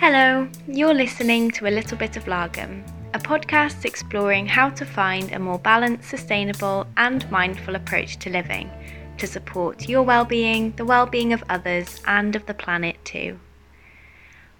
Hello, 0.00 0.48
you're 0.66 0.94
listening 0.94 1.50
to 1.50 1.66
A 1.66 1.68
Little 1.68 1.98
Bit 1.98 2.16
of 2.16 2.24
Lagom, 2.24 2.82
a 3.12 3.18
podcast 3.18 3.84
exploring 3.84 4.46
how 4.46 4.70
to 4.70 4.86
find 4.86 5.30
a 5.30 5.38
more 5.38 5.58
balanced, 5.58 6.08
sustainable, 6.08 6.86
and 6.96 7.30
mindful 7.30 7.74
approach 7.74 8.16
to 8.20 8.30
living 8.30 8.70
to 9.18 9.26
support 9.26 9.90
your 9.90 10.02
well-being, 10.02 10.72
the 10.76 10.86
well-being 10.86 11.34
of 11.34 11.44
others, 11.50 12.00
and 12.06 12.34
of 12.34 12.46
the 12.46 12.54
planet 12.54 12.96
too. 13.04 13.38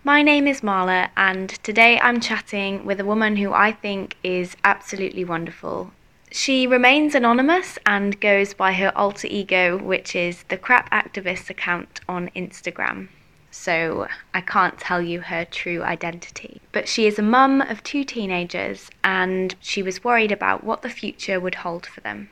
My 0.05 0.21
name 0.21 0.47
is 0.47 0.61
Marla, 0.61 1.09
and 1.17 1.49
today 1.63 1.99
I'm 2.01 2.21
chatting 2.21 2.85
with 2.85 3.01
a 3.01 3.07
woman 3.07 3.37
who 3.37 3.55
I 3.55 3.73
think 3.73 4.17
is 4.23 4.59
absolutely 4.63 5.25
wonderful. 5.25 5.91
She 6.31 6.67
remains 6.67 7.15
anonymous 7.15 7.79
and 7.87 8.21
goes 8.21 8.53
by 8.53 8.75
her 8.75 8.93
alter 8.95 9.29
ego, 9.31 9.79
which 9.79 10.15
is 10.15 10.43
the 10.51 10.59
Crap 10.59 10.91
Activist 10.91 11.49
account 11.49 12.03
on 12.07 12.29
Instagram 12.37 13.09
so 13.51 14.09
I 14.33 14.41
can't 14.41 14.79
tell 14.79 15.03
you 15.03 15.21
her 15.23 15.45
true 15.45 15.83
identity. 15.83 16.61
But 16.73 16.89
she 16.89 17.07
is 17.07 17.19
a 17.19 17.23
mum 17.23 17.61
of 17.61 17.83
two 17.83 18.05
teenagers 18.05 18.91
and 19.03 19.55
she 19.61 19.83
was 19.83 20.05
worried 20.05 20.33
about 20.33 20.65
what 20.65 20.83
the 20.83 20.91
future 20.91 21.41
would 21.41 21.57
hold 21.57 21.87
for 21.87 22.01
them. 22.01 22.31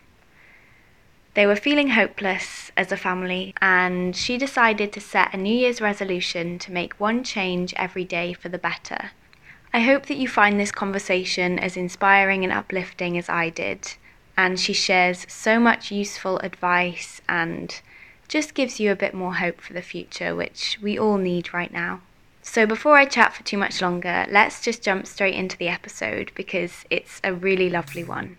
They 1.34 1.46
were 1.46 1.56
feeling 1.56 1.90
hopeless 1.90 2.72
as 2.76 2.90
a 2.90 2.96
family, 2.96 3.54
and 3.62 4.16
she 4.16 4.38
decided 4.38 4.92
to 4.92 5.00
set 5.00 5.32
a 5.32 5.36
New 5.36 5.54
Year's 5.54 5.80
resolution 5.80 6.58
to 6.58 6.72
make 6.72 6.98
one 6.98 7.22
change 7.22 7.72
every 7.76 8.04
day 8.04 8.32
for 8.32 8.48
the 8.48 8.58
better. 8.58 9.12
I 9.72 9.80
hope 9.80 10.06
that 10.06 10.16
you 10.16 10.26
find 10.26 10.58
this 10.58 10.72
conversation 10.72 11.58
as 11.60 11.76
inspiring 11.76 12.42
and 12.42 12.52
uplifting 12.52 13.16
as 13.16 13.28
I 13.28 13.50
did, 13.50 13.94
and 14.36 14.58
she 14.58 14.72
shares 14.72 15.26
so 15.28 15.60
much 15.60 15.92
useful 15.92 16.38
advice 16.38 17.20
and 17.28 17.80
just 18.28 18.54
gives 18.54 18.78
you 18.78 18.92
a 18.92 18.96
bit 18.96 19.14
more 19.14 19.34
hope 19.36 19.60
for 19.60 19.72
the 19.72 19.82
future, 19.82 20.34
which 20.36 20.78
we 20.82 20.98
all 20.98 21.16
need 21.18 21.52
right 21.54 21.72
now. 21.72 22.00
So, 22.42 22.66
before 22.66 22.96
I 22.96 23.04
chat 23.04 23.34
for 23.34 23.42
too 23.42 23.58
much 23.58 23.82
longer, 23.82 24.26
let's 24.30 24.62
just 24.62 24.82
jump 24.82 25.06
straight 25.06 25.34
into 25.34 25.56
the 25.58 25.68
episode 25.68 26.30
because 26.34 26.84
it's 26.90 27.20
a 27.24 27.34
really 27.34 27.68
lovely 27.68 28.04
one. 28.04 28.36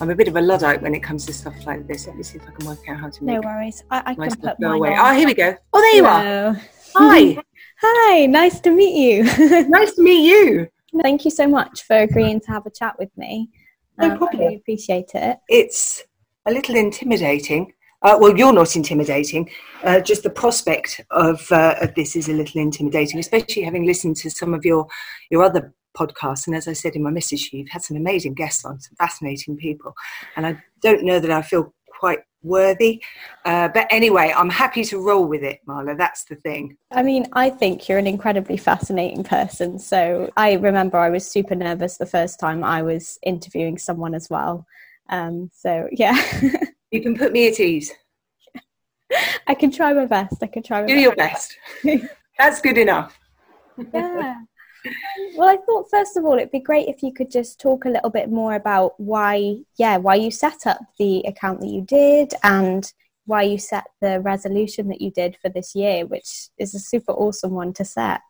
I'm 0.00 0.10
a 0.10 0.14
bit 0.14 0.28
of 0.28 0.36
a 0.36 0.40
luddite 0.40 0.80
when 0.80 0.94
it 0.94 1.00
comes 1.02 1.26
to 1.26 1.32
stuff 1.32 1.66
like 1.66 1.86
this. 1.88 2.06
Let 2.06 2.16
me 2.16 2.22
see 2.22 2.38
if 2.38 2.46
I 2.46 2.52
can 2.52 2.66
work 2.66 2.78
out 2.88 2.98
how 2.98 3.08
to 3.10 3.24
make 3.24 3.34
No 3.34 3.40
worries. 3.40 3.82
I, 3.90 4.02
I 4.06 4.14
can 4.14 4.30
stuff 4.30 4.56
put 4.56 4.60
go 4.60 4.68
mine 4.68 4.76
away. 4.78 4.94
on. 4.94 5.12
Oh, 5.14 5.18
here 5.18 5.26
we 5.26 5.34
go. 5.34 5.56
Oh, 5.72 5.80
there 5.80 5.96
you 5.96 6.06
are. 6.06 6.60
Hi. 6.94 7.42
Hi, 7.80 8.26
nice 8.26 8.60
to 8.60 8.70
meet 8.70 8.94
you. 8.96 9.24
nice 9.68 9.94
to 9.94 10.02
meet 10.02 10.28
you. 10.28 10.68
Thank 11.02 11.24
you 11.24 11.30
so 11.30 11.46
much 11.48 11.82
for 11.84 11.96
agreeing 11.96 12.40
to 12.40 12.46
have 12.48 12.66
a 12.66 12.70
chat 12.70 12.98
with 12.98 13.16
me. 13.16 13.50
No 13.98 14.10
Um, 14.12 14.18
problem. 14.18 14.40
I 14.40 14.44
really 14.44 14.56
appreciate 14.56 15.10
it. 15.14 15.38
It's 15.48 16.04
a 16.48 16.52
little 16.52 16.74
intimidating. 16.74 17.72
Uh, 18.02 18.16
well, 18.18 18.36
you're 18.36 18.52
not 18.52 18.74
intimidating. 18.74 19.50
Uh, 19.82 20.00
just 20.00 20.22
the 20.22 20.30
prospect 20.30 21.00
of, 21.10 21.50
uh, 21.50 21.74
of 21.80 21.94
this 21.94 22.16
is 22.16 22.28
a 22.28 22.32
little 22.32 22.60
intimidating, 22.60 23.18
especially 23.18 23.62
having 23.62 23.84
listened 23.84 24.16
to 24.16 24.30
some 24.30 24.54
of 24.54 24.64
your 24.64 24.86
your 25.30 25.42
other 25.42 25.74
podcasts. 25.96 26.46
And 26.46 26.54
as 26.56 26.68
I 26.68 26.72
said 26.72 26.94
in 26.94 27.02
my 27.02 27.10
message, 27.10 27.50
you, 27.52 27.60
you've 27.60 27.68
had 27.68 27.82
some 27.82 27.96
amazing 27.96 28.34
guests 28.34 28.64
on, 28.64 28.80
some 28.80 28.94
fascinating 28.96 29.56
people. 29.56 29.94
And 30.36 30.46
I 30.46 30.62
don't 30.80 31.04
know 31.04 31.18
that 31.18 31.30
I 31.30 31.42
feel 31.42 31.74
quite 31.98 32.20
worthy. 32.42 33.02
Uh, 33.44 33.68
but 33.68 33.88
anyway, 33.90 34.32
I'm 34.34 34.48
happy 34.48 34.84
to 34.84 35.04
roll 35.04 35.26
with 35.26 35.42
it, 35.42 35.58
Marla. 35.68 35.98
That's 35.98 36.24
the 36.24 36.36
thing. 36.36 36.76
I 36.92 37.02
mean, 37.02 37.26
I 37.32 37.50
think 37.50 37.88
you're 37.88 37.98
an 37.98 38.06
incredibly 38.06 38.56
fascinating 38.56 39.24
person. 39.24 39.78
So 39.80 40.30
I 40.36 40.52
remember 40.52 40.98
I 40.98 41.10
was 41.10 41.28
super 41.28 41.56
nervous 41.56 41.96
the 41.96 42.06
first 42.06 42.38
time 42.38 42.62
I 42.62 42.82
was 42.82 43.18
interviewing 43.24 43.76
someone 43.76 44.14
as 44.14 44.30
well. 44.30 44.66
Um, 45.08 45.50
so 45.54 45.88
yeah, 45.92 46.16
You 46.90 47.02
can 47.02 47.16
put 47.16 47.32
me 47.32 47.48
at 47.48 47.60
ease. 47.60 47.92
I 49.46 49.54
can 49.54 49.70
try 49.70 49.92
my 49.92 50.06
best. 50.06 50.36
I 50.42 50.46
can 50.46 50.62
try 50.62 50.80
my 50.82 50.86
Do 50.86 50.94
best. 51.16 51.56
your 51.84 51.96
best. 51.96 52.08
That's 52.38 52.60
good 52.60 52.78
enough. 52.78 53.18
yeah. 53.94 54.36
Well, 55.36 55.48
I 55.48 55.56
thought 55.66 55.90
first 55.90 56.16
of 56.16 56.24
all 56.24 56.34
it'd 56.34 56.50
be 56.52 56.60
great 56.60 56.88
if 56.88 57.02
you 57.02 57.12
could 57.12 57.30
just 57.30 57.60
talk 57.60 57.84
a 57.84 57.90
little 57.90 58.10
bit 58.10 58.30
more 58.30 58.54
about 58.54 58.98
why, 58.98 59.56
yeah, 59.76 59.96
why 59.96 60.14
you 60.14 60.30
set 60.30 60.66
up 60.66 60.78
the 60.98 61.20
account 61.26 61.60
that 61.60 61.68
you 61.68 61.82
did 61.82 62.32
and 62.42 62.90
why 63.26 63.42
you 63.42 63.58
set 63.58 63.84
the 64.00 64.20
resolution 64.20 64.88
that 64.88 65.00
you 65.00 65.10
did 65.10 65.36
for 65.42 65.48
this 65.48 65.74
year, 65.74 66.06
which 66.06 66.48
is 66.58 66.74
a 66.74 66.78
super 66.78 67.12
awesome 67.12 67.50
one 67.52 67.72
to 67.74 67.84
set. 67.84 68.20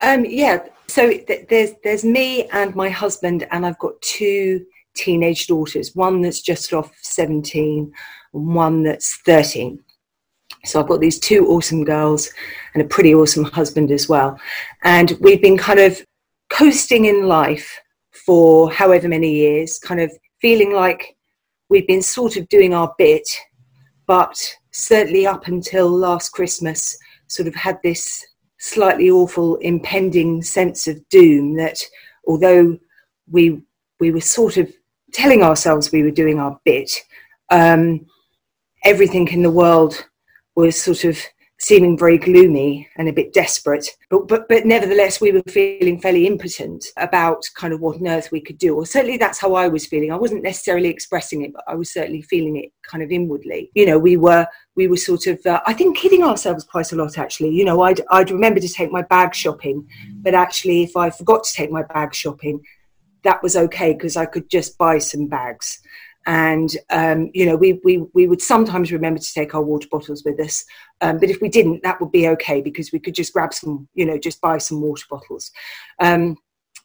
Um, 0.00 0.24
yeah, 0.24 0.64
so 0.88 1.10
th- 1.10 1.46
there's 1.48 1.72
there's 1.84 2.04
me 2.04 2.46
and 2.52 2.74
my 2.74 2.88
husband, 2.88 3.46
and 3.50 3.64
I've 3.66 3.78
got 3.78 4.00
two 4.00 4.64
teenage 4.94 5.46
daughters. 5.46 5.94
One 5.94 6.22
that's 6.22 6.40
just 6.40 6.72
off 6.72 6.92
seventeen, 7.00 7.92
and 8.34 8.54
one 8.54 8.82
that's 8.82 9.16
thirteen. 9.18 9.82
So 10.64 10.80
I've 10.80 10.88
got 10.88 11.00
these 11.00 11.18
two 11.18 11.48
awesome 11.48 11.84
girls 11.84 12.30
and 12.74 12.82
a 12.82 12.86
pretty 12.86 13.14
awesome 13.14 13.44
husband 13.44 13.90
as 13.90 14.08
well. 14.08 14.38
And 14.84 15.16
we've 15.20 15.42
been 15.42 15.58
kind 15.58 15.80
of 15.80 16.00
coasting 16.50 17.06
in 17.06 17.26
life 17.26 17.80
for 18.26 18.70
however 18.70 19.08
many 19.08 19.32
years, 19.32 19.78
kind 19.78 20.00
of 20.00 20.12
feeling 20.40 20.72
like 20.72 21.16
we've 21.68 21.86
been 21.86 22.02
sort 22.02 22.36
of 22.36 22.48
doing 22.48 22.74
our 22.74 22.94
bit, 22.98 23.26
but 24.06 24.56
certainly 24.70 25.26
up 25.26 25.48
until 25.48 25.88
last 25.88 26.30
Christmas, 26.30 26.96
sort 27.26 27.48
of 27.48 27.54
had 27.54 27.78
this 27.82 28.24
slightly 28.58 29.10
awful 29.10 29.56
impending 29.56 30.42
sense 30.42 30.86
of 30.86 31.08
doom 31.08 31.54
that 31.56 31.82
although 32.28 32.78
we 33.28 33.60
we 33.98 34.12
were 34.12 34.20
sort 34.20 34.56
of 34.56 34.72
telling 35.12 35.42
ourselves 35.42 35.92
we 35.92 36.02
were 36.02 36.10
doing 36.10 36.38
our 36.38 36.58
bit, 36.64 36.90
um, 37.50 38.06
everything 38.84 39.28
in 39.28 39.42
the 39.42 39.50
world 39.50 40.04
was 40.54 40.80
sort 40.80 41.04
of 41.04 41.18
seeming 41.62 41.96
very 41.96 42.18
gloomy 42.18 42.88
and 42.96 43.08
a 43.08 43.12
bit 43.12 43.32
desperate. 43.32 43.88
But, 44.10 44.26
but, 44.26 44.48
but 44.48 44.66
nevertheless, 44.66 45.20
we 45.20 45.30
were 45.30 45.42
feeling 45.48 46.00
fairly 46.00 46.26
impotent 46.26 46.84
about 46.96 47.44
kind 47.54 47.72
of 47.72 47.80
what 47.80 47.98
on 47.98 48.08
earth 48.08 48.32
we 48.32 48.40
could 48.40 48.58
do. 48.58 48.74
Or 48.74 48.84
certainly 48.84 49.16
that's 49.16 49.40
how 49.40 49.54
I 49.54 49.68
was 49.68 49.86
feeling. 49.86 50.10
I 50.10 50.16
wasn't 50.16 50.42
necessarily 50.42 50.88
expressing 50.88 51.42
it, 51.42 51.52
but 51.52 51.62
I 51.68 51.76
was 51.76 51.92
certainly 51.92 52.22
feeling 52.22 52.56
it 52.56 52.72
kind 52.82 53.02
of 53.02 53.12
inwardly. 53.12 53.70
You 53.74 53.86
know, 53.86 53.98
we 53.98 54.16
were 54.16 54.44
we 54.74 54.88
were 54.88 54.96
sort 54.96 55.28
of 55.28 55.38
uh, 55.46 55.60
I 55.64 55.72
think 55.72 55.96
kidding 55.96 56.24
ourselves 56.24 56.64
quite 56.64 56.90
a 56.90 56.96
lot 56.96 57.16
actually. 57.16 57.50
You 57.50 57.64
know, 57.64 57.82
I'd 57.82 58.00
I'd 58.10 58.32
remember 58.32 58.58
to 58.58 58.68
take 58.68 58.90
my 58.90 59.02
bag 59.02 59.32
shopping, 59.32 59.86
but 60.16 60.34
actually 60.34 60.82
if 60.82 60.96
I 60.96 61.10
forgot 61.10 61.44
to 61.44 61.54
take 61.54 61.70
my 61.70 61.84
bag 61.84 62.12
shopping, 62.12 62.60
that 63.24 63.42
was 63.42 63.56
okay 63.56 63.92
because 63.92 64.16
I 64.16 64.26
could 64.26 64.48
just 64.50 64.78
buy 64.78 64.98
some 64.98 65.28
bags. 65.28 65.80
And 66.24 66.70
um, 66.90 67.30
you 67.34 67.46
know, 67.46 67.56
we, 67.56 67.80
we 67.84 68.04
we 68.14 68.28
would 68.28 68.40
sometimes 68.40 68.92
remember 68.92 69.18
to 69.18 69.34
take 69.34 69.54
our 69.54 69.62
water 69.62 69.88
bottles 69.90 70.22
with 70.24 70.38
us, 70.38 70.64
um, 71.00 71.18
but 71.18 71.30
if 71.30 71.40
we 71.40 71.48
didn't, 71.48 71.82
that 71.82 72.00
would 72.00 72.12
be 72.12 72.28
okay 72.28 72.60
because 72.60 72.92
we 72.92 73.00
could 73.00 73.14
just 73.14 73.32
grab 73.32 73.52
some, 73.52 73.88
you 73.94 74.06
know, 74.06 74.18
just 74.18 74.40
buy 74.40 74.58
some 74.58 74.80
water 74.80 75.04
bottles. 75.10 75.50
Um, 75.98 76.36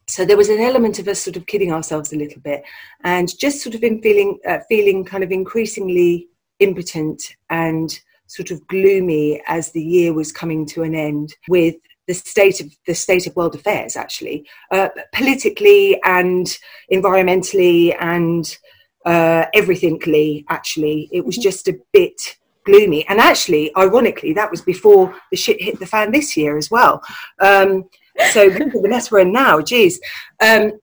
so 0.07 0.25
there 0.25 0.37
was 0.37 0.49
an 0.49 0.59
element 0.59 0.97
of 0.97 1.07
us 1.07 1.19
sort 1.19 1.35
of 1.37 1.45
kidding 1.45 1.71
ourselves 1.71 2.13
a 2.13 2.17
little 2.17 2.41
bit, 2.41 2.63
and 3.03 3.37
just 3.37 3.61
sort 3.61 3.75
of 3.75 3.83
in 3.83 4.01
feeling 4.01 4.39
uh, 4.47 4.59
feeling 4.67 5.05
kind 5.05 5.23
of 5.23 5.31
increasingly 5.31 6.29
impotent 6.59 7.35
and 7.51 7.99
sort 8.25 8.49
of 8.51 8.65
gloomy 8.67 9.41
as 9.47 9.71
the 9.71 9.81
year 9.81 10.13
was 10.13 10.31
coming 10.31 10.65
to 10.65 10.83
an 10.83 10.95
end 10.95 11.35
with 11.47 11.75
the 12.07 12.13
state 12.13 12.62
of 12.62 12.72
the 12.85 12.95
state 12.95 13.28
of 13.28 13.35
world 13.35 13.56
affairs 13.56 13.95
actually 13.95 14.47
uh, 14.72 14.90
politically 15.13 16.00
and 16.03 16.57
environmentally 16.91 17.95
and 18.00 18.57
uh, 19.06 19.45
everythingly 19.53 20.45
actually. 20.50 21.09
It 21.12 21.25
was 21.25 21.38
just 21.38 21.68
a 21.68 21.79
bit 21.94 22.38
gloomy. 22.66 23.07
And 23.07 23.19
actually 23.19 23.75
ironically 23.78 24.34
that 24.34 24.51
was 24.51 24.62
before 24.62 25.16
the 25.31 25.38
shit 25.38 25.62
hit 25.62 25.79
the 25.79 25.85
fan 25.85 26.12
this 26.12 26.35
year 26.35 26.57
as 26.57 26.72
well. 26.72 27.01
Um, 27.40 27.85
so 28.31 28.50
the 28.50 28.88
mess 28.89 29.12
we're 29.12 29.19
in 29.19 29.31
now 29.31 29.62
geez. 29.62 30.00
Um, 30.41 30.74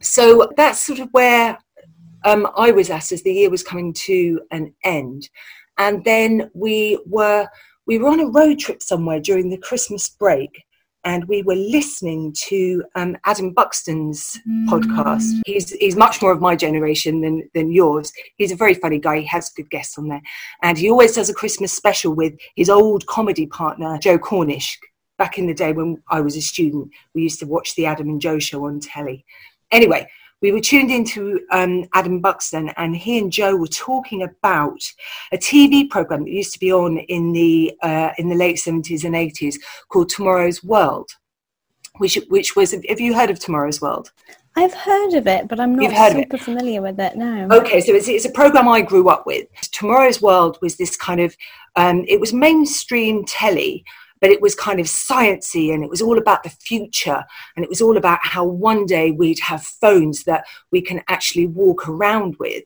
so 0.00 0.50
that's 0.56 0.80
sort 0.80 1.00
of 1.00 1.08
where 1.10 1.58
um, 2.24 2.48
I 2.56 2.70
was 2.70 2.90
at 2.90 3.12
as 3.12 3.22
the 3.22 3.32
year 3.32 3.50
was 3.50 3.62
coming 3.62 3.92
to 3.94 4.40
an 4.50 4.74
end. 4.84 5.28
And 5.78 6.04
then 6.04 6.50
we 6.54 6.98
were 7.06 7.48
we 7.88 7.98
were 7.98 8.10
on 8.10 8.20
a 8.20 8.28
road 8.28 8.58
trip 8.58 8.82
somewhere 8.82 9.18
during 9.18 9.48
the 9.48 9.56
Christmas 9.56 10.08
break 10.10 10.64
and 11.04 11.26
we 11.26 11.42
were 11.42 11.54
listening 11.54 12.34
to 12.34 12.84
um, 12.96 13.16
Adam 13.24 13.54
Buxton's 13.54 14.38
podcast. 14.68 15.40
He's, 15.46 15.70
he's 15.70 15.96
much 15.96 16.20
more 16.20 16.32
of 16.32 16.40
my 16.40 16.54
generation 16.54 17.22
than, 17.22 17.48
than 17.54 17.72
yours. 17.72 18.12
He's 18.36 18.52
a 18.52 18.56
very 18.56 18.74
funny 18.74 18.98
guy. 18.98 19.20
He 19.20 19.26
has 19.26 19.48
good 19.50 19.70
guests 19.70 19.96
on 19.96 20.08
there. 20.08 20.20
And 20.62 20.76
he 20.76 20.90
always 20.90 21.14
does 21.14 21.30
a 21.30 21.34
Christmas 21.34 21.72
special 21.72 22.14
with 22.14 22.34
his 22.56 22.68
old 22.68 23.06
comedy 23.06 23.46
partner, 23.46 23.96
Joe 23.98 24.18
Cornish. 24.18 24.78
Back 25.16 25.38
in 25.38 25.46
the 25.46 25.54
day 25.54 25.72
when 25.72 26.02
I 26.10 26.20
was 26.20 26.36
a 26.36 26.42
student, 26.42 26.90
we 27.14 27.22
used 27.22 27.40
to 27.40 27.46
watch 27.46 27.74
the 27.74 27.86
Adam 27.86 28.08
and 28.08 28.20
Joe 28.20 28.38
show 28.38 28.66
on 28.66 28.80
telly. 28.80 29.24
Anyway, 29.70 30.08
we 30.40 30.52
were 30.52 30.60
tuned 30.60 30.90
into 30.90 31.40
um, 31.50 31.86
Adam 31.94 32.20
Buxton, 32.20 32.70
and 32.76 32.96
he 32.96 33.18
and 33.18 33.32
Joe 33.32 33.56
were 33.56 33.66
talking 33.66 34.22
about 34.22 34.80
a 35.32 35.36
TV 35.36 35.88
program 35.88 36.24
that 36.24 36.30
used 36.30 36.52
to 36.52 36.60
be 36.60 36.72
on 36.72 36.98
in 36.98 37.32
the 37.32 37.74
uh, 37.82 38.10
in 38.18 38.28
the 38.28 38.36
late 38.36 38.58
seventies 38.58 39.04
and 39.04 39.16
eighties 39.16 39.58
called 39.88 40.08
Tomorrow's 40.08 40.62
World, 40.62 41.10
which 41.98 42.18
which 42.28 42.54
was 42.56 42.72
have 42.72 43.00
you 43.00 43.14
heard 43.14 43.30
of 43.30 43.38
Tomorrow's 43.38 43.80
World? 43.80 44.12
I've 44.56 44.74
heard 44.74 45.14
of 45.14 45.28
it, 45.28 45.46
but 45.46 45.60
I'm 45.60 45.76
not 45.76 45.92
heard 45.92 46.12
of 46.12 46.18
it? 46.18 46.24
super 46.24 46.38
familiar 46.38 46.82
with 46.82 46.98
it 46.98 47.16
now. 47.16 47.46
Okay, 47.48 47.80
so 47.80 47.92
it's, 47.92 48.08
it's 48.08 48.24
a 48.24 48.30
program 48.30 48.66
I 48.66 48.80
grew 48.80 49.08
up 49.08 49.24
with. 49.24 49.46
Tomorrow's 49.70 50.20
World 50.20 50.58
was 50.60 50.76
this 50.76 50.96
kind 50.96 51.20
of, 51.20 51.36
um, 51.76 52.04
it 52.08 52.18
was 52.18 52.32
mainstream 52.32 53.24
telly, 53.24 53.84
but 54.20 54.30
it 54.30 54.40
was 54.40 54.54
kind 54.54 54.80
of 54.80 54.86
sciency 54.86 55.72
and 55.72 55.82
it 55.82 55.90
was 55.90 56.02
all 56.02 56.18
about 56.18 56.42
the 56.42 56.50
future 56.50 57.24
and 57.56 57.64
it 57.64 57.68
was 57.68 57.80
all 57.80 57.96
about 57.96 58.18
how 58.22 58.44
one 58.44 58.86
day 58.86 59.10
we'd 59.10 59.40
have 59.40 59.62
phones 59.62 60.24
that 60.24 60.44
we 60.70 60.80
can 60.80 61.02
actually 61.08 61.46
walk 61.46 61.88
around 61.88 62.36
with 62.38 62.64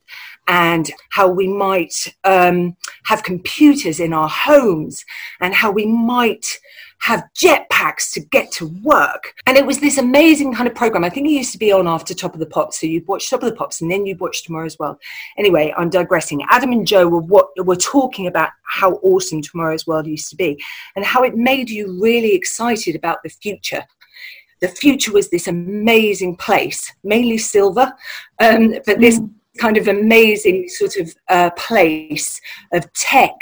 and 0.49 0.91
how 1.11 1.29
we 1.29 1.47
might 1.47 2.15
um, 2.25 2.77
have 3.05 3.23
computers 3.23 4.01
in 4.01 4.13
our 4.13 4.29
homes 4.29 5.05
and 5.41 5.55
how 5.55 5.71
we 5.71 5.87
might 5.87 6.59
have 7.03 7.25
jetpacks 7.35 8.13
to 8.13 8.21
get 8.21 8.53
to 8.53 8.69
work. 8.85 9.35
And 9.47 9.57
it 9.57 9.67
was 9.67 9.81
this 9.81 9.99
amazing 9.99 10.55
kind 10.55 10.69
of 10.69 10.75
program. 10.77 11.03
I 11.03 11.11
think 11.11 11.27
it 11.27 11.33
used 11.33 11.51
to 11.51 11.59
be 11.59 11.73
on 11.73 11.89
after 11.89 12.15
Top 12.15 12.33
of 12.33 12.39
the 12.39 12.47
Pops. 12.47 12.81
So 12.81 12.87
you'd 12.87 13.09
watch 13.09 13.29
Top 13.29 13.43
of 13.43 13.51
the 13.51 13.57
Pops 13.57 13.81
and 13.81 13.91
then 13.91 14.07
you'd 14.07 14.21
watch 14.21 14.45
Tomorrow 14.45 14.67
as 14.67 14.79
well. 14.79 15.01
Anyway, 15.37 15.75
I'm 15.77 15.91
digressing. 15.91 16.47
Adam 16.49 16.71
and 16.71 16.87
Joe 16.87 17.09
were 17.09 17.21
what 17.21 17.49
were 17.67 17.75
talking 17.75 18.29
about 18.29 18.51
how 18.63 18.93
awesome 19.03 19.43
Tomorrow's 19.43 19.85
World 19.85 20.07
used 20.07 20.31
to 20.31 20.37
be 20.37 20.63
and 20.95 21.05
how 21.05 21.25
it 21.25 21.35
made 21.35 21.69
you 21.69 22.01
really 22.01 22.37
excited 22.37 22.95
about 22.95 23.19
the 23.25 23.31
future. 23.31 23.85
The 24.61 24.69
future 24.69 25.11
was 25.11 25.29
this 25.29 25.49
amazing 25.49 26.37
place, 26.37 26.89
mainly 27.03 27.37
silver, 27.37 27.93
um, 28.39 28.77
but 28.87 29.01
this 29.01 29.19
mm. 29.19 29.29
kind 29.59 29.77
of 29.77 29.89
amazing 29.89 30.69
sort 30.69 30.95
of 30.99 31.13
uh, 31.29 31.51
place 31.57 32.41
of 32.73 32.93
tech 32.93 33.35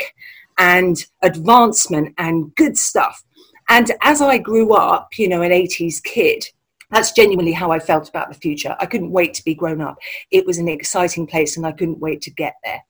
and 0.56 1.04
advancement 1.22 2.14
and 2.16 2.54
good 2.54 2.78
stuff 2.78 3.22
and 3.70 3.92
as 4.02 4.20
I 4.20 4.36
grew 4.38 4.74
up, 4.74 5.16
you 5.16 5.28
know, 5.28 5.42
an 5.42 5.52
80s 5.52 6.02
kid, 6.02 6.44
that's 6.90 7.12
genuinely 7.12 7.52
how 7.52 7.70
I 7.70 7.78
felt 7.78 8.08
about 8.08 8.28
the 8.28 8.38
future. 8.38 8.76
I 8.80 8.86
couldn't 8.86 9.12
wait 9.12 9.32
to 9.34 9.44
be 9.44 9.54
grown 9.54 9.80
up. 9.80 9.96
It 10.32 10.44
was 10.44 10.58
an 10.58 10.68
exciting 10.68 11.26
place 11.26 11.56
and 11.56 11.64
I 11.64 11.70
couldn't 11.72 12.00
wait 12.00 12.20
to 12.22 12.32
get 12.32 12.56
there. 12.64 12.82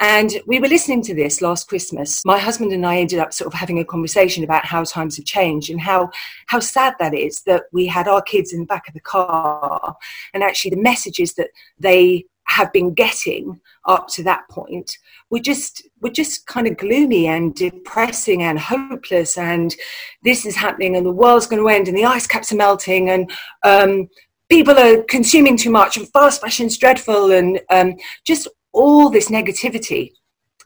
And 0.00 0.40
we 0.46 0.60
were 0.60 0.68
listening 0.68 1.02
to 1.02 1.14
this 1.14 1.40
last 1.40 1.68
Christmas. 1.68 2.24
My 2.24 2.38
husband 2.38 2.72
and 2.72 2.84
I 2.84 2.98
ended 2.98 3.20
up 3.20 3.32
sort 3.32 3.52
of 3.52 3.58
having 3.58 3.78
a 3.78 3.84
conversation 3.84 4.44
about 4.44 4.64
how 4.64 4.84
times 4.84 5.16
have 5.16 5.24
changed 5.24 5.70
and 5.70 5.80
how, 5.80 6.10
how 6.46 6.60
sad 6.60 6.94
that 6.98 7.14
is 7.14 7.42
that 7.42 7.64
we 7.72 7.86
had 7.86 8.06
our 8.06 8.22
kids 8.22 8.52
in 8.52 8.60
the 8.60 8.66
back 8.66 8.86
of 8.88 8.94
the 8.94 9.00
car 9.00 9.96
and 10.34 10.42
actually 10.42 10.70
the 10.72 10.82
messages 10.82 11.34
that 11.34 11.50
they 11.78 12.24
have 12.48 12.72
been 12.72 12.94
getting 12.94 13.60
up 13.86 14.08
to 14.08 14.22
that 14.22 14.48
point 14.50 14.98
were 15.30 15.38
just 15.38 15.86
were 16.00 16.10
just 16.10 16.46
kind 16.46 16.66
of 16.66 16.76
gloomy 16.76 17.26
and 17.26 17.54
depressing 17.54 18.42
and 18.42 18.58
hopeless 18.58 19.36
and 19.36 19.76
this 20.22 20.46
is 20.46 20.56
happening 20.56 20.96
and 20.96 21.06
the 21.06 21.12
world's 21.12 21.46
going 21.46 21.62
to 21.62 21.68
end 21.68 21.88
and 21.88 21.96
the 21.96 22.04
ice 22.04 22.26
caps 22.26 22.52
are 22.52 22.56
melting 22.56 23.10
and 23.10 23.30
um, 23.64 24.08
people 24.48 24.78
are 24.78 25.02
consuming 25.04 25.56
too 25.56 25.70
much 25.70 25.96
and 25.96 26.08
fast 26.12 26.40
fashion's 26.40 26.78
dreadful 26.78 27.32
and 27.32 27.60
um, 27.70 27.94
just 28.24 28.48
all 28.72 29.10
this 29.10 29.30
negativity. 29.30 30.12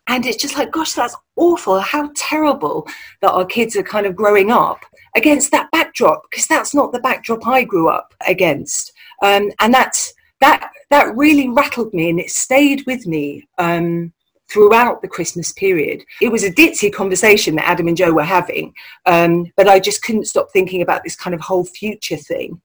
And 0.08 0.26
it's 0.26 0.40
just 0.40 0.56
like 0.56 0.72
gosh 0.72 0.92
that's 0.92 1.16
awful. 1.36 1.80
How 1.80 2.10
terrible 2.16 2.86
that 3.20 3.32
our 3.32 3.46
kids 3.46 3.76
are 3.76 3.82
kind 3.82 4.06
of 4.06 4.16
growing 4.16 4.50
up 4.50 4.84
against 5.16 5.50
that 5.52 5.70
backdrop 5.70 6.22
because 6.30 6.46
that's 6.46 6.74
not 6.74 6.92
the 6.92 7.00
backdrop 7.00 7.46
i 7.46 7.64
grew 7.64 7.88
up 7.88 8.14
against. 8.26 8.92
Um, 9.22 9.50
and 9.60 9.72
that's 9.72 10.12
that 10.40 10.72
that 10.92 11.16
really 11.16 11.48
rattled 11.48 11.92
me 11.94 12.10
and 12.10 12.20
it 12.20 12.30
stayed 12.30 12.84
with 12.86 13.06
me 13.06 13.48
um, 13.56 14.12
throughout 14.50 15.00
the 15.00 15.08
Christmas 15.08 15.50
period. 15.52 16.04
It 16.20 16.30
was 16.30 16.44
a 16.44 16.52
ditzy 16.52 16.92
conversation 16.92 17.54
that 17.56 17.66
Adam 17.66 17.88
and 17.88 17.96
Joe 17.96 18.12
were 18.12 18.22
having, 18.22 18.74
um, 19.06 19.50
but 19.56 19.68
I 19.68 19.80
just 19.80 20.02
couldn't 20.02 20.26
stop 20.26 20.48
thinking 20.52 20.82
about 20.82 21.02
this 21.02 21.16
kind 21.16 21.34
of 21.34 21.40
whole 21.40 21.64
future 21.64 22.18
thing. 22.18 22.60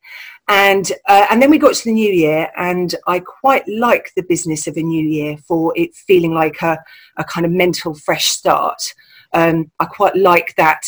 And 0.50 0.91
uh, 1.07 1.27
and 1.29 1.41
then 1.41 1.50
we 1.50 1.57
got 1.57 1.75
to 1.75 1.83
the 1.85 1.94
new 1.94 2.12
year, 2.12 2.50
and 2.57 2.94
I 3.07 3.19
quite 3.19 3.68
like 3.68 4.12
the 4.15 4.24
business 4.24 4.68
of 4.68 4.75
a 4.75 4.81
new 4.81 5.06
year 5.06 5.38
for 5.47 5.74
it 5.75 5.95
feeling 5.95 6.33
like 6.33 6.62
a, 6.62 6.77
a 7.18 7.24
kind 7.24 7.45
of 7.45 7.51
mental 7.51 7.94
fresh 7.94 8.25
start. 8.25 8.94
Um, 9.33 9.71
I 9.79 9.85
quite 9.85 10.15
like 10.15 10.56
that 10.56 10.83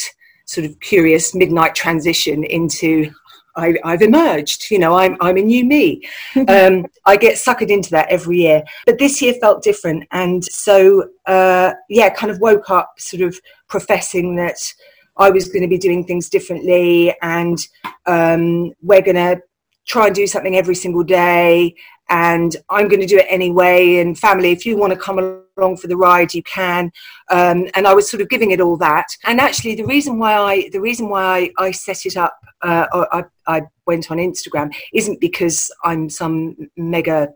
sort 0.45 0.65
of 0.65 0.80
curious 0.80 1.36
midnight 1.36 1.75
transition 1.75 2.44
into 2.44 3.12
I, 3.60 3.92
have 3.92 4.02
emerged. 4.02 4.72
You 4.72 4.80
know, 4.80 4.96
I'm 4.96 5.18
I'm 5.22 5.38
a 5.38 5.42
new 5.42 5.66
me. 5.66 6.08
Um, 6.48 6.86
I 7.06 7.16
get 7.16 7.36
suckered 7.36 7.70
into 7.70 7.92
that 7.92 8.10
every 8.10 8.40
year, 8.40 8.64
but 8.86 8.98
this 8.98 9.22
year 9.22 9.34
felt 9.36 9.62
different, 9.62 10.08
and 10.12 10.44
so 10.44 11.10
uh, 11.26 11.74
yeah, 11.90 12.10
kind 12.10 12.32
of 12.32 12.40
woke 12.40 12.70
up 12.70 12.94
sort 12.98 13.22
of 13.22 13.40
professing 13.68 14.36
that 14.38 14.74
I 15.18 15.30
was 15.30 15.48
going 15.50 15.62
to 15.62 15.68
be 15.68 15.78
doing 15.78 16.06
things 16.06 16.30
differently, 16.30 17.16
and 17.22 17.60
um, 18.06 18.74
we're 18.82 19.02
going 19.02 19.16
to 19.16 19.42
try 19.86 20.08
and 20.08 20.16
do 20.16 20.28
something 20.28 20.56
every 20.56 20.76
single 20.76 21.04
day, 21.04 21.76
and 22.10 22.56
I'm 22.70 22.88
going 22.88 23.02
to 23.02 23.08
do 23.08 23.18
it 23.18 23.28
anyway. 23.30 23.98
And 23.98 24.18
family, 24.18 24.52
if 24.52 24.66
you 24.66 24.78
want 24.78 24.94
to 24.94 25.00
come 25.00 25.44
along 25.58 25.78
for 25.78 25.88
the 25.88 25.98
ride, 25.98 26.34
you 26.34 26.44
can. 26.44 26.92
Um, 27.30 27.68
and 27.76 27.88
I 27.88 27.94
was 27.94 28.10
sort 28.10 28.22
of 28.22 28.30
giving 28.30 28.52
it 28.52 28.62
all 28.62 28.78
that. 28.78 29.08
And 29.26 29.40
actually, 29.40 29.76
the 29.76 29.86
reason 29.86 30.20
why 30.20 30.36
I 30.36 30.70
the 30.70 30.82
reason 30.82 31.10
why 31.10 31.52
I, 31.58 31.66
I 31.66 31.72
set 31.72 32.06
it 32.06 32.18
up, 32.18 32.38
uh, 32.62 32.86
I, 33.12 33.24
I 33.48 33.62
went 33.86 34.12
on 34.12 34.18
Instagram, 34.18 34.74
isn't 34.94 35.22
because 35.22 35.72
I'm 35.84 36.10
some 36.10 36.56
mega 36.76 37.30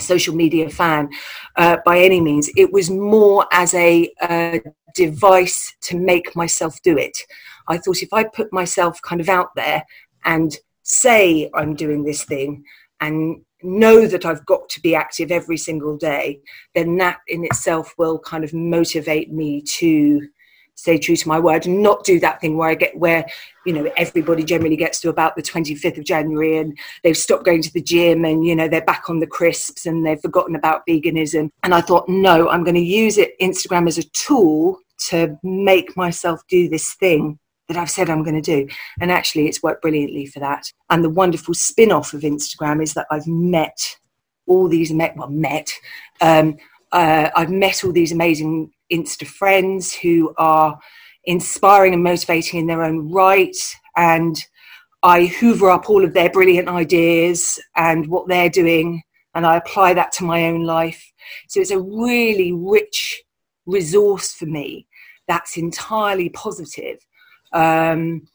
social 0.00 0.34
media 0.34 0.70
fan 0.70 1.10
uh, 1.56 1.78
by 1.84 1.98
any 1.98 2.20
means. 2.20 2.50
It 2.56 2.72
was 2.72 2.90
more 2.90 3.46
as 3.52 3.74
a 3.74 4.10
uh, 4.20 4.58
device 4.94 5.74
to 5.82 5.98
make 5.98 6.34
myself 6.36 6.80
do 6.82 6.96
it. 6.96 7.16
I 7.68 7.78
thought 7.78 8.02
if 8.02 8.12
I 8.12 8.24
put 8.24 8.52
myself 8.52 9.00
kind 9.02 9.20
of 9.20 9.28
out 9.28 9.54
there 9.54 9.84
and 10.24 10.56
say 10.82 11.50
I'm 11.54 11.74
doing 11.74 12.04
this 12.04 12.24
thing 12.24 12.64
and 13.00 13.44
know 13.62 14.06
that 14.06 14.24
I've 14.24 14.44
got 14.46 14.68
to 14.70 14.80
be 14.80 14.94
active 14.94 15.30
every 15.30 15.56
single 15.56 15.96
day, 15.96 16.40
then 16.74 16.96
that 16.98 17.18
in 17.28 17.44
itself 17.44 17.94
will 17.98 18.18
kind 18.18 18.44
of 18.44 18.54
motivate 18.54 19.32
me 19.32 19.62
to 19.62 20.28
stay 20.78 20.96
true 20.96 21.16
to 21.16 21.26
my 21.26 21.40
word 21.40 21.66
and 21.66 21.82
not 21.82 22.04
do 22.04 22.20
that 22.20 22.40
thing 22.40 22.56
where 22.56 22.68
I 22.68 22.76
get 22.76 22.96
where 22.96 23.26
you 23.66 23.72
know 23.72 23.90
everybody 23.96 24.44
generally 24.44 24.76
gets 24.76 25.00
to 25.00 25.08
about 25.08 25.34
the 25.34 25.42
25th 25.42 25.98
of 25.98 26.04
January 26.04 26.58
and 26.58 26.78
they've 27.02 27.16
stopped 27.16 27.44
going 27.44 27.62
to 27.62 27.72
the 27.72 27.82
gym 27.82 28.24
and 28.24 28.46
you 28.46 28.54
know 28.54 28.68
they're 28.68 28.84
back 28.84 29.10
on 29.10 29.18
the 29.18 29.26
crisps 29.26 29.86
and 29.86 30.06
they've 30.06 30.20
forgotten 30.20 30.54
about 30.54 30.86
veganism. 30.86 31.50
And 31.64 31.74
I 31.74 31.80
thought 31.80 32.08
no 32.08 32.48
I'm 32.48 32.62
going 32.62 32.76
to 32.76 32.80
use 32.80 33.18
it 33.18 33.38
Instagram 33.40 33.88
as 33.88 33.98
a 33.98 34.08
tool 34.10 34.78
to 35.08 35.36
make 35.42 35.96
myself 35.96 36.42
do 36.48 36.68
this 36.68 36.94
thing 36.94 37.40
that 37.68 37.76
I've 37.76 37.90
said 37.90 38.10
I'm 38.10 38.22
going 38.24 38.40
to 38.40 38.66
do. 38.66 38.66
And 39.00 39.12
actually, 39.12 39.46
it's 39.46 39.62
worked 39.62 39.82
brilliantly 39.82 40.26
for 40.26 40.40
that. 40.40 40.72
And 40.90 41.04
the 41.04 41.10
wonderful 41.10 41.54
spin 41.54 41.92
off 41.92 42.14
of 42.14 42.22
Instagram 42.22 42.82
is 42.82 42.94
that 42.94 43.06
I've 43.10 43.26
met 43.26 43.96
all 44.46 44.68
these, 44.68 44.92
met, 44.92 45.16
well, 45.16 45.28
met, 45.28 45.70
um, 46.20 46.56
uh, 46.92 47.28
I've 47.36 47.50
met 47.50 47.84
all 47.84 47.92
these 47.92 48.12
amazing 48.12 48.72
Insta 48.90 49.26
friends 49.26 49.94
who 49.94 50.34
are 50.38 50.78
inspiring 51.24 51.92
and 51.92 52.02
motivating 52.02 52.60
in 52.60 52.66
their 52.66 52.82
own 52.82 53.12
right. 53.12 53.56
And 53.96 54.42
I 55.02 55.26
hoover 55.26 55.70
up 55.70 55.90
all 55.90 56.04
of 56.04 56.14
their 56.14 56.30
brilliant 56.30 56.68
ideas 56.68 57.60
and 57.76 58.08
what 58.08 58.26
they're 58.26 58.50
doing, 58.50 59.02
and 59.34 59.46
I 59.46 59.56
apply 59.56 59.94
that 59.94 60.10
to 60.12 60.24
my 60.24 60.46
own 60.46 60.64
life. 60.64 61.12
So 61.48 61.60
it's 61.60 61.70
a 61.70 61.78
really 61.78 62.52
rich 62.52 63.22
resource 63.66 64.32
for 64.32 64.46
me 64.46 64.86
that's 65.28 65.58
entirely 65.58 66.30
positive 66.30 66.98
um, 67.52 68.28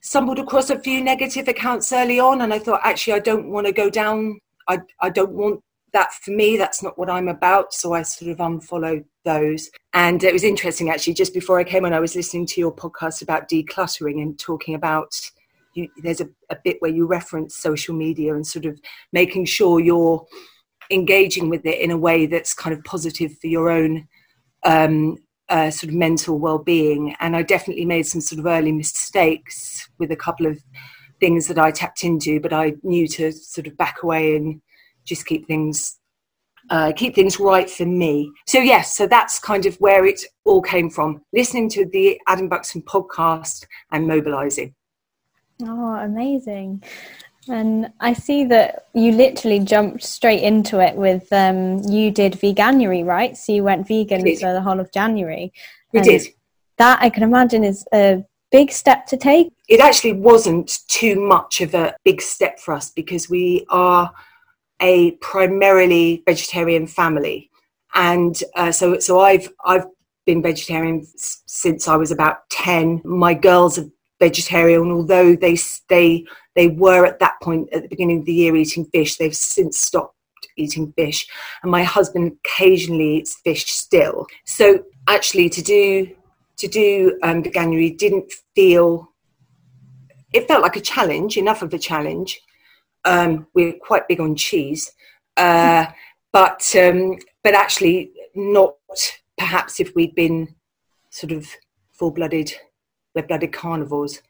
stumbled 0.00 0.38
across 0.38 0.70
a 0.70 0.78
few 0.78 1.02
negative 1.02 1.48
accounts 1.48 1.92
early 1.92 2.20
on, 2.20 2.42
and 2.42 2.52
I 2.52 2.58
thought, 2.58 2.80
actually, 2.84 3.14
I 3.14 3.20
don't 3.20 3.50
want 3.50 3.66
to 3.66 3.72
go 3.72 3.90
down. 3.90 4.38
I, 4.68 4.78
I 5.00 5.10
don't 5.10 5.32
want 5.32 5.62
that 5.92 6.12
for 6.14 6.30
me. 6.30 6.56
That's 6.56 6.82
not 6.82 6.98
what 6.98 7.10
I'm 7.10 7.28
about. 7.28 7.74
So 7.74 7.92
I 7.92 8.02
sort 8.02 8.30
of 8.30 8.40
unfollowed 8.40 9.04
those. 9.24 9.70
And 9.92 10.22
it 10.22 10.32
was 10.32 10.44
interesting, 10.44 10.88
actually, 10.88 11.14
just 11.14 11.34
before 11.34 11.58
I 11.58 11.64
came 11.64 11.84
on, 11.84 11.92
I 11.92 12.00
was 12.00 12.14
listening 12.14 12.46
to 12.46 12.60
your 12.60 12.74
podcast 12.74 13.22
about 13.22 13.48
decluttering 13.48 14.22
and 14.22 14.38
talking 14.38 14.74
about. 14.74 15.12
You, 15.74 15.88
there's 16.02 16.20
a, 16.20 16.28
a 16.50 16.56
bit 16.64 16.76
where 16.80 16.90
you 16.90 17.06
reference 17.06 17.56
social 17.56 17.94
media 17.94 18.34
and 18.34 18.44
sort 18.44 18.64
of 18.64 18.80
making 19.12 19.44
sure 19.44 19.78
you're 19.78 20.26
engaging 20.90 21.48
with 21.48 21.64
it 21.64 21.80
in 21.80 21.92
a 21.92 21.96
way 21.96 22.26
that's 22.26 22.52
kind 22.52 22.76
of 22.76 22.82
positive 22.82 23.38
for 23.38 23.46
your 23.46 23.70
own 23.70 24.08
um, 24.64 25.16
uh, 25.50 25.70
sort 25.70 25.90
of 25.90 25.96
mental 25.96 26.38
well-being. 26.38 27.14
And 27.20 27.36
i 27.36 27.42
definitely 27.42 27.84
made 27.84 28.06
some 28.06 28.20
sort 28.20 28.38
of 28.38 28.46
early 28.46 28.72
mistakes 28.72 29.88
with 29.98 30.10
a 30.12 30.16
couple 30.16 30.46
of 30.46 30.58
things 31.18 31.46
that 31.48 31.58
i 31.58 31.70
tapped 31.70 32.02
into 32.02 32.40
but 32.40 32.52
i 32.52 32.72
knew 32.82 33.06
to 33.06 33.30
sort 33.30 33.66
of 33.66 33.76
back 33.76 34.02
away 34.02 34.36
and 34.36 34.60
just 35.04 35.26
keep 35.26 35.46
things 35.46 35.98
uh, 36.68 36.92
keep 36.94 37.14
things 37.14 37.40
right 37.40 37.68
for 37.68 37.86
me. 37.86 38.30
So 38.46 38.58
yes 38.58 38.94
so 38.94 39.06
that's 39.06 39.38
kind 39.38 39.66
of 39.66 39.74
where 39.76 40.06
it 40.06 40.22
all 40.44 40.62
came 40.62 40.88
from 40.88 41.22
listening 41.32 41.68
to 41.70 41.86
the 41.86 42.20
adam 42.26 42.48
buxton 42.48 42.82
podcast 42.82 43.66
and 43.92 44.06
mobilizing. 44.06 44.74
Oh 45.62 45.94
amazing 45.96 46.82
and 47.50 47.92
I 48.00 48.12
see 48.12 48.44
that 48.46 48.86
you 48.94 49.12
literally 49.12 49.58
jumped 49.58 50.02
straight 50.02 50.42
into 50.42 50.80
it 50.80 50.96
with 50.96 51.32
um, 51.32 51.82
you 51.84 52.10
did 52.10 52.34
veganuary, 52.34 53.04
right? 53.04 53.36
So 53.36 53.52
you 53.52 53.64
went 53.64 53.86
vegan 53.88 54.20
for 54.36 54.52
the 54.52 54.60
whole 54.60 54.80
of 54.80 54.92
January. 54.92 55.52
We 55.92 56.00
did. 56.00 56.22
That 56.78 57.02
I 57.02 57.10
can 57.10 57.22
imagine 57.22 57.64
is 57.64 57.84
a 57.92 58.24
big 58.50 58.70
step 58.70 59.06
to 59.06 59.16
take. 59.16 59.52
It 59.68 59.80
actually 59.80 60.14
wasn't 60.14 60.78
too 60.88 61.20
much 61.20 61.60
of 61.60 61.74
a 61.74 61.94
big 62.04 62.22
step 62.22 62.58
for 62.58 62.72
us 62.72 62.90
because 62.90 63.28
we 63.28 63.66
are 63.68 64.12
a 64.80 65.12
primarily 65.20 66.22
vegetarian 66.26 66.86
family, 66.86 67.50
and 67.94 68.42
uh, 68.56 68.72
so 68.72 68.98
so 68.98 69.20
I've 69.20 69.52
I've 69.64 69.84
been 70.24 70.42
vegetarian 70.42 71.06
since 71.16 71.88
I 71.88 71.96
was 71.96 72.10
about 72.10 72.48
10. 72.50 73.02
My 73.04 73.34
girls 73.34 73.78
are 73.78 73.90
vegetarian, 74.20 74.92
although 74.92 75.34
they, 75.34 75.56
they, 75.88 76.24
they 76.54 76.68
were 76.68 77.04
at 77.06 77.18
that 77.18 77.34
point 77.42 77.68
at 77.72 77.82
the 77.82 77.88
beginning 77.88 78.20
of 78.20 78.24
the 78.26 78.34
year 78.34 78.54
eating 78.54 78.84
fish. 78.86 79.16
They've 79.16 79.34
since 79.34 79.78
stopped 79.78 80.14
eating 80.56 80.92
fish. 80.92 81.26
And 81.62 81.72
my 81.72 81.82
husband 81.82 82.36
occasionally 82.44 83.16
eats 83.16 83.40
fish 83.40 83.66
still. 83.72 84.26
So 84.44 84.84
actually 85.08 85.48
to 85.50 85.62
do 85.62 86.10
to 86.58 86.68
do 86.68 87.18
um, 87.22 87.42
Veganuary 87.42 87.96
didn't 87.96 88.30
feel 88.54 89.10
it 90.32 90.46
felt 90.46 90.62
like 90.62 90.76
a 90.76 90.80
challenge, 90.80 91.36
enough 91.36 91.62
of 91.62 91.72
a 91.74 91.78
challenge. 91.78 92.40
Um, 93.04 93.46
we're 93.54 93.72
quite 93.72 94.06
big 94.06 94.20
on 94.20 94.36
cheese, 94.36 94.92
uh, 95.36 95.86
but 96.32 96.74
um, 96.76 97.16
but 97.42 97.54
actually 97.54 98.12
not 98.34 98.74
perhaps 99.38 99.80
if 99.80 99.94
we'd 99.94 100.14
been 100.14 100.54
sort 101.08 101.32
of 101.32 101.46
full-blooded, 103.14 103.30
red-blooded 103.30 103.52
carnivores. 103.52 104.22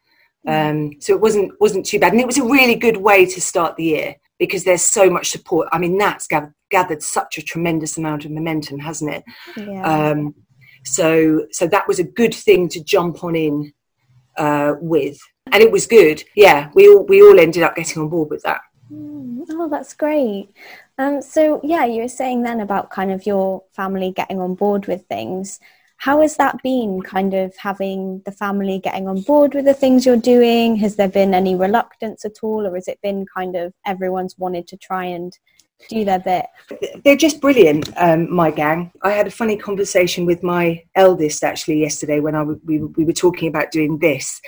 Mm. 0.46 0.70
Um, 0.70 1.00
so 1.00 1.14
it 1.14 1.20
wasn't 1.20 1.52
wasn't 1.60 1.86
too 1.86 1.98
bad, 1.98 2.12
and 2.12 2.20
it 2.20 2.26
was 2.26 2.38
a 2.38 2.44
really 2.44 2.76
good 2.76 2.96
way 2.96 3.26
to 3.26 3.40
start 3.40 3.76
the 3.76 3.84
year 3.84 4.16
because 4.38 4.64
there's 4.64 4.82
so 4.82 5.10
much 5.10 5.30
support. 5.30 5.68
I 5.70 5.78
mean, 5.78 5.98
that's 5.98 6.26
gathered, 6.26 6.54
gathered 6.70 7.02
such 7.02 7.36
a 7.36 7.42
tremendous 7.42 7.98
amount 7.98 8.24
of 8.24 8.30
momentum, 8.30 8.78
hasn't 8.78 9.12
it? 9.12 9.24
Yeah. 9.56 10.10
Um, 10.10 10.34
so 10.84 11.46
so 11.50 11.66
that 11.66 11.86
was 11.86 11.98
a 11.98 12.04
good 12.04 12.34
thing 12.34 12.68
to 12.70 12.82
jump 12.82 13.22
on 13.22 13.36
in 13.36 13.74
uh, 14.38 14.74
with, 14.80 15.18
and 15.52 15.62
it 15.62 15.70
was 15.70 15.86
good. 15.86 16.24
Yeah, 16.34 16.70
we 16.74 16.88
all 16.88 17.04
we 17.04 17.22
all 17.22 17.38
ended 17.38 17.62
up 17.62 17.76
getting 17.76 18.02
on 18.02 18.08
board 18.08 18.30
with 18.30 18.42
that. 18.44 18.62
Mm, 18.90 19.44
oh, 19.50 19.68
that's 19.68 19.92
great. 19.92 20.50
Um, 20.96 21.20
so 21.20 21.60
yeah, 21.62 21.84
you 21.84 22.00
were 22.02 22.08
saying 22.08 22.42
then 22.42 22.60
about 22.60 22.90
kind 22.90 23.12
of 23.12 23.26
your 23.26 23.62
family 23.72 24.12
getting 24.12 24.40
on 24.40 24.54
board 24.54 24.86
with 24.86 25.06
things. 25.06 25.60
How 26.00 26.22
has 26.22 26.38
that 26.38 26.62
been, 26.62 27.02
kind 27.02 27.34
of 27.34 27.54
having 27.58 28.22
the 28.24 28.32
family 28.32 28.78
getting 28.78 29.06
on 29.06 29.20
board 29.20 29.54
with 29.54 29.66
the 29.66 29.74
things 29.74 30.06
you're 30.06 30.16
doing? 30.16 30.76
Has 30.76 30.96
there 30.96 31.10
been 31.10 31.34
any 31.34 31.54
reluctance 31.54 32.24
at 32.24 32.38
all, 32.42 32.66
or 32.66 32.74
has 32.74 32.88
it 32.88 32.98
been 33.02 33.26
kind 33.26 33.54
of 33.54 33.74
everyone's 33.84 34.34
wanted 34.38 34.66
to 34.68 34.78
try 34.78 35.04
and 35.04 35.38
do 35.90 36.06
their 36.06 36.18
bit? 36.18 36.46
They're 37.04 37.16
just 37.16 37.42
brilliant, 37.42 37.90
um, 37.98 38.32
my 38.34 38.50
gang. 38.50 38.90
I 39.02 39.10
had 39.10 39.26
a 39.26 39.30
funny 39.30 39.58
conversation 39.58 40.24
with 40.24 40.42
my 40.42 40.82
eldest 40.94 41.44
actually 41.44 41.80
yesterday 41.80 42.18
when 42.18 42.34
I 42.34 42.40
w- 42.40 42.60
we, 42.64 42.78
we 42.78 43.04
were 43.04 43.12
talking 43.12 43.48
about 43.48 43.70
doing 43.70 43.98
this. 43.98 44.40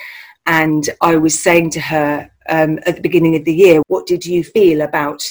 And 0.47 0.88
I 1.02 1.16
was 1.16 1.38
saying 1.38 1.68
to 1.73 1.80
her 1.80 2.30
um, 2.49 2.78
at 2.87 2.97
the 2.97 3.02
beginning 3.02 3.37
of 3.37 3.44
the 3.44 3.54
year, 3.54 3.82
what 3.88 4.06
did 4.06 4.25
you 4.25 4.42
feel 4.42 4.80
about 4.80 5.23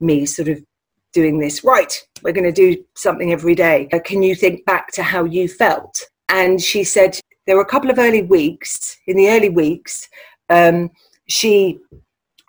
me 0.00 0.26
sort 0.26 0.48
of 0.48 0.64
doing 1.12 1.38
this? 1.38 1.64
Right, 1.64 1.96
we're 2.22 2.32
going 2.32 2.44
to 2.44 2.52
do 2.52 2.82
something 2.94 3.32
every 3.32 3.54
day. 3.54 3.88
Uh, 3.92 3.98
can 4.04 4.22
you 4.22 4.34
think 4.34 4.64
back 4.64 4.92
to 4.92 5.02
how 5.02 5.24
you 5.24 5.48
felt? 5.48 6.00
And 6.28 6.60
she 6.60 6.84
said, 6.84 7.18
there 7.46 7.56
were 7.56 7.62
a 7.62 7.66
couple 7.66 7.90
of 7.90 7.98
early 7.98 8.22
weeks, 8.22 8.96
in 9.06 9.16
the 9.16 9.28
early 9.28 9.48
weeks, 9.48 10.08
um, 10.48 10.90
she 11.26 11.78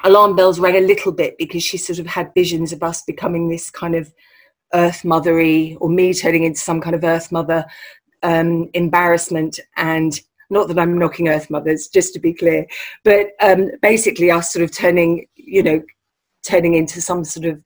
alarm 0.03 0.35
bells 0.35 0.59
rang 0.59 0.75
a 0.75 0.81
little 0.81 1.11
bit 1.11 1.37
because 1.37 1.63
she 1.63 1.77
sort 1.77 1.99
of 1.99 2.07
had 2.07 2.33
visions 2.33 2.73
of 2.73 2.83
us 2.83 3.03
becoming 3.03 3.47
this 3.47 3.69
kind 3.69 3.95
of 3.95 4.13
earth 4.73 5.03
mothery 5.03 5.77
or 5.79 5.89
me 5.89 6.13
turning 6.13 6.43
into 6.43 6.59
some 6.59 6.81
kind 6.81 6.95
of 6.95 7.03
earth 7.03 7.31
mother 7.31 7.65
um, 8.23 8.69
embarrassment 8.73 9.59
and 9.77 10.19
not 10.49 10.67
that 10.67 10.77
I'm 10.77 10.97
knocking 10.97 11.29
earth 11.29 11.49
mothers, 11.49 11.87
just 11.87 12.13
to 12.13 12.19
be 12.19 12.33
clear, 12.33 12.65
but 13.03 13.29
um, 13.39 13.71
basically 13.81 14.29
us 14.29 14.51
sort 14.51 14.63
of 14.63 14.71
turning, 14.71 15.25
you 15.35 15.63
know, 15.63 15.81
turning 16.43 16.73
into 16.73 16.99
some 17.01 17.23
sort 17.23 17.45
of 17.45 17.63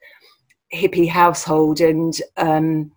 hippie 0.74 1.10
household 1.10 1.82
and 1.82 2.14
um, 2.38 2.92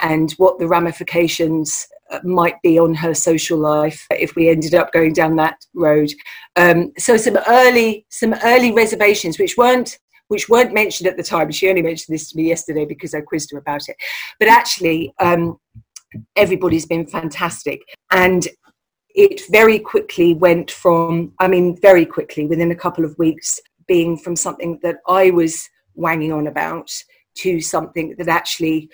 and 0.00 0.32
what 0.32 0.58
the 0.58 0.66
ramifications 0.66 1.86
might 2.24 2.60
be 2.62 2.78
on 2.78 2.94
her 2.94 3.14
social 3.14 3.58
life 3.58 4.06
if 4.10 4.34
we 4.36 4.48
ended 4.48 4.74
up 4.74 4.92
going 4.92 5.12
down 5.12 5.36
that 5.36 5.64
road. 5.74 6.12
Um, 6.56 6.92
so 6.98 7.16
some 7.16 7.38
early 7.48 8.06
some 8.10 8.34
early 8.44 8.72
reservations 8.72 9.38
which 9.38 9.56
weren't 9.56 9.98
which 10.28 10.48
weren't 10.48 10.72
mentioned 10.72 11.08
at 11.08 11.16
the 11.16 11.22
time. 11.22 11.50
She 11.50 11.68
only 11.68 11.82
mentioned 11.82 12.14
this 12.14 12.30
to 12.30 12.36
me 12.36 12.48
yesterday 12.48 12.86
because 12.86 13.14
I 13.14 13.20
quizzed 13.20 13.50
her 13.52 13.58
about 13.58 13.88
it. 13.88 13.96
But 14.38 14.48
actually, 14.48 15.12
um, 15.18 15.58
everybody's 16.36 16.86
been 16.86 17.06
fantastic, 17.06 17.80
and 18.10 18.48
it 19.14 19.42
very 19.50 19.78
quickly 19.78 20.34
went 20.34 20.70
from 20.70 21.32
I 21.38 21.48
mean, 21.48 21.78
very 21.80 22.06
quickly 22.06 22.46
within 22.46 22.70
a 22.70 22.76
couple 22.76 23.04
of 23.04 23.18
weeks, 23.18 23.60
being 23.86 24.16
from 24.16 24.36
something 24.36 24.78
that 24.82 24.96
I 25.08 25.30
was 25.30 25.68
wanging 25.94 26.32
on 26.32 26.46
about 26.46 26.90
to 27.36 27.60
something 27.60 28.14
that 28.18 28.28
actually 28.28 28.90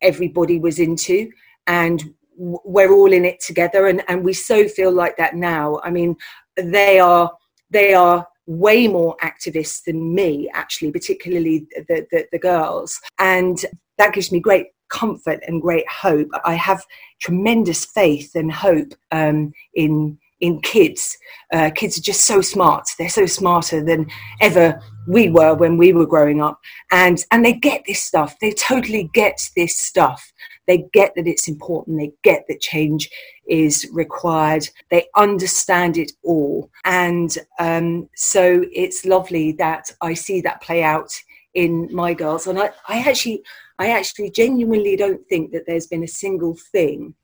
everybody 0.00 0.58
was 0.58 0.78
into 0.78 1.30
and 1.66 2.14
we're 2.36 2.92
all 2.92 3.12
in 3.12 3.24
it 3.24 3.38
together 3.40 3.86
and, 3.86 4.02
and 4.08 4.24
we 4.24 4.32
so 4.32 4.66
feel 4.66 4.92
like 4.92 5.16
that 5.16 5.36
now. 5.36 5.80
I 5.84 5.90
mean 5.90 6.16
they 6.56 6.98
are 6.98 7.32
they 7.70 7.94
are 7.94 8.26
way 8.46 8.88
more 8.88 9.16
activists 9.22 9.84
than 9.84 10.14
me 10.14 10.50
actually 10.54 10.90
particularly 10.90 11.66
the, 11.88 12.06
the, 12.10 12.26
the 12.32 12.38
girls 12.38 13.00
and 13.18 13.64
that 13.98 14.14
gives 14.14 14.32
me 14.32 14.40
great 14.40 14.68
comfort 14.90 15.40
and 15.46 15.62
great 15.62 15.88
hope. 15.88 16.28
I 16.44 16.54
have 16.54 16.84
tremendous 17.20 17.86
faith 17.86 18.32
and 18.34 18.52
hope 18.52 18.92
um, 19.10 19.52
in 19.74 20.18
in 20.40 20.60
kids. 20.60 21.18
Uh, 21.52 21.70
kids 21.74 21.98
are 21.98 22.02
just 22.02 22.24
so 22.24 22.40
smart. 22.40 22.88
They're 22.98 23.08
so 23.08 23.26
smarter 23.26 23.84
than 23.84 24.06
ever 24.40 24.80
we 25.06 25.28
were 25.28 25.54
when 25.54 25.76
we 25.76 25.92
were 25.92 26.06
growing 26.06 26.40
up. 26.40 26.60
And, 26.90 27.24
and 27.30 27.44
they 27.44 27.52
get 27.52 27.82
this 27.86 28.02
stuff. 28.02 28.36
They 28.40 28.52
totally 28.52 29.10
get 29.12 29.50
this 29.56 29.76
stuff. 29.76 30.32
They 30.66 30.84
get 30.92 31.14
that 31.16 31.26
it's 31.26 31.48
important. 31.48 31.98
They 31.98 32.12
get 32.22 32.44
that 32.48 32.60
change 32.60 33.10
is 33.48 33.88
required. 33.92 34.68
They 34.90 35.06
understand 35.16 35.96
it 35.96 36.12
all. 36.22 36.70
And 36.84 37.36
um, 37.58 38.08
so 38.14 38.64
it's 38.72 39.04
lovely 39.04 39.52
that 39.52 39.90
I 40.00 40.14
see 40.14 40.40
that 40.42 40.62
play 40.62 40.82
out 40.82 41.12
in 41.54 41.88
my 41.92 42.14
girls. 42.14 42.46
And 42.46 42.58
I, 42.58 42.70
I 42.88 43.00
actually, 43.00 43.42
I 43.78 43.90
actually 43.90 44.30
genuinely 44.30 44.94
don't 44.94 45.26
think 45.28 45.52
that 45.52 45.64
there's 45.66 45.88
been 45.88 46.04
a 46.04 46.08
single 46.08 46.56
thing 46.70 47.14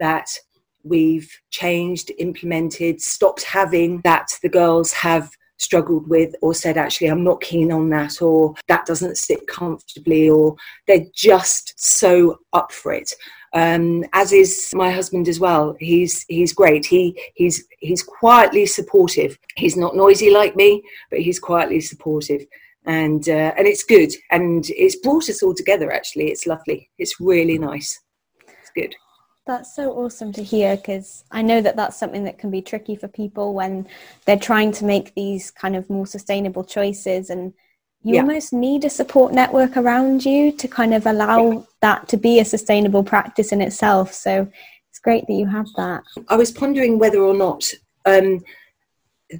that 0.00 0.28
we've 0.86 1.30
changed, 1.50 2.10
implemented, 2.18 3.00
stopped 3.00 3.42
having 3.44 4.00
that 4.02 4.28
the 4.42 4.48
girls 4.48 4.92
have 4.92 5.30
struggled 5.58 6.08
with 6.08 6.34
or 6.42 6.52
said 6.52 6.76
actually 6.76 7.06
i'm 7.06 7.24
not 7.24 7.40
keen 7.40 7.72
on 7.72 7.88
that 7.88 8.20
or 8.20 8.54
that 8.68 8.84
doesn't 8.84 9.16
sit 9.16 9.46
comfortably 9.46 10.28
or 10.28 10.54
they're 10.86 11.06
just 11.14 11.72
so 11.76 12.40
up 12.52 12.72
for 12.72 12.92
it. 12.92 13.12
Um, 13.52 14.04
as 14.12 14.32
is 14.32 14.70
my 14.74 14.90
husband 14.90 15.28
as 15.28 15.40
well. 15.40 15.76
He's 15.78 16.24
he's 16.28 16.52
great. 16.52 16.84
He 16.84 17.18
he's 17.34 17.64
he's 17.78 18.02
quietly 18.02 18.66
supportive. 18.66 19.38
He's 19.56 19.76
not 19.76 19.96
noisy 19.96 20.30
like 20.30 20.56
me 20.56 20.82
but 21.10 21.20
he's 21.20 21.38
quietly 21.38 21.80
supportive. 21.80 22.44
And 22.84 23.28
uh, 23.28 23.54
and 23.56 23.66
it's 23.66 23.84
good. 23.84 24.12
And 24.30 24.68
it's 24.70 24.96
brought 24.96 25.30
us 25.30 25.42
all 25.42 25.54
together 25.54 25.90
actually. 25.90 26.30
It's 26.30 26.46
lovely. 26.46 26.90
It's 26.98 27.18
really 27.20 27.58
nice. 27.58 27.98
It's 28.46 28.70
good 28.74 28.94
that's 29.46 29.74
so 29.74 29.92
awesome 29.92 30.32
to 30.32 30.42
hear 30.42 30.76
because 30.76 31.24
I 31.30 31.42
know 31.42 31.60
that 31.60 31.76
that's 31.76 31.96
something 31.96 32.24
that 32.24 32.38
can 32.38 32.50
be 32.50 32.60
tricky 32.60 32.96
for 32.96 33.08
people 33.08 33.54
when 33.54 33.86
they're 34.24 34.38
trying 34.38 34.72
to 34.72 34.84
make 34.84 35.14
these 35.14 35.50
kind 35.50 35.76
of 35.76 35.88
more 35.88 36.06
sustainable 36.06 36.64
choices 36.64 37.30
and 37.30 37.52
you 38.02 38.14
yeah. 38.14 38.20
almost 38.20 38.52
need 38.52 38.84
a 38.84 38.90
support 38.90 39.32
network 39.32 39.76
around 39.76 40.24
you 40.24 40.52
to 40.52 40.68
kind 40.68 40.94
of 40.94 41.06
allow 41.06 41.50
yeah. 41.50 41.60
that 41.80 42.08
to 42.08 42.16
be 42.16 42.40
a 42.40 42.44
sustainable 42.44 43.02
practice 43.02 43.52
in 43.52 43.60
itself. 43.60 44.12
So 44.12 44.48
it's 44.90 44.98
great 44.98 45.26
that 45.26 45.32
you 45.32 45.46
have 45.46 45.66
that. 45.76 46.02
I 46.28 46.36
was 46.36 46.50
pondering 46.50 46.98
whether 46.98 47.20
or 47.20 47.34
not 47.34 47.68
um, 48.04 48.44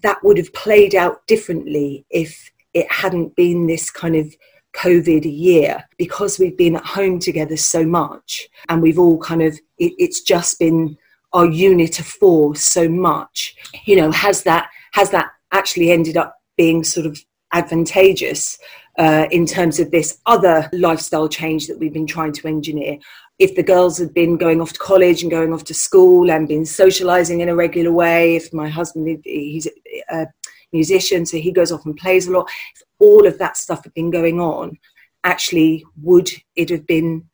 that 0.03 0.19
would 0.23 0.39
have 0.39 0.53
played 0.53 0.95
out 0.95 1.27
differently 1.27 2.07
if 2.11 2.51
it 2.75 2.91
hadn't 2.91 3.37
been 3.37 3.67
this 3.67 3.91
kind 3.91 4.17
of 4.17 4.35
COVID 4.77 5.25
year 5.25 5.85
because 5.99 6.39
we've 6.39 6.57
been 6.57 6.77
at 6.77 6.85
home 6.85 7.19
together 7.19 7.57
so 7.57 7.85
much 7.85 8.49
and 8.69 8.83
we've 8.83 8.99
all 8.99 9.19
kind 9.19 9.43
of, 9.43 9.55
it, 9.79 9.93
it's 9.99 10.21
just 10.21 10.59
been 10.59 10.97
our 11.33 11.47
unit 11.47 11.99
of 11.99 12.07
four 12.07 12.55
so 12.55 12.89
much. 12.89 13.57
You 13.85 13.97
know, 13.97 14.11
has 14.11 14.43
that, 14.45 14.69
has 14.93 15.11
that 15.11 15.31
actually 15.53 15.91
ended 15.91 16.17
up 16.17 16.37
being 16.57 16.85
sort 16.85 17.07
of 17.07 17.19
advantageous 17.53 18.59
uh, 18.99 19.27
in 19.31 19.47
terms 19.47 19.79
of 19.81 19.91
this 19.91 20.19
other 20.27 20.69
lifestyle 20.73 21.29
change 21.29 21.67
that 21.67 21.79
we've 21.79 21.93
been 21.93 22.07
trying 22.07 22.33
to 22.33 22.49
engineer? 22.49 22.99
if 23.39 23.55
the 23.55 23.63
girls 23.63 23.99
had 23.99 24.15
been 24.15 24.37
going 24.37 24.61
off 24.61 24.73
to 24.73 24.79
college 24.79 25.23
and 25.23 25.31
going 25.31 25.53
off 25.53 25.65
to 25.65 25.75
school 25.75 26.31
and 26.31 26.49
been 26.49 26.65
socializing 26.65 27.41
in 27.41 27.49
a 27.49 27.55
regular 27.55 27.93
way, 27.93 28.37
if 28.37 28.53
my 28.53 28.69
husband, 28.69 29.21
he's 29.25 29.69
a 30.09 30.27
musician, 30.73 31.25
so 31.27 31.37
he 31.39 31.53
goes 31.53 31.73
off 31.73 31.87
and 31.87 31.97
plays 31.97 32.27
a 32.27 32.33
lot, 32.33 32.49
if 32.75 32.83
all 32.99 33.27
of 33.27 33.39
that 33.39 33.57
stuff 33.57 33.85
had 33.85 33.95
been 33.95 34.11
going 34.11 34.41
on, 34.41 34.79
actually, 35.25 35.85
would 36.03 36.31
it 36.55 36.71
have 36.71 36.87
been 36.87 37.25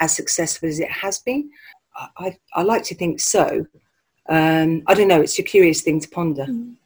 as 0.00 0.14
successful 0.14 0.68
as 0.68 0.80
it 0.80 0.90
has 0.90 1.18
been? 1.20 1.50
I, 2.18 2.36
I 2.54 2.62
like 2.62 2.84
to 2.84 2.94
think 2.94 3.20
so. 3.20 3.66
Um, 4.28 4.82
I 4.86 4.94
don't 4.94 5.08
know, 5.08 5.20
it's 5.20 5.38
a 5.38 5.42
curious 5.42 5.82
thing 5.82 6.00
to 6.00 6.08
ponder. 6.08 6.46
Mm. 6.46 6.76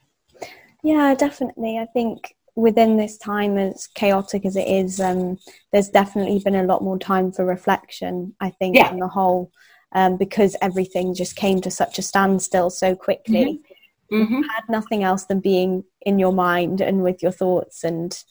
Yeah, 0.83 1.15
definitely. 1.15 1.79
I 1.79 1.87
think 1.87 2.35
within 2.55 2.97
this 2.97 3.19
time, 3.19 3.59
as 3.59 3.87
chaotic 3.89 4.45
as 4.45 4.57
it 4.57 4.69
is, 4.69 5.01
um, 5.01 5.39
there's 5.73 5.89
definitely 5.89 6.41
been 6.45 6.55
a 6.55 6.65
lot 6.65 6.83
more 6.83 6.99
time 6.99 7.33
for 7.33 7.45
reflection, 7.45 8.35
I 8.41 8.51
think, 8.51 8.77
yeah. 8.77 8.89
on 8.89 8.99
the 8.99 9.09
whole. 9.09 9.51
um, 9.93 10.17
because 10.17 10.57
everything 10.63 11.15
just 11.15 11.37
came 11.37 11.61
to 11.61 11.71
such 11.71 11.99
a 11.99 12.03
standstill 12.03 12.71
so 12.71 12.95
quickly. 12.95 13.45
Mm-hmm. 13.45 13.70
Mm-hmm. 14.13 14.43
had 14.43 14.69
nothing 14.69 15.05
else 15.05 15.25
than 15.25 15.41
being 15.41 15.85
in 16.03 16.19
your 16.19 16.33
mind 16.33 16.81
and 16.81 17.03
with 17.03 17.23
your 17.23 17.33
thoughts 17.33 17.85
and 17.85 18.23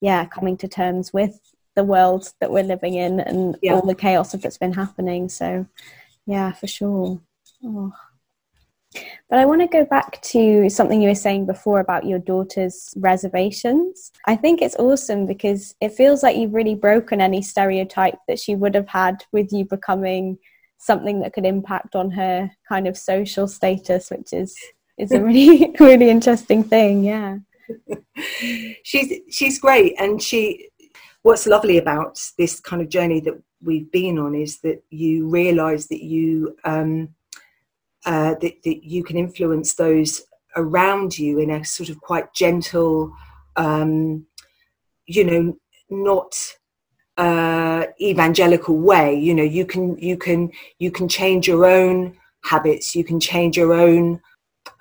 yeah, 0.00 0.26
coming 0.26 0.56
to 0.58 0.68
terms 0.68 1.12
with 1.12 1.38
the 1.74 1.84
world 1.84 2.32
that 2.40 2.50
we're 2.50 2.62
living 2.62 2.94
in 2.94 3.20
and 3.20 3.56
yeah. 3.62 3.74
all 3.74 3.86
the 3.86 3.94
chaos 3.94 4.32
that's 4.32 4.58
been 4.58 4.72
happening. 4.72 5.28
So 5.28 5.66
yeah, 6.26 6.52
for 6.52 6.66
sure. 6.66 7.20
Oh. 7.64 7.92
But 9.28 9.40
I 9.40 9.46
want 9.46 9.60
to 9.62 9.66
go 9.66 9.84
back 9.84 10.22
to 10.22 10.68
something 10.68 11.02
you 11.02 11.08
were 11.08 11.14
saying 11.16 11.46
before 11.46 11.80
about 11.80 12.06
your 12.06 12.20
daughter's 12.20 12.94
reservations. 12.96 14.12
I 14.26 14.36
think 14.36 14.62
it's 14.62 14.76
awesome 14.76 15.26
because 15.26 15.74
it 15.80 15.92
feels 15.94 16.22
like 16.22 16.36
you've 16.36 16.54
really 16.54 16.76
broken 16.76 17.20
any 17.20 17.42
stereotype 17.42 18.18
that 18.28 18.38
she 18.38 18.54
would 18.54 18.74
have 18.74 18.88
had 18.88 19.24
with 19.32 19.52
you 19.52 19.64
becoming 19.64 20.38
something 20.78 21.20
that 21.20 21.32
could 21.32 21.46
impact 21.46 21.96
on 21.96 22.10
her 22.12 22.50
kind 22.68 22.86
of 22.86 22.96
social 22.96 23.48
status, 23.48 24.10
which 24.10 24.32
is 24.32 24.56
is 24.98 25.12
a 25.12 25.20
really 25.20 25.74
really 25.80 26.10
interesting 26.10 26.64
thing. 26.64 27.04
Yeah. 27.04 27.38
she's 28.82 29.20
she's 29.30 29.58
great 29.58 29.94
and 29.98 30.20
she 30.22 30.68
what's 31.22 31.46
lovely 31.46 31.78
about 31.78 32.20
this 32.36 32.60
kind 32.60 32.82
of 32.82 32.90
journey 32.90 33.20
that 33.20 33.40
we've 33.62 33.90
been 33.90 34.18
on 34.18 34.34
is 34.34 34.60
that 34.60 34.82
you 34.90 35.26
realize 35.28 35.86
that 35.88 36.04
you 36.04 36.56
um, 36.64 37.08
uh, 38.04 38.34
that, 38.40 38.62
that 38.62 38.84
you 38.84 39.02
can 39.02 39.16
influence 39.16 39.74
those 39.74 40.22
around 40.56 41.18
you 41.18 41.38
in 41.38 41.50
a 41.50 41.64
sort 41.64 41.88
of 41.88 42.00
quite 42.00 42.32
gentle, 42.34 43.12
um, 43.56 44.26
you 45.06 45.24
know, 45.24 45.56
not 45.90 46.36
uh, 47.16 47.86
evangelical 48.00 48.76
way. 48.76 49.18
You 49.18 49.34
know, 49.34 49.42
you 49.42 49.64
can 49.64 49.96
you 49.98 50.16
can 50.16 50.50
you 50.78 50.90
can 50.90 51.08
change 51.08 51.48
your 51.48 51.64
own 51.64 52.16
habits. 52.44 52.94
You 52.94 53.04
can 53.04 53.20
change 53.20 53.56
your 53.56 53.72
own 53.72 54.20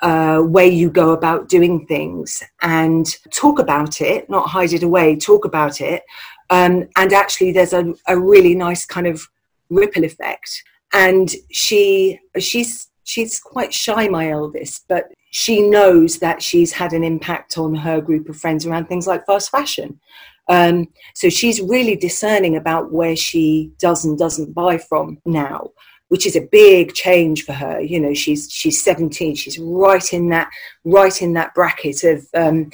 uh, 0.04 0.42
way 0.44 0.68
you 0.68 0.90
go 0.90 1.12
about 1.12 1.50
doing 1.50 1.88
things 1.88 2.44
and 2.62 3.08
talk 3.32 3.58
about 3.58 4.02
it, 4.02 4.30
not 4.30 4.50
hide 4.50 4.74
it 4.74 4.84
away. 4.84 5.16
Talk 5.16 5.46
about 5.46 5.82
it, 5.82 6.04
um, 6.50 6.88
and 6.98 7.14
actually, 7.14 7.52
there's 7.52 7.74
a, 7.74 7.94
a 8.08 8.20
really 8.20 8.54
nice 8.54 8.86
kind 8.86 9.08
of 9.08 9.28
ripple 9.70 10.04
effect. 10.04 10.64
And 10.94 11.34
she 11.52 12.20
she's 12.38 12.90
she's 13.04 13.40
quite 13.40 13.74
shy, 13.74 14.08
my 14.08 14.30
eldest, 14.30 14.86
but 14.88 15.12
she 15.32 15.68
knows 15.68 16.20
that 16.20 16.44
she's 16.44 16.72
had 16.72 16.94
an 16.94 17.04
impact 17.04 17.58
on 17.58 17.74
her 17.74 18.00
group 18.00 18.30
of 18.30 18.38
friends 18.38 18.68
around 18.68 18.86
things 18.86 19.08
like 19.08 19.26
fast 19.26 19.50
fashion. 19.50 20.00
Um, 20.48 20.90
so 21.16 21.30
she's 21.30 21.62
really 21.62 21.96
discerning 21.96 22.56
about 22.56 22.92
where 22.92 23.16
she 23.16 23.72
does 23.80 24.06
and 24.06 24.18
doesn't 24.18 24.54
buy 24.54 24.78
from 24.78 25.20
now, 25.26 25.72
which 26.14 26.28
is 26.28 26.36
a 26.36 26.48
big 26.52 26.94
change 26.94 27.44
for 27.44 27.54
her. 27.54 27.82
You 27.82 28.00
know, 28.00 28.14
she's 28.14 28.48
she's 28.52 28.80
17. 28.84 29.34
She's 29.34 29.58
right 29.58 30.14
in 30.14 30.30
that 30.30 30.48
right 30.84 31.20
in 31.20 31.34
that 31.34 31.56
bracket 31.56 32.04
of 32.04 32.28
um, 32.36 32.70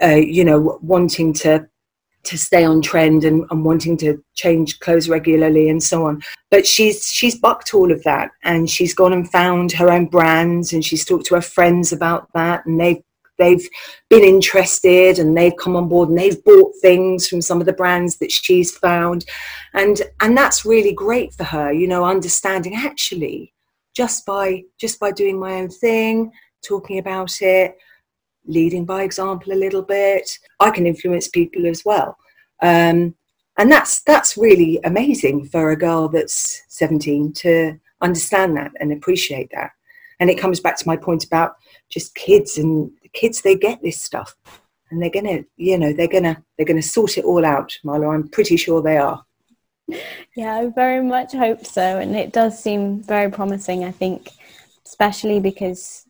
uh, 0.00 0.14
you 0.14 0.44
know 0.44 0.78
wanting 0.80 1.32
to 1.42 1.68
to 2.22 2.38
stay 2.38 2.62
on 2.62 2.80
trend 2.80 3.24
and, 3.24 3.46
and, 3.50 3.64
wanting 3.64 3.96
to 3.96 4.22
change 4.34 4.78
clothes 4.78 5.08
regularly 5.08 5.68
and 5.68 5.82
so 5.82 6.06
on. 6.06 6.22
But 6.52 6.68
she's 6.68 7.08
she's 7.08 7.36
bucked 7.36 7.74
all 7.74 7.90
of 7.90 8.00
that 8.04 8.30
and 8.44 8.70
she's 8.70 8.94
gone 8.94 9.12
and 9.12 9.28
found 9.28 9.72
her 9.72 9.90
own 9.90 10.06
brands 10.06 10.72
and 10.72 10.84
she's 10.84 11.04
talked 11.04 11.26
to 11.26 11.34
her 11.34 11.42
friends 11.42 11.92
about 11.92 12.32
that 12.34 12.64
and 12.64 12.78
they've 12.78 13.02
they've 13.38 13.68
been 14.08 14.24
interested 14.24 15.18
and 15.18 15.36
they've 15.36 15.56
come 15.56 15.76
on 15.76 15.88
board 15.88 16.08
and 16.08 16.18
they've 16.18 16.42
bought 16.44 16.72
things 16.80 17.26
from 17.26 17.40
some 17.40 17.60
of 17.60 17.66
the 17.66 17.72
brands 17.72 18.18
that 18.18 18.30
she's 18.30 18.76
found 18.76 19.24
and 19.74 20.02
and 20.20 20.36
that's 20.36 20.64
really 20.64 20.92
great 20.92 21.32
for 21.34 21.44
her 21.44 21.72
you 21.72 21.86
know 21.86 22.04
understanding 22.04 22.74
actually 22.74 23.52
just 23.94 24.24
by 24.24 24.62
just 24.78 25.00
by 25.00 25.10
doing 25.10 25.38
my 25.38 25.54
own 25.54 25.68
thing 25.68 26.30
talking 26.62 26.98
about 26.98 27.40
it 27.42 27.76
leading 28.46 28.84
by 28.84 29.02
example 29.02 29.52
a 29.52 29.54
little 29.54 29.82
bit. 29.82 30.38
I 30.60 30.70
can 30.70 30.86
influence 30.86 31.28
people 31.28 31.66
as 31.66 31.84
well. 31.84 32.16
Um, 32.62 33.14
and 33.56 33.70
that's 33.70 34.02
that's 34.02 34.36
really 34.36 34.80
amazing 34.84 35.46
for 35.46 35.70
a 35.70 35.76
girl 35.76 36.08
that's 36.08 36.62
17 36.68 37.32
to 37.34 37.78
understand 38.00 38.56
that 38.56 38.72
and 38.80 38.92
appreciate 38.92 39.50
that. 39.54 39.70
And 40.20 40.30
it 40.30 40.38
comes 40.38 40.60
back 40.60 40.76
to 40.78 40.88
my 40.88 40.96
point 40.96 41.24
about 41.24 41.56
just 41.88 42.14
kids 42.14 42.58
and 42.58 42.90
kids 43.14 43.42
they 43.42 43.56
get 43.56 43.82
this 43.82 44.00
stuff 44.00 44.34
and 44.90 45.02
they're 45.02 45.10
gonna 45.10 45.44
you 45.56 45.78
know 45.78 45.92
they're 45.92 46.08
gonna 46.08 46.42
they're 46.56 46.66
gonna 46.66 46.82
sort 46.82 47.16
it 47.18 47.24
all 47.24 47.44
out 47.44 47.72
Marla 47.84 48.14
I'm 48.14 48.28
pretty 48.28 48.56
sure 48.56 48.82
they 48.82 48.98
are 48.98 49.24
yeah 50.36 50.54
I 50.56 50.66
very 50.74 51.02
much 51.02 51.32
hope 51.32 51.64
so 51.64 51.98
and 51.98 52.16
it 52.16 52.32
does 52.32 52.62
seem 52.62 53.02
very 53.02 53.30
promising 53.30 53.84
I 53.84 53.90
think 53.90 54.30
especially 54.86 55.40
because 55.40 56.06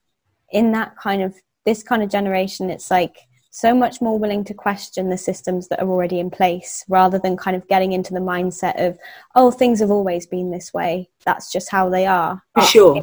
in 0.50 0.72
that 0.72 0.96
kind 0.96 1.22
of 1.22 1.34
this 1.64 1.82
kind 1.82 2.02
of 2.02 2.10
generation, 2.10 2.70
it's 2.70 2.90
like 2.90 3.16
so 3.50 3.74
much 3.74 4.00
more 4.00 4.18
willing 4.18 4.44
to 4.44 4.54
question 4.54 5.08
the 5.08 5.18
systems 5.18 5.68
that 5.68 5.80
are 5.80 5.88
already 5.88 6.18
in 6.18 6.30
place 6.30 6.84
rather 6.88 7.18
than 7.18 7.36
kind 7.36 7.56
of 7.56 7.66
getting 7.68 7.92
into 7.92 8.12
the 8.12 8.20
mindset 8.20 8.74
of, 8.84 8.98
oh, 9.34 9.50
things 9.50 9.80
have 9.80 9.90
always 9.90 10.26
been 10.26 10.50
this 10.50 10.74
way. 10.74 11.08
That's 11.24 11.52
just 11.52 11.70
how 11.70 11.88
they 11.88 12.06
are. 12.06 12.42
For 12.54 12.62
sure. 12.62 13.02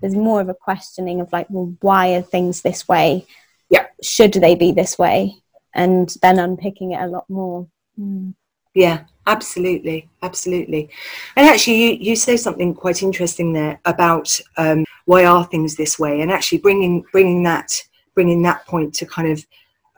There's 0.00 0.16
more 0.16 0.40
of 0.40 0.48
a 0.48 0.54
questioning 0.54 1.20
of 1.20 1.32
like, 1.32 1.46
well, 1.48 1.76
why 1.80 2.14
are 2.14 2.22
things 2.22 2.62
this 2.62 2.88
way? 2.88 3.26
Yeah. 3.72 3.86
Should 4.02 4.34
they 4.34 4.54
be 4.54 4.70
this 4.70 4.96
way? 4.98 5.42
And 5.74 6.14
then 6.22 6.38
unpicking 6.38 6.92
it 6.92 7.02
a 7.02 7.08
lot 7.08 7.28
more. 7.28 7.66
Mm. 7.98 8.34
Yeah, 8.74 9.04
absolutely, 9.26 10.08
absolutely. 10.22 10.90
And 11.36 11.48
actually, 11.48 11.82
you, 11.82 12.10
you 12.10 12.16
say 12.16 12.36
something 12.36 12.74
quite 12.74 13.02
interesting 13.02 13.52
there 13.52 13.80
about 13.84 14.38
um, 14.56 14.84
why 15.04 15.24
are 15.24 15.44
things 15.44 15.76
this 15.76 15.98
way, 15.98 16.20
and 16.20 16.30
actually 16.30 16.58
bringing 16.58 17.04
bringing 17.12 17.42
that 17.42 17.82
bringing 18.14 18.42
that 18.42 18.66
point 18.66 18.94
to 18.94 19.06
kind 19.06 19.28
of 19.28 19.44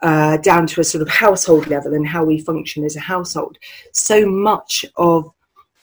uh, 0.01 0.37
down 0.37 0.67
to 0.67 0.81
a 0.81 0.83
sort 0.83 1.01
of 1.01 1.09
household 1.09 1.67
level 1.67 1.93
and 1.93 2.07
how 2.07 2.23
we 2.23 2.39
function 2.39 2.83
as 2.83 2.95
a 2.95 3.01
household. 3.01 3.57
So 3.93 4.25
much 4.25 4.85
of 4.97 5.31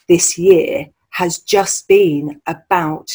this 0.08 0.36
year 0.36 0.86
has 1.10 1.38
just 1.38 1.88
been 1.88 2.40
about 2.46 3.10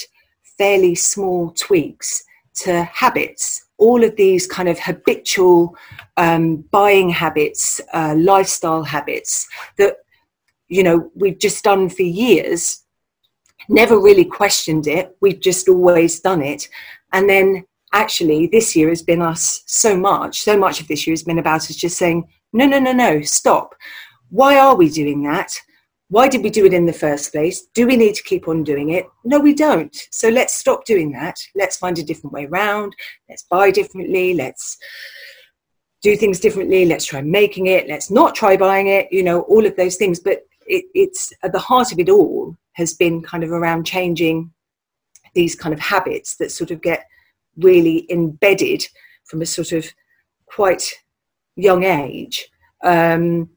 fairly 0.58 0.96
small 0.96 1.52
tweaks 1.52 2.24
to 2.56 2.84
habits. 2.84 3.67
All 3.78 4.04
of 4.04 4.16
these 4.16 4.48
kind 4.48 4.70
of 4.70 4.80
habitual 4.80 5.76
um, 6.18 6.58
buying 6.72 7.10
habits, 7.10 7.80
uh, 7.94 8.16
lifestyle 8.18 8.84
habits 8.84 9.48
that 9.78 9.98
you 10.68 10.84
know 10.84 11.12
we've 11.16 11.40
just 11.40 11.64
done 11.64 11.90
for 11.90 12.04
years, 12.04 12.84
never 13.70 14.00
really 14.00 14.26
questioned 14.26 14.88
it. 14.88 15.16
We've 15.22 15.40
just 15.40 15.70
always 15.70 16.20
done 16.20 16.42
it, 16.42 16.68
and 17.14 17.30
then 17.30 17.66
actually 17.94 18.48
this 18.48 18.76
year 18.76 18.90
has 18.90 19.02
been 19.02 19.22
us 19.22 19.64
so 19.66 19.98
much 19.98 20.42
so 20.42 20.58
much 20.58 20.82
of 20.82 20.88
this 20.88 21.08
year 21.08 21.14
has 21.14 21.24
been 21.24 21.40
about 21.40 21.70
us 21.70 21.76
just 21.76 21.98
saying 21.98 22.28
no 22.52 22.66
no 22.66 22.80
no 22.80 22.92
no 22.92 23.22
stop 23.22 23.74
why 24.30 24.58
are 24.58 24.76
we 24.76 24.90
doing 24.90 25.24
that 25.24 25.58
why 26.10 26.30
did 26.30 26.42
we 26.42 26.50
do 26.50 26.66
it 26.66 26.74
in 26.74 26.86
the 26.86 26.94
first 26.94 27.34
place? 27.34 27.68
Do 27.74 27.86
we 27.86 27.98
need 27.98 28.16
to 28.16 28.24
keep 28.24 28.48
on 28.48 28.64
doing 28.64 28.92
it? 28.92 29.06
No 29.26 29.40
we 29.40 29.54
don't. 29.54 29.94
So 30.12 30.30
let's 30.30 30.56
stop 30.56 30.86
doing 30.86 31.12
that. 31.12 31.38
Let's 31.54 31.78
find 31.78 32.00
a 32.00 32.04
different 32.04 32.34
way 32.34 32.46
around. 32.46 32.96
Let's 33.28 33.44
buy 33.44 33.72
differently. 33.72 34.34
Let's 34.34 34.78
do 36.02 36.16
things 36.16 36.40
differently. 36.40 36.86
Let's 36.86 37.06
try 37.06 37.22
making 37.22 37.68
it. 37.68 37.88
Let's 37.90 38.10
not 38.10 38.36
try 38.36 38.56
buying 38.56 38.88
it 38.88 39.08
you 39.12 39.24
know 39.24 39.42
all 39.42 39.66
of 39.66 39.76
those 39.76 39.98
things. 39.98 40.20
But 40.20 40.46
it, 40.66 40.86
it's 40.94 41.34
at 41.44 41.52
the 41.52 41.60
heart 41.60 41.92
of 41.92 42.00
it 42.00 42.10
all 42.10 42.56
has 42.74 42.94
been 42.94 43.22
kind 43.22 43.44
of 43.44 43.52
around 43.52 43.86
changing 43.86 44.52
these 45.34 45.56
kind 45.56 45.74
of 45.74 45.80
habits 45.80 46.38
that 46.38 46.52
sort 46.52 46.72
of 46.72 46.82
get 46.82 47.06
really 47.58 48.06
embedded 48.10 48.86
from 49.26 49.42
a 49.42 49.46
sort 49.46 49.72
of 49.72 49.86
quite 50.46 50.94
young 51.56 51.84
age. 51.84 52.48
Um, 52.84 53.50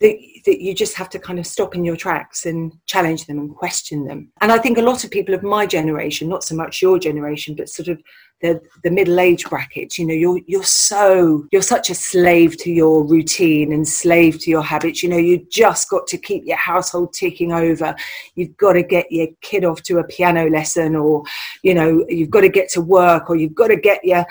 that, 0.00 0.16
that 0.44 0.60
you 0.60 0.74
just 0.74 0.94
have 0.94 1.08
to 1.10 1.18
kind 1.18 1.38
of 1.38 1.46
stop 1.46 1.74
in 1.74 1.84
your 1.84 1.96
tracks 1.96 2.44
and 2.44 2.72
challenge 2.84 3.26
them 3.26 3.38
and 3.38 3.56
question 3.56 4.04
them. 4.04 4.30
And 4.42 4.52
I 4.52 4.58
think 4.58 4.76
a 4.76 4.82
lot 4.82 5.04
of 5.04 5.10
people 5.10 5.34
of 5.34 5.42
my 5.42 5.64
generation, 5.64 6.28
not 6.28 6.44
so 6.44 6.54
much 6.54 6.82
your 6.82 6.98
generation, 6.98 7.54
but 7.54 7.70
sort 7.70 7.88
of 7.88 8.02
the, 8.42 8.60
the 8.84 8.90
middle 8.90 9.18
age 9.18 9.48
bracket, 9.48 9.96
you 9.96 10.06
know, 10.06 10.12
you're 10.12 10.40
you're 10.46 10.62
so 10.62 11.46
you're 11.50 11.62
such 11.62 11.88
a 11.88 11.94
slave 11.94 12.58
to 12.58 12.70
your 12.70 13.02
routine 13.04 13.72
and 13.72 13.88
slave 13.88 14.38
to 14.40 14.50
your 14.50 14.62
habits. 14.62 15.02
You 15.02 15.08
know, 15.08 15.16
you 15.16 15.46
just 15.50 15.88
got 15.88 16.06
to 16.08 16.18
keep 16.18 16.44
your 16.44 16.58
household 16.58 17.14
ticking 17.14 17.52
over. 17.52 17.96
You've 18.34 18.56
got 18.58 18.74
to 18.74 18.82
get 18.82 19.10
your 19.10 19.28
kid 19.40 19.64
off 19.64 19.82
to 19.84 19.98
a 19.98 20.04
piano 20.04 20.50
lesson, 20.50 20.94
or 20.94 21.24
you 21.62 21.72
know, 21.72 22.04
you've 22.10 22.30
got 22.30 22.42
to 22.42 22.50
get 22.50 22.68
to 22.70 22.82
work, 22.82 23.30
or 23.30 23.36
you've 23.36 23.54
got 23.54 23.68
to 23.68 23.76
get 23.76 24.04
your 24.04 24.26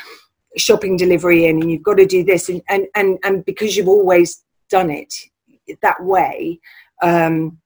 shopping 0.55 0.95
delivery 0.95 1.45
in, 1.45 1.59
and 1.59 1.71
you've 1.71 1.83
got 1.83 1.97
to 1.97 2.05
do 2.05 2.23
this, 2.23 2.49
and 2.49 2.61
and 2.69 2.85
and, 2.93 3.17
and 3.23 3.43
because 3.45 3.75
you've 3.75 3.87
always 3.87 4.43
done 4.69 4.91
it 4.91 5.11
that 5.81 6.03
way, 6.03 6.59
um, 7.01 7.57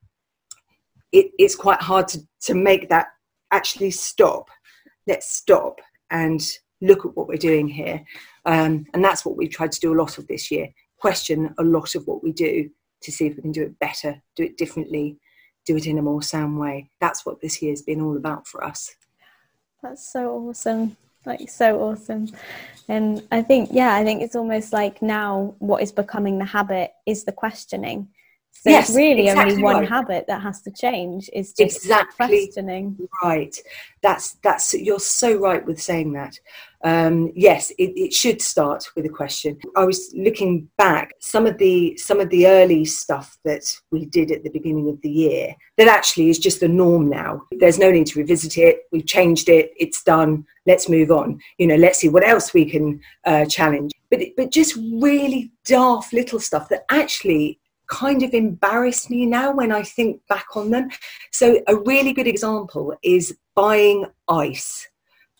it, 1.12 1.32
it's 1.38 1.56
quite 1.56 1.82
hard 1.82 2.08
to, 2.10 2.20
to 2.42 2.54
make 2.54 2.90
that 2.90 3.08
actually 3.52 3.92
stop. 3.92 4.50
Let's 5.08 5.32
stop 5.32 5.82
and 6.12 6.42
look 6.82 7.06
at 7.06 7.16
what 7.16 7.28
we're 7.28 7.38
doing 7.38 7.68
here. 7.68 8.04
Um, 8.46 8.86
and 8.94 9.04
that's 9.04 9.26
what 9.26 9.36
we've 9.36 9.50
tried 9.50 9.72
to 9.72 9.80
do 9.80 9.94
a 9.94 10.00
lot 10.00 10.18
of 10.18 10.28
this 10.28 10.50
year 10.52 10.70
question 11.00 11.54
a 11.58 11.64
lot 11.64 11.96
of 11.96 12.06
what 12.06 12.22
we 12.24 12.32
do 12.32 12.70
to 13.02 13.12
see 13.12 13.26
if 13.26 13.36
we 13.36 13.42
can 13.42 13.52
do 13.52 13.64
it 13.64 13.80
better, 13.80 14.22
do 14.36 14.44
it 14.44 14.58
differently, 14.58 15.18
do 15.66 15.76
it 15.78 15.88
in 15.88 15.98
a 15.98 16.02
more 16.02 16.22
sound 16.22 16.60
way. 16.60 16.92
That's 17.00 17.26
what 17.26 17.40
this 17.42 17.62
year's 17.62 17.82
been 17.82 18.02
all 18.02 18.18
about 18.18 18.46
for 18.46 18.64
us. 18.64 18.94
That's 19.82 20.12
so 20.12 20.34
awesome. 20.34 20.98
Like 21.30 21.48
so 21.48 21.80
awesome. 21.80 22.28
And 22.88 23.22
I 23.32 23.44
think, 23.44 23.70
yeah, 23.72 23.94
I 23.94 24.04
think 24.04 24.24
it's 24.24 24.36
almost 24.36 24.74
like 24.74 25.00
now 25.04 25.54
what 25.60 25.84
is 25.84 25.92
becoming 25.92 26.40
the 26.40 26.46
habit 26.46 26.92
is 27.06 27.24
the 27.24 27.32
questioning. 27.32 28.08
So 28.62 28.72
yes, 28.72 28.90
it's 28.90 28.98
really 28.98 29.30
exactly 29.30 29.54
only 29.54 29.64
one 29.64 29.76
right. 29.78 29.90
habit 29.90 30.28
that 30.28 30.42
has 30.42 30.62
to 30.64 30.72
change 30.72 31.30
is 31.32 31.54
just 31.54 31.78
exactly 31.78 32.48
questioning. 32.48 32.98
Right. 33.24 33.58
That's 34.02 34.34
that's 34.44 34.74
you're 34.74 35.00
so 35.00 35.38
right 35.40 35.66
with 35.66 35.82
saying 35.82 36.12
that. 36.14 36.38
Um, 36.84 37.32
yes, 37.36 37.72
it, 37.72 37.92
it, 37.98 38.14
should 38.14 38.42
start 38.42 38.86
with 38.96 39.06
a 39.06 39.10
question. 39.10 39.58
I 39.76 39.84
was 39.84 40.14
looking 40.16 40.70
back 40.78 41.14
some 41.20 41.46
of 41.46 41.58
the 41.58 41.98
some 41.98 42.20
of 42.20 42.30
the 42.30 42.48
early 42.48 42.84
stuff 42.84 43.38
that 43.46 43.64
we 43.92 44.06
did 44.06 44.30
at 44.32 44.44
the 44.44 44.50
beginning 44.50 44.90
of 44.90 45.00
the 45.02 45.10
year 45.10 45.56
that 45.78 45.88
actually 45.88 46.30
is 46.30 46.40
just 46.40 46.60
the 46.60 46.68
norm 46.68 47.10
now. 47.10 47.44
There's 47.60 47.80
no 47.80 47.92
need 47.92 48.08
to 48.08 48.20
revisit 48.20 48.58
it. 48.58 48.82
We've 48.92 49.06
changed 49.06 49.48
it. 49.48 49.72
It's 49.78 50.04
done. 50.04 50.46
Let's 50.66 50.90
move 50.90 51.12
on. 51.12 51.40
You 51.58 51.68
know, 51.68 51.76
let's 51.76 52.00
see 52.00 52.10
what 52.10 52.28
else 52.28 52.54
we 52.54 52.70
can 52.70 53.00
uh, 53.26 53.46
challenge. 53.46 53.94
But 54.12 54.20
but 54.36 54.52
just 54.52 54.76
really 54.76 55.54
daft 55.64 56.12
little 56.12 56.42
stuff 56.42 56.68
that 56.70 56.84
actually 56.92 57.60
kind 57.90 58.24
of 58.24 58.34
embarrass 58.34 59.10
me 59.10 59.26
now 59.26 59.52
when 59.52 59.72
I 59.72 59.84
think 59.84 60.22
back 60.28 60.56
on 60.56 60.70
them. 60.70 60.90
So 61.32 61.62
a 61.68 61.76
really 61.76 62.14
good 62.14 62.28
example 62.28 62.96
is 63.04 63.38
buying 63.56 64.06
ice 64.28 64.88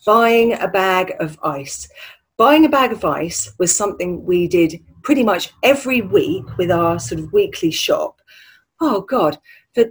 buying 0.06 0.54
a 0.54 0.68
bag 0.68 1.14
of 1.20 1.38
ice. 1.42 1.88
Buying 2.36 2.64
a 2.64 2.70
bag 2.70 2.92
of 2.92 3.04
ice 3.04 3.52
was 3.58 3.74
something 3.74 4.24
we 4.24 4.48
did 4.48 4.80
pretty 5.02 5.22
much 5.22 5.52
every 5.62 6.00
week 6.00 6.44
with 6.56 6.70
our 6.70 6.98
sort 6.98 7.20
of 7.20 7.32
weekly 7.32 7.70
shop. 7.70 8.20
Oh 8.80 9.02
God, 9.02 9.38
for 9.74 9.84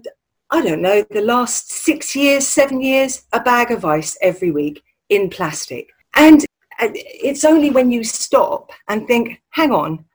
I 0.52 0.64
don't 0.64 0.82
know, 0.82 1.06
the 1.12 1.22
last 1.22 1.72
six 1.72 2.16
years, 2.16 2.48
seven 2.48 2.82
years, 2.82 3.24
a 3.34 3.40
bag 3.40 3.70
of 3.70 3.86
ice 3.86 4.18
every 4.22 4.50
week 4.50 4.82
in 5.10 5.30
plastic. 5.30 5.90
And 6.16 6.44
it's 6.80 7.44
only 7.44 7.70
when 7.70 7.92
you 7.92 8.04
stop 8.04 8.72
and 8.88 9.06
think, 9.06 9.42
hang 9.52 9.72
on, 9.72 10.06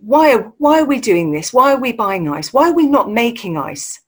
why 0.00 0.34
are, 0.34 0.52
why 0.58 0.80
are 0.80 0.86
we 0.86 1.00
doing 1.00 1.32
this? 1.32 1.52
Why 1.52 1.72
are 1.72 1.80
we 1.80 1.92
buying 1.92 2.28
ice? 2.28 2.52
Why 2.52 2.68
are 2.68 2.74
we 2.74 2.86
not 2.86 3.10
making 3.10 3.56
ice? 3.56 4.00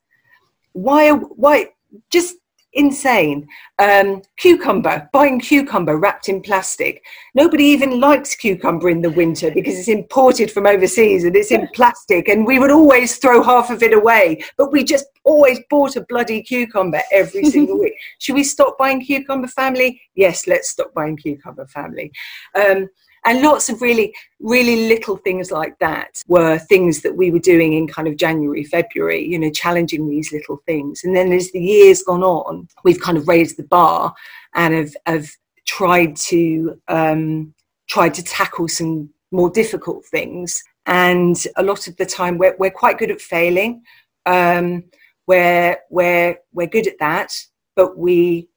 Why, 0.73 1.09
are, 1.09 1.17
why, 1.17 1.69
just 2.09 2.35
insane. 2.73 3.47
Um, 3.79 4.21
cucumber, 4.37 5.09
buying 5.11 5.39
cucumber 5.39 5.97
wrapped 5.97 6.29
in 6.29 6.41
plastic. 6.41 7.03
Nobody 7.33 7.65
even 7.65 7.99
likes 7.99 8.35
cucumber 8.35 8.89
in 8.89 9.01
the 9.01 9.09
winter 9.09 9.51
because 9.51 9.77
it's 9.77 9.87
imported 9.87 10.51
from 10.51 10.65
overseas 10.65 11.23
and 11.23 11.35
it's 11.35 11.51
in 11.51 11.67
plastic, 11.73 12.27
and 12.29 12.45
we 12.45 12.59
would 12.59 12.71
always 12.71 13.17
throw 13.17 13.43
half 13.43 13.69
of 13.69 13.83
it 13.83 13.93
away. 13.93 14.41
But 14.57 14.71
we 14.71 14.83
just 14.83 15.05
always 15.23 15.59
bought 15.69 15.95
a 15.95 16.05
bloody 16.05 16.41
cucumber 16.43 17.01
every 17.11 17.43
single 17.51 17.79
week. 17.79 17.93
Should 18.19 18.35
we 18.35 18.43
stop 18.43 18.77
buying 18.77 19.01
cucumber 19.01 19.47
family? 19.47 20.01
Yes, 20.15 20.47
let's 20.47 20.69
stop 20.69 20.93
buying 20.93 21.17
cucumber 21.17 21.67
family. 21.67 22.11
Um, 22.55 22.89
and 23.25 23.41
lots 23.41 23.69
of 23.69 23.81
really 23.81 24.13
really 24.39 24.87
little 24.87 25.17
things 25.17 25.51
like 25.51 25.77
that 25.79 26.21
were 26.27 26.57
things 26.57 27.01
that 27.01 27.15
we 27.15 27.31
were 27.31 27.39
doing 27.39 27.73
in 27.73 27.87
kind 27.87 28.07
of 28.07 28.15
january 28.15 28.63
february 28.63 29.23
you 29.25 29.37
know 29.37 29.49
challenging 29.51 30.09
these 30.09 30.31
little 30.31 30.57
things. 30.65 31.03
And 31.03 31.15
then 31.15 31.31
as 31.31 31.51
the 31.51 31.59
years 31.59 32.03
gone 32.03 32.23
on 32.23 32.67
we've 32.83 32.99
kind 32.99 33.17
of 33.17 33.27
raised 33.27 33.57
the 33.57 33.63
bar 33.63 34.13
and 34.55 34.73
have, 34.73 34.93
have 35.05 35.29
tried 35.65 36.15
to 36.15 36.79
um, 36.87 37.53
tried 37.87 38.13
to 38.15 38.23
tackle 38.23 38.67
some 38.67 39.09
more 39.31 39.49
difficult 39.49 40.05
things. 40.05 40.61
And 40.85 41.41
a 41.57 41.63
lot 41.63 41.87
of 41.87 41.95
the 41.97 42.05
time 42.05 42.37
we're, 42.37 42.55
we're 42.57 42.71
quite 42.71 42.97
good 42.97 43.11
at 43.11 43.21
failing. 43.21 43.83
Um, 44.25 44.85
we're, 45.27 45.77
we're, 45.89 46.37
we're 46.51 46.67
good 46.67 46.87
at 46.87 46.99
that 46.99 47.31
but 47.75 47.97
we 47.97 48.47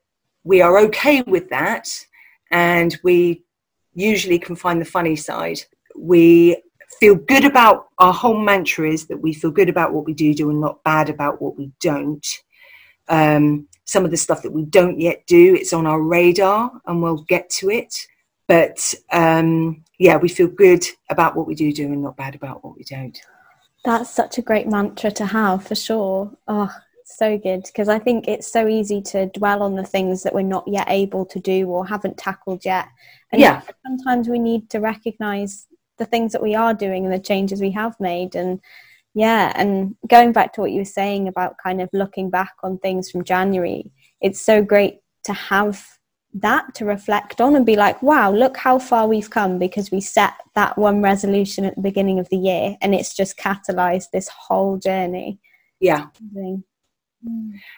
we 0.44 0.60
are 0.60 0.78
okay 0.78 1.22
with 1.22 1.48
that. 1.48 1.88
And 2.50 2.96
we 3.02 3.42
usually 3.94 4.38
can 4.38 4.56
find 4.56 4.80
the 4.80 4.84
funny 4.84 5.16
side. 5.16 5.60
We 5.96 6.56
feel 7.00 7.14
good 7.14 7.44
about 7.44 7.88
our 7.98 8.12
whole 8.12 8.38
mantra 8.38 8.90
is 8.90 9.06
that 9.06 9.20
we 9.20 9.32
feel 9.32 9.50
good 9.50 9.68
about 9.68 9.92
what 9.92 10.04
we 10.04 10.14
do 10.14 10.34
do 10.34 10.50
and 10.50 10.60
not 10.60 10.82
bad 10.84 11.08
about 11.08 11.40
what 11.40 11.56
we 11.56 11.70
don't. 11.80 12.26
Um, 13.08 13.68
some 13.84 14.04
of 14.04 14.10
the 14.10 14.16
stuff 14.16 14.42
that 14.42 14.52
we 14.52 14.64
don't 14.64 14.98
yet 14.98 15.26
do, 15.26 15.54
it's 15.54 15.72
on 15.72 15.86
our 15.86 16.00
radar 16.00 16.70
and 16.86 17.02
we'll 17.02 17.22
get 17.24 17.50
to 17.50 17.70
it. 17.70 18.06
But 18.48 18.94
um, 19.12 19.84
yeah, 19.98 20.16
we 20.16 20.28
feel 20.28 20.48
good 20.48 20.84
about 21.10 21.36
what 21.36 21.46
we 21.46 21.54
do 21.54 21.72
do 21.72 21.86
and 21.86 22.02
not 22.02 22.16
bad 22.16 22.34
about 22.34 22.64
what 22.64 22.76
we 22.76 22.84
don't. 22.84 23.18
That's 23.84 24.10
such 24.10 24.38
a 24.38 24.42
great 24.42 24.66
mantra 24.66 25.10
to 25.12 25.26
have 25.26 25.66
for 25.66 25.74
sure. 25.74 26.32
Oh, 26.48 26.74
so 27.04 27.38
good 27.38 27.62
because 27.64 27.88
I 27.88 27.98
think 27.98 28.28
it's 28.28 28.50
so 28.50 28.66
easy 28.66 29.02
to 29.02 29.26
dwell 29.26 29.62
on 29.62 29.76
the 29.76 29.84
things 29.84 30.22
that 30.22 30.34
we're 30.34 30.42
not 30.42 30.64
yet 30.66 30.86
able 30.88 31.26
to 31.26 31.40
do 31.40 31.68
or 31.68 31.86
haven't 31.86 32.16
tackled 32.16 32.64
yet. 32.64 32.88
And 33.32 33.40
yeah. 33.40 33.62
sometimes 33.86 34.28
we 34.28 34.38
need 34.38 34.70
to 34.70 34.80
recognize 34.80 35.66
the 35.98 36.06
things 36.06 36.32
that 36.32 36.42
we 36.42 36.54
are 36.54 36.74
doing 36.74 37.04
and 37.04 37.12
the 37.12 37.18
changes 37.18 37.60
we 37.60 37.70
have 37.72 37.94
made. 38.00 38.34
And 38.34 38.60
yeah, 39.14 39.52
and 39.54 39.94
going 40.08 40.32
back 40.32 40.52
to 40.54 40.60
what 40.60 40.72
you 40.72 40.78
were 40.78 40.84
saying 40.84 41.28
about 41.28 41.56
kind 41.62 41.80
of 41.80 41.88
looking 41.92 42.30
back 42.30 42.54
on 42.62 42.78
things 42.78 43.10
from 43.10 43.24
January, 43.24 43.92
it's 44.20 44.40
so 44.40 44.62
great 44.62 45.00
to 45.24 45.32
have 45.32 45.86
that 46.34 46.74
to 46.74 46.84
reflect 46.84 47.40
on 47.40 47.54
and 47.54 47.64
be 47.64 47.76
like, 47.76 48.02
wow, 48.02 48.32
look 48.32 48.56
how 48.56 48.78
far 48.78 49.06
we've 49.06 49.30
come 49.30 49.58
because 49.58 49.90
we 49.92 50.00
set 50.00 50.32
that 50.54 50.76
one 50.76 51.00
resolution 51.00 51.64
at 51.64 51.76
the 51.76 51.80
beginning 51.80 52.18
of 52.18 52.28
the 52.30 52.36
year 52.36 52.76
and 52.80 52.92
it's 52.94 53.14
just 53.14 53.38
catalyzed 53.38 54.10
this 54.12 54.28
whole 54.28 54.76
journey. 54.76 55.38
Yeah. 55.78 56.06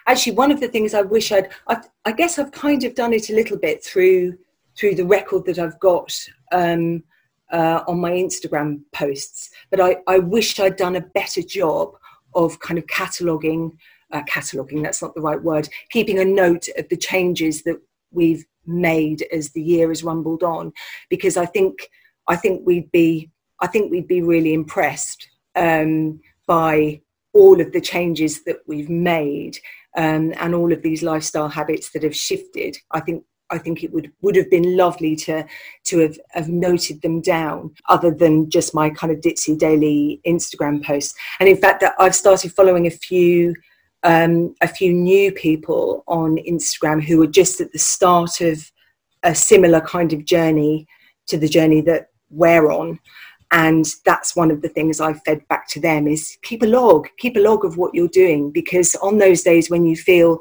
Actually, 0.07 0.33
one 0.33 0.51
of 0.51 0.59
the 0.59 0.67
things 0.67 0.93
I 0.93 1.01
wish 1.01 1.31
I'd, 1.31 1.49
I, 1.67 1.81
I, 2.05 2.11
guess 2.11 2.37
I've 2.37 2.51
kind 2.51 2.83
of 2.83 2.95
done 2.95 3.13
it 3.13 3.29
a 3.29 3.35
little 3.35 3.57
bit 3.57 3.83
through 3.83 4.37
through 4.77 4.95
the 4.95 5.05
record 5.05 5.45
that 5.45 5.57
I've 5.57 5.79
got 5.79 6.17
um, 6.51 7.03
uh, 7.51 7.81
on 7.87 7.99
my 7.99 8.11
Instagram 8.11 8.81
posts, 8.93 9.49
but 9.71 9.79
I, 9.79 9.97
I 10.07 10.19
wish 10.19 10.59
I'd 10.59 10.75
done 10.75 10.95
a 10.95 11.01
better 11.01 11.41
job 11.41 11.95
of 12.35 12.59
kind 12.59 12.77
of 12.77 12.85
cataloguing, 12.87 13.75
uh, 14.11 14.21
cataloguing, 14.27 14.83
that's 14.83 15.01
not 15.01 15.15
the 15.15 15.21
right 15.21 15.41
word, 15.41 15.67
keeping 15.89 16.19
a 16.19 16.25
note 16.25 16.67
of 16.77 16.87
the 16.89 16.97
changes 16.97 17.63
that 17.63 17.81
we've 18.11 18.45
made 18.65 19.25
as 19.31 19.49
the 19.51 19.61
year 19.61 19.87
has 19.89 20.03
rumbled 20.03 20.43
on, 20.43 20.73
because 21.09 21.37
I 21.37 21.45
think 21.45 21.89
I 22.27 22.35
think 22.35 22.65
we'd 22.65 22.91
be 22.91 23.31
I 23.59 23.67
think 23.67 23.91
we'd 23.91 24.07
be 24.07 24.21
really 24.21 24.53
impressed 24.53 25.27
um, 25.55 26.19
by 26.45 27.01
all 27.37 27.61
of 27.61 27.71
the 27.71 27.81
changes 27.81 28.43
that 28.43 28.57
we've 28.65 28.89
made 28.89 29.59
um, 29.95 30.33
and 30.37 30.55
all 30.55 30.73
of 30.73 30.81
these 30.81 31.03
lifestyle 31.03 31.49
habits 31.49 31.91
that 31.91 32.03
have 32.03 32.15
shifted. 32.15 32.77
I 32.91 32.99
think 32.99 33.23
I 33.49 33.57
think 33.57 33.83
it 33.83 33.93
would 33.93 34.11
would 34.21 34.35
have 34.35 34.49
been 34.49 34.75
lovely 34.75 35.15
to 35.27 35.45
to 35.85 35.99
have, 35.99 36.17
have 36.31 36.49
noted 36.49 37.01
them 37.01 37.21
down, 37.21 37.73
other 37.87 38.11
than 38.11 38.49
just 38.49 38.75
my 38.75 38.89
kind 38.89 39.13
of 39.13 39.19
ditzy 39.19 39.57
daily 39.57 40.19
Instagram 40.25 40.83
posts. 40.83 41.13
And 41.39 41.47
in 41.47 41.57
fact, 41.57 41.81
that 41.81 41.93
I've 41.99 42.15
started 42.15 42.51
following 42.53 42.87
a 42.87 42.97
few 43.07 43.53
um, 44.03 44.55
a 44.61 44.67
few 44.67 44.91
new 44.93 45.31
people 45.31 46.03
on 46.07 46.37
Instagram 46.37 47.01
who 47.03 47.21
are 47.21 47.33
just 47.41 47.61
at 47.61 47.71
the 47.71 47.79
start 47.79 48.41
of 48.41 48.71
a 49.23 49.33
similar 49.33 49.81
kind 49.81 50.11
of 50.13 50.25
journey 50.25 50.87
to 51.27 51.37
the 51.37 51.49
journey 51.49 51.81
that 51.81 52.09
we're 52.29 52.71
on 52.71 52.99
and 53.51 53.85
that's 54.05 54.35
one 54.35 54.51
of 54.51 54.61
the 54.61 54.69
things 54.69 54.99
i've 54.99 55.21
fed 55.23 55.45
back 55.47 55.67
to 55.67 55.79
them 55.79 56.07
is 56.07 56.37
keep 56.43 56.61
a 56.63 56.67
log 56.67 57.07
keep 57.17 57.35
a 57.37 57.39
log 57.39 57.63
of 57.63 57.77
what 57.77 57.93
you're 57.93 58.07
doing 58.09 58.51
because 58.51 58.95
on 58.95 59.17
those 59.17 59.41
days 59.41 59.69
when 59.69 59.85
you 59.85 59.95
feel 59.95 60.39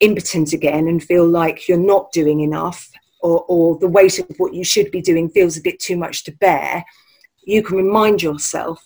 impotent 0.00 0.52
again 0.52 0.88
and 0.88 1.04
feel 1.04 1.26
like 1.26 1.68
you're 1.68 1.78
not 1.78 2.10
doing 2.12 2.40
enough 2.40 2.90
or, 3.20 3.44
or 3.48 3.78
the 3.78 3.88
weight 3.88 4.18
of 4.18 4.26
what 4.38 4.52
you 4.52 4.64
should 4.64 4.90
be 4.90 5.00
doing 5.00 5.28
feels 5.28 5.56
a 5.56 5.62
bit 5.62 5.78
too 5.78 5.96
much 5.96 6.24
to 6.24 6.32
bear 6.32 6.84
you 7.44 7.62
can 7.62 7.76
remind 7.76 8.22
yourself 8.22 8.82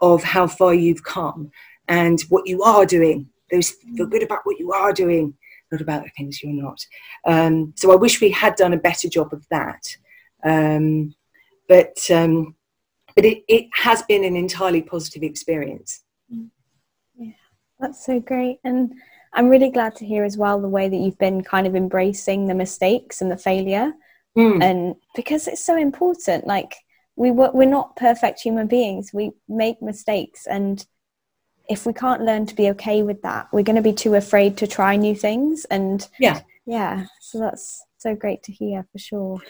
of 0.00 0.22
how 0.22 0.46
far 0.46 0.74
you've 0.74 1.04
come 1.04 1.50
and 1.88 2.20
what 2.28 2.46
you 2.46 2.62
are 2.62 2.84
doing. 2.84 3.28
Those 3.50 3.70
feel 3.70 4.06
good 4.06 4.22
about 4.22 4.40
what 4.44 4.58
you 4.58 4.72
are 4.72 4.92
doing 4.92 5.34
not 5.70 5.80
about 5.80 6.04
the 6.04 6.10
things 6.10 6.42
you're 6.42 6.52
not. 6.52 6.86
Um, 7.24 7.72
so 7.76 7.92
i 7.92 7.96
wish 7.96 8.20
we 8.20 8.30
had 8.30 8.56
done 8.56 8.74
a 8.74 8.78
better 8.78 9.08
job 9.08 9.32
of 9.32 9.48
that. 9.48 9.96
Um, 10.44 11.14
but 11.66 11.98
um, 12.10 12.54
but 13.14 13.24
it, 13.24 13.42
it 13.48 13.66
has 13.74 14.02
been 14.02 14.24
an 14.24 14.36
entirely 14.36 14.82
positive 14.82 15.22
experience. 15.22 16.02
Yeah, 17.16 17.32
that's 17.80 18.04
so 18.04 18.20
great. 18.20 18.58
And 18.64 18.92
I'm 19.32 19.48
really 19.48 19.70
glad 19.70 19.96
to 19.96 20.06
hear 20.06 20.24
as 20.24 20.36
well 20.36 20.60
the 20.60 20.68
way 20.68 20.88
that 20.88 20.96
you've 20.96 21.18
been 21.18 21.42
kind 21.42 21.66
of 21.66 21.74
embracing 21.74 22.46
the 22.46 22.54
mistakes 22.54 23.20
and 23.20 23.30
the 23.30 23.36
failure. 23.36 23.92
Mm. 24.36 24.62
And 24.62 24.94
because 25.14 25.46
it's 25.46 25.64
so 25.64 25.76
important, 25.76 26.46
like 26.46 26.74
we 27.16 27.30
we're 27.30 27.66
not 27.66 27.96
perfect 27.96 28.40
human 28.40 28.66
beings. 28.66 29.10
We 29.12 29.32
make 29.48 29.82
mistakes, 29.82 30.46
and 30.46 30.84
if 31.68 31.86
we 31.86 31.92
can't 31.92 32.22
learn 32.22 32.46
to 32.46 32.54
be 32.54 32.70
okay 32.70 33.02
with 33.02 33.22
that, 33.22 33.48
we're 33.52 33.62
going 33.62 33.76
to 33.76 33.82
be 33.82 33.92
too 33.92 34.14
afraid 34.14 34.56
to 34.58 34.66
try 34.66 34.96
new 34.96 35.14
things. 35.14 35.64
And 35.66 36.06
yeah, 36.18 36.40
yeah 36.66 37.06
so 37.20 37.38
that's 37.38 37.84
so 38.02 38.16
great 38.16 38.42
to 38.42 38.52
hear 38.52 38.84
for 38.90 38.98
sure. 38.98 39.40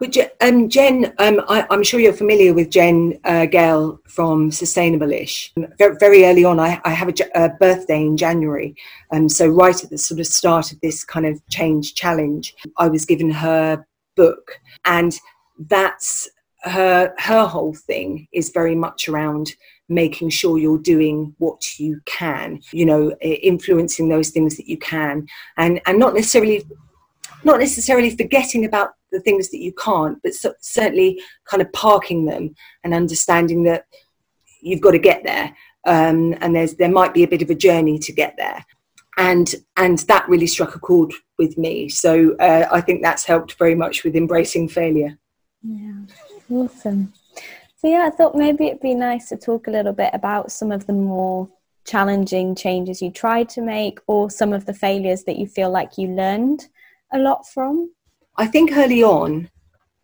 You, 0.00 0.24
um, 0.40 0.68
Jen, 0.70 1.12
um, 1.18 1.42
I, 1.46 1.66
am 1.70 1.82
sure 1.82 2.00
you're 2.00 2.14
familiar 2.14 2.54
with 2.54 2.70
Jen 2.70 3.18
uh, 3.24 3.44
Gale 3.46 4.00
from 4.08 4.50
Sustainable-ish. 4.50 5.52
Very, 5.78 5.96
very 6.00 6.24
early 6.24 6.44
on, 6.44 6.58
I, 6.58 6.80
I 6.84 6.90
have 6.90 7.08
a, 7.08 7.14
a, 7.34 7.48
birthday 7.50 8.00
in 8.00 8.16
January, 8.16 8.74
and 9.10 9.24
um, 9.24 9.28
so 9.28 9.46
right 9.46 9.84
at 9.84 9.90
the 9.90 9.98
sort 9.98 10.20
of 10.20 10.26
start 10.26 10.72
of 10.72 10.80
this 10.80 11.04
kind 11.04 11.26
of 11.26 11.40
change 11.50 11.94
challenge, 11.94 12.54
I 12.78 12.88
was 12.88 13.04
given 13.04 13.30
her 13.30 13.86
book, 14.16 14.58
and 14.86 15.18
that's 15.68 16.30
her 16.64 17.12
her 17.18 17.44
whole 17.44 17.74
thing 17.74 18.28
is 18.32 18.50
very 18.50 18.74
much 18.74 19.08
around 19.08 19.52
making 19.88 20.30
sure 20.30 20.58
you're 20.58 20.78
doing 20.78 21.34
what 21.38 21.78
you 21.78 22.00
can 22.06 22.60
you 22.72 22.86
know 22.86 23.10
influencing 23.20 24.08
those 24.08 24.30
things 24.30 24.56
that 24.56 24.68
you 24.68 24.78
can 24.78 25.26
and 25.56 25.80
and 25.86 25.98
not 25.98 26.14
necessarily 26.14 26.62
not 27.44 27.60
necessarily 27.60 28.14
forgetting 28.14 28.64
about 28.64 28.90
the 29.10 29.20
things 29.20 29.50
that 29.50 29.60
you 29.60 29.72
can't, 29.72 30.18
but 30.22 30.32
certainly 30.60 31.22
kind 31.44 31.62
of 31.62 31.72
parking 31.72 32.24
them 32.24 32.54
and 32.82 32.94
understanding 32.94 33.62
that 33.64 33.86
you've 34.60 34.80
got 34.80 34.92
to 34.92 34.98
get 34.98 35.22
there. 35.24 35.54
Um, 35.84 36.34
and 36.40 36.54
there's 36.54 36.74
there 36.74 36.90
might 36.90 37.12
be 37.12 37.24
a 37.24 37.28
bit 37.28 37.42
of 37.42 37.50
a 37.50 37.54
journey 37.54 37.98
to 37.98 38.12
get 38.12 38.34
there, 38.38 38.64
and 39.16 39.52
and 39.76 39.98
that 40.00 40.28
really 40.28 40.46
struck 40.46 40.76
a 40.76 40.78
chord 40.78 41.12
with 41.38 41.58
me. 41.58 41.88
So 41.88 42.36
uh, 42.36 42.68
I 42.70 42.80
think 42.80 43.02
that's 43.02 43.24
helped 43.24 43.54
very 43.58 43.74
much 43.74 44.04
with 44.04 44.14
embracing 44.14 44.68
failure. 44.68 45.18
Yeah, 45.62 46.02
awesome. 46.50 47.12
So 47.76 47.88
yeah, 47.88 48.04
I 48.06 48.10
thought 48.10 48.36
maybe 48.36 48.68
it'd 48.68 48.80
be 48.80 48.94
nice 48.94 49.28
to 49.30 49.36
talk 49.36 49.66
a 49.66 49.72
little 49.72 49.92
bit 49.92 50.10
about 50.12 50.52
some 50.52 50.70
of 50.70 50.86
the 50.86 50.92
more 50.92 51.48
challenging 51.84 52.54
changes 52.54 53.02
you 53.02 53.10
tried 53.10 53.48
to 53.48 53.60
make, 53.60 53.98
or 54.06 54.30
some 54.30 54.52
of 54.52 54.66
the 54.66 54.74
failures 54.74 55.24
that 55.24 55.36
you 55.36 55.48
feel 55.48 55.70
like 55.70 55.98
you 55.98 56.08
learned 56.08 56.68
a 57.12 57.18
lot 57.18 57.46
from? 57.48 57.90
I 58.36 58.46
think 58.46 58.72
early 58.72 59.02
on, 59.02 59.50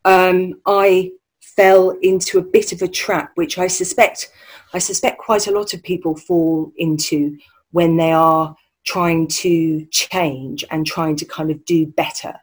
um, 0.04 0.60
I 0.66 1.12
fell 1.40 1.90
into 2.02 2.38
a 2.38 2.42
bit 2.42 2.72
of 2.72 2.82
a 2.82 2.88
trap, 2.88 3.32
which 3.34 3.58
I 3.58 3.66
suspect 3.66 4.30
I 4.74 4.78
suspect 4.78 5.18
quite 5.18 5.46
a 5.46 5.52
lot 5.52 5.72
of 5.72 5.82
people 5.82 6.14
fall 6.14 6.72
into 6.76 7.38
when 7.70 7.96
they 7.96 8.12
are 8.12 8.54
trying 8.86 9.26
to 9.28 9.86
change 9.86 10.64
and 10.70 10.86
trying 10.86 11.16
to 11.16 11.24
kind 11.24 11.50
of 11.50 11.64
do 11.64 11.86
better. 11.86 12.34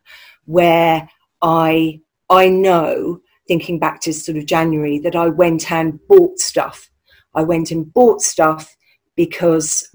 Where 0.45 1.07
I 1.41 2.01
I 2.29 2.49
know, 2.49 3.21
thinking 3.47 3.79
back 3.79 4.01
to 4.01 4.13
sort 4.13 4.37
of 4.37 4.45
January, 4.45 4.99
that 4.99 5.15
I 5.15 5.27
went 5.27 5.71
and 5.71 5.99
bought 6.07 6.39
stuff. 6.39 6.89
I 7.35 7.43
went 7.43 7.71
and 7.71 7.93
bought 7.93 8.21
stuff 8.21 8.75
because 9.15 9.87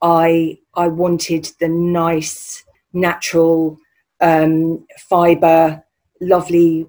I 0.00 0.58
I 0.74 0.88
wanted 0.88 1.50
the 1.60 1.68
nice 1.68 2.64
natural 2.92 3.78
um, 4.22 4.86
fibre, 5.08 5.84
lovely 6.20 6.86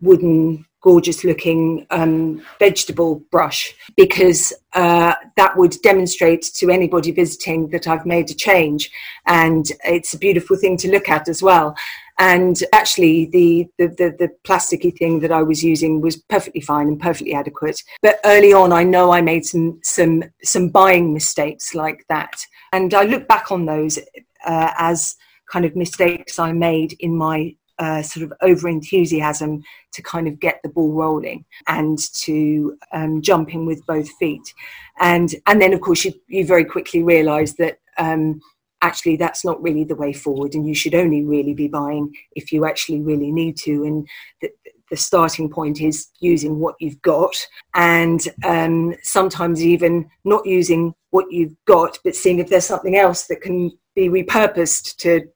wooden, 0.00 0.64
gorgeous 0.86 1.24
looking 1.24 1.84
um, 1.90 2.40
vegetable 2.60 3.16
brush 3.32 3.74
because 3.96 4.52
uh, 4.74 5.14
that 5.36 5.56
would 5.56 5.74
demonstrate 5.82 6.42
to 6.42 6.70
anybody 6.70 7.10
visiting 7.10 7.68
that 7.70 7.88
I've 7.88 8.06
made 8.06 8.30
a 8.30 8.34
change. 8.34 8.90
And 9.26 9.66
it's 9.84 10.14
a 10.14 10.18
beautiful 10.18 10.56
thing 10.56 10.76
to 10.76 10.90
look 10.90 11.08
at 11.08 11.28
as 11.28 11.42
well. 11.42 11.74
And 12.18 12.62
actually, 12.72 13.26
the, 13.26 13.66
the, 13.78 13.88
the, 13.88 14.16
the 14.18 14.30
plasticky 14.44 14.96
thing 14.96 15.18
that 15.20 15.32
I 15.32 15.42
was 15.42 15.64
using 15.64 16.00
was 16.00 16.16
perfectly 16.16 16.60
fine 16.60 16.86
and 16.86 17.00
perfectly 17.00 17.34
adequate. 17.34 17.82
But 18.00 18.20
early 18.24 18.52
on, 18.52 18.72
I 18.72 18.84
know 18.84 19.12
I 19.12 19.20
made 19.20 19.44
some, 19.44 19.80
some, 19.82 20.22
some 20.44 20.68
buying 20.68 21.12
mistakes 21.12 21.74
like 21.74 22.04
that. 22.08 22.46
And 22.72 22.94
I 22.94 23.02
look 23.02 23.26
back 23.26 23.50
on 23.50 23.66
those 23.66 23.98
uh, 24.46 24.70
as 24.78 25.16
kind 25.50 25.64
of 25.64 25.76
mistakes 25.76 26.38
I 26.38 26.52
made 26.52 26.96
in 27.00 27.16
my 27.16 27.54
uh, 27.78 28.02
sort 28.02 28.24
of 28.24 28.32
over 28.40 28.68
enthusiasm 28.68 29.62
to 29.92 30.02
kind 30.02 30.26
of 30.26 30.40
get 30.40 30.60
the 30.62 30.68
ball 30.68 30.92
rolling 30.92 31.44
and 31.66 31.98
to 32.14 32.76
um, 32.92 33.20
jump 33.20 33.54
in 33.54 33.66
with 33.66 33.84
both 33.86 34.08
feet. 34.18 34.54
And, 34.98 35.34
and 35.46 35.60
then, 35.60 35.72
of 35.72 35.80
course, 35.80 36.04
you, 36.04 36.14
you 36.28 36.46
very 36.46 36.64
quickly 36.64 37.02
realize 37.02 37.54
that 37.56 37.78
um, 37.98 38.40
actually 38.82 39.16
that's 39.16 39.44
not 39.44 39.62
really 39.62 39.84
the 39.84 39.94
way 39.94 40.12
forward 40.12 40.54
and 40.54 40.66
you 40.66 40.74
should 40.74 40.94
only 40.94 41.24
really 41.24 41.54
be 41.54 41.68
buying 41.68 42.14
if 42.34 42.52
you 42.52 42.64
actually 42.64 43.00
really 43.00 43.30
need 43.30 43.56
to. 43.58 43.84
And 43.84 44.08
the, 44.40 44.50
the 44.90 44.96
starting 44.96 45.50
point 45.50 45.80
is 45.80 46.08
using 46.20 46.58
what 46.58 46.76
you've 46.78 47.02
got 47.02 47.36
and 47.74 48.20
um, 48.44 48.94
sometimes 49.02 49.64
even 49.64 50.08
not 50.24 50.46
using 50.46 50.94
what 51.10 51.30
you've 51.30 51.56
got, 51.66 51.98
but 52.04 52.14
seeing 52.14 52.38
if 52.38 52.48
there's 52.48 52.66
something 52.66 52.96
else 52.96 53.26
that 53.26 53.40
can 53.40 53.70
be 53.94 54.08
repurposed 54.08 54.96
to 54.96 55.26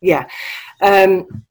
yeah. 0.00 0.28
Um, 0.80 1.44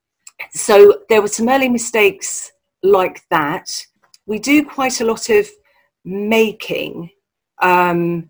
so 0.52 1.02
there 1.10 1.22
were 1.22 1.28
some 1.28 1.50
early 1.50 1.70
mistakes 1.70 2.52
like 2.84 3.24
that. 3.30 3.86
We 4.26 4.40
do 4.40 4.64
quite 4.64 5.02
a 5.02 5.06
lot 5.06 5.30
of 5.30 5.48
making 6.04 7.10
um, 7.62 8.30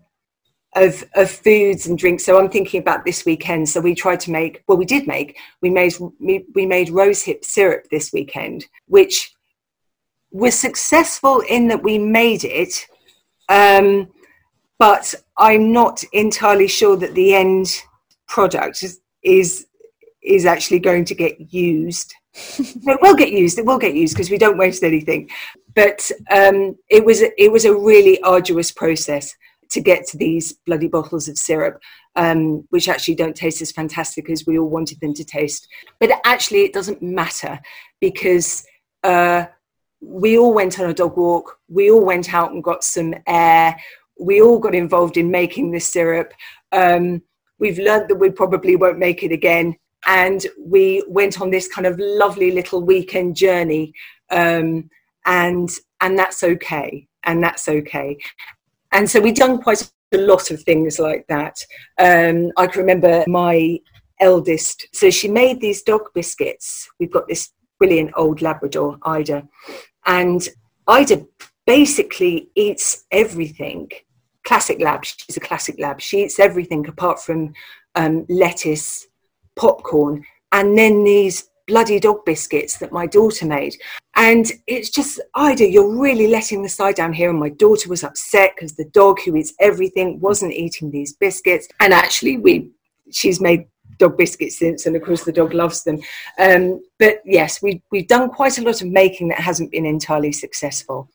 of, 0.74 1.04
of 1.14 1.30
foods 1.30 1.86
and 1.86 1.98
drinks. 1.98 2.24
So 2.24 2.38
I'm 2.38 2.50
thinking 2.50 2.80
about 2.80 3.04
this 3.04 3.24
weekend. 3.24 3.68
So 3.68 3.80
we 3.80 3.94
tried 3.94 4.20
to 4.20 4.30
make, 4.30 4.62
well, 4.66 4.78
we 4.78 4.84
did 4.84 5.06
make, 5.06 5.38
we 5.60 5.70
made, 5.70 5.94
we, 6.20 6.66
made 6.66 6.88
rosehip 6.88 7.44
syrup 7.44 7.88
this 7.90 8.12
weekend, 8.12 8.66
which 8.86 9.32
was 10.30 10.58
successful 10.58 11.40
in 11.48 11.68
that 11.68 11.82
we 11.82 11.98
made 11.98 12.44
it. 12.44 12.86
Um, 13.48 14.08
but 14.78 15.14
I'm 15.36 15.72
not 15.72 16.04
entirely 16.12 16.68
sure 16.68 16.96
that 16.96 17.14
the 17.14 17.34
end 17.34 17.82
product 18.28 18.82
is, 18.82 19.00
is 19.22 19.66
is 20.22 20.46
actually 20.46 20.78
going 20.78 21.04
to 21.06 21.14
get 21.14 21.52
used. 21.52 22.14
it 22.34 22.98
will 23.02 23.14
get 23.14 23.32
used. 23.32 23.58
It 23.58 23.66
will 23.66 23.78
get 23.78 23.94
used 23.94 24.14
because 24.14 24.30
we 24.30 24.38
don't 24.38 24.58
waste 24.58 24.82
anything. 24.82 25.30
But 25.74 26.10
um, 26.30 26.76
it 26.88 27.04
was 27.04 27.22
it 27.22 27.52
was 27.52 27.64
a 27.64 27.74
really 27.74 28.20
arduous 28.22 28.70
process 28.70 29.34
to 29.70 29.80
get 29.80 30.06
to 30.06 30.16
these 30.16 30.54
bloody 30.66 30.88
bottles 30.88 31.28
of 31.28 31.36
syrup, 31.36 31.80
um, 32.16 32.66
which 32.70 32.88
actually 32.88 33.14
don't 33.14 33.36
taste 33.36 33.60
as 33.60 33.70
fantastic 33.70 34.30
as 34.30 34.46
we 34.46 34.58
all 34.58 34.68
wanted 34.68 34.98
them 35.00 35.14
to 35.14 35.24
taste. 35.24 35.68
But 36.00 36.10
actually, 36.24 36.62
it 36.62 36.72
doesn't 36.72 37.02
matter 37.02 37.60
because 38.00 38.64
uh, 39.04 39.46
we 40.00 40.38
all 40.38 40.54
went 40.54 40.80
on 40.80 40.90
a 40.90 40.94
dog 40.94 41.16
walk. 41.16 41.58
We 41.68 41.90
all 41.90 42.04
went 42.04 42.32
out 42.32 42.52
and 42.52 42.64
got 42.64 42.82
some 42.82 43.14
air. 43.26 43.76
We 44.18 44.40
all 44.40 44.58
got 44.58 44.74
involved 44.74 45.16
in 45.16 45.30
making 45.30 45.70
the 45.70 45.80
syrup. 45.80 46.32
Um, 46.72 47.22
we've 47.58 47.78
learned 47.78 48.08
that 48.08 48.16
we 48.16 48.30
probably 48.30 48.76
won't 48.76 48.98
make 48.98 49.22
it 49.22 49.32
again 49.32 49.76
and 50.06 50.46
we 50.58 51.02
went 51.08 51.40
on 51.40 51.50
this 51.50 51.68
kind 51.68 51.86
of 51.86 51.98
lovely 51.98 52.50
little 52.50 52.82
weekend 52.82 53.36
journey 53.36 53.92
um, 54.30 54.88
and 55.26 55.70
and 56.00 56.18
that's 56.18 56.42
okay 56.42 57.06
and 57.24 57.42
that's 57.42 57.68
okay. 57.68 58.16
And 58.92 59.08
so 59.10 59.20
we've 59.20 59.34
done 59.34 59.60
quite 59.60 59.90
a 60.12 60.18
lot 60.18 60.50
of 60.50 60.62
things 60.62 60.98
like 60.98 61.26
that. 61.28 61.64
Um, 61.98 62.50
i 62.56 62.66
can 62.66 62.80
remember 62.80 63.24
my 63.26 63.78
eldest 64.20 64.88
so 64.92 65.10
she 65.10 65.28
made 65.28 65.60
these 65.60 65.82
dog 65.82 66.02
biscuits. 66.14 66.88
We've 66.98 67.12
got 67.12 67.28
this 67.28 67.52
brilliant 67.78 68.12
old 68.16 68.42
labrador 68.42 68.98
ida. 69.02 69.46
And 70.06 70.48
ida 70.86 71.26
basically 71.66 72.48
eats 72.54 73.04
everything. 73.10 73.90
Classic 74.44 74.80
lab 74.80 75.04
she's 75.04 75.36
a 75.36 75.40
classic 75.40 75.76
lab. 75.78 76.00
She 76.00 76.24
eats 76.24 76.38
everything 76.38 76.88
apart 76.88 77.20
from 77.20 77.52
um, 77.94 78.24
lettuce 78.28 79.07
popcorn, 79.58 80.24
and 80.52 80.78
then 80.78 81.04
these 81.04 81.50
bloody 81.66 82.00
dog 82.00 82.24
biscuits 82.24 82.78
that 82.78 82.92
my 82.92 83.06
daughter 83.06 83.46
made. 83.46 83.76
And 84.16 84.50
it's 84.66 84.90
just, 84.90 85.20
Ida, 85.34 85.68
you're 85.70 85.96
really 85.96 86.26
letting 86.26 86.62
the 86.62 86.68
side 86.68 86.96
down 86.96 87.12
here. 87.12 87.30
And 87.30 87.38
my 87.38 87.50
daughter 87.50 87.88
was 87.88 88.02
upset 88.02 88.52
because 88.56 88.72
the 88.72 88.86
dog 88.86 89.18
who 89.24 89.36
eats 89.36 89.52
everything 89.60 90.18
wasn't 90.18 90.54
eating 90.54 90.90
these 90.90 91.12
biscuits. 91.12 91.68
And 91.78 91.92
actually, 91.92 92.38
we 92.38 92.70
she's 93.10 93.40
made 93.40 93.66
dog 93.98 94.16
biscuits 94.16 94.58
since, 94.58 94.86
and 94.86 94.96
of 94.96 95.02
course 95.02 95.24
the 95.24 95.32
dog 95.32 95.54
loves 95.54 95.84
them. 95.84 95.98
Um, 96.38 96.82
but 96.98 97.20
yes, 97.24 97.62
we, 97.62 97.82
we've 97.90 98.08
done 98.08 98.30
quite 98.30 98.58
a 98.58 98.62
lot 98.62 98.80
of 98.80 98.88
making 98.88 99.28
that 99.28 99.40
hasn't 99.40 99.70
been 99.70 99.86
entirely 99.86 100.32
successful. 100.32 101.08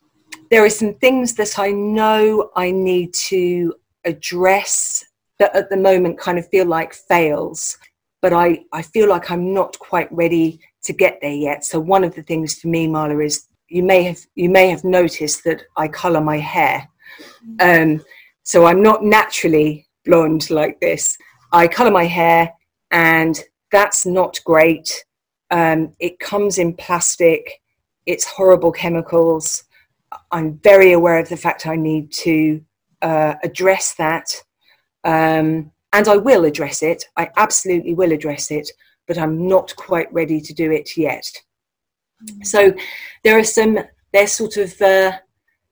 There 0.49 0.63
are 0.63 0.69
some 0.69 0.93
things 0.95 1.33
that 1.35 1.57
I 1.57 1.71
know 1.71 2.51
I 2.55 2.71
need 2.71 3.13
to 3.15 3.73
address 4.05 5.05
that 5.39 5.55
at 5.55 5.69
the 5.69 5.77
moment 5.77 6.19
kind 6.19 6.37
of 6.37 6.47
feel 6.49 6.65
like 6.65 6.93
fails 6.93 7.77
but 8.23 8.31
I, 8.31 8.63
I 8.71 8.81
feel 8.81 9.09
like 9.09 9.29
I'm 9.29 9.53
not 9.53 9.77
quite 9.79 10.09
ready 10.09 10.61
to 10.83 10.93
get 10.93 11.19
there 11.21 11.33
yet. 11.33 11.65
So 11.65 11.77
one 11.77 12.05
of 12.05 12.15
the 12.15 12.23
things 12.23 12.57
for 12.57 12.69
me, 12.69 12.87
Marla, 12.87 13.23
is 13.23 13.47
you 13.67 13.83
may 13.83 14.01
have 14.03 14.19
you 14.35 14.49
may 14.49 14.69
have 14.69 14.85
noticed 14.85 15.43
that 15.43 15.63
I 15.75 15.89
colour 15.89 16.21
my 16.21 16.37
hair. 16.37 16.87
Um, 17.59 18.01
so 18.43 18.65
I'm 18.65 18.81
not 18.81 19.03
naturally 19.03 19.87
blonde 20.05 20.49
like 20.49 20.79
this. 20.79 21.17
I 21.51 21.67
colour 21.67 21.91
my 21.91 22.05
hair, 22.05 22.53
and 22.91 23.37
that's 23.73 24.05
not 24.05 24.39
great. 24.45 25.03
Um, 25.51 25.93
it 25.99 26.17
comes 26.19 26.57
in 26.59 26.75
plastic. 26.75 27.59
It's 28.05 28.25
horrible 28.25 28.71
chemicals. 28.71 29.65
I'm 30.31 30.59
very 30.59 30.93
aware 30.93 31.19
of 31.19 31.27
the 31.27 31.35
fact 31.35 31.67
I 31.67 31.75
need 31.75 32.13
to 32.13 32.63
uh, 33.01 33.33
address 33.43 33.95
that. 33.95 34.33
Um, 35.03 35.72
and 35.93 36.07
I 36.07 36.17
will 36.17 36.43
address 36.43 36.83
it. 36.83 37.05
I 37.15 37.29
absolutely 37.37 37.93
will 37.93 38.11
address 38.11 38.51
it. 38.51 38.69
but 39.07 39.17
I'm 39.17 39.47
not 39.47 39.75
quite 39.75 40.11
ready 40.13 40.39
to 40.41 40.53
do 40.53 40.71
it 40.71 40.95
yet. 40.97 41.29
Mm. 42.25 42.45
So 42.45 42.73
there 43.23 43.37
are 43.37 43.43
some, 43.43 43.79
they're 44.11 44.27
sort 44.27 44.57
of, 44.57 44.81
uh, 44.81 45.13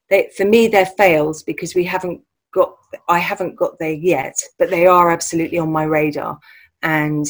they, 0.09 0.29
for 0.35 0.45
me, 0.45 0.67
they're 0.67 0.85
fails 0.85 1.43
because 1.43 1.75
we 1.75 1.83
haven't 1.85 2.21
got, 2.53 2.75
I 3.07 3.19
haven't 3.19 3.55
got 3.55 3.79
there 3.79 3.93
yet, 3.93 4.41
but 4.59 4.69
they 4.69 4.85
are 4.85 5.11
absolutely 5.11 5.57
on 5.57 5.71
my 5.71 5.83
radar. 5.83 6.39
And 6.81 7.25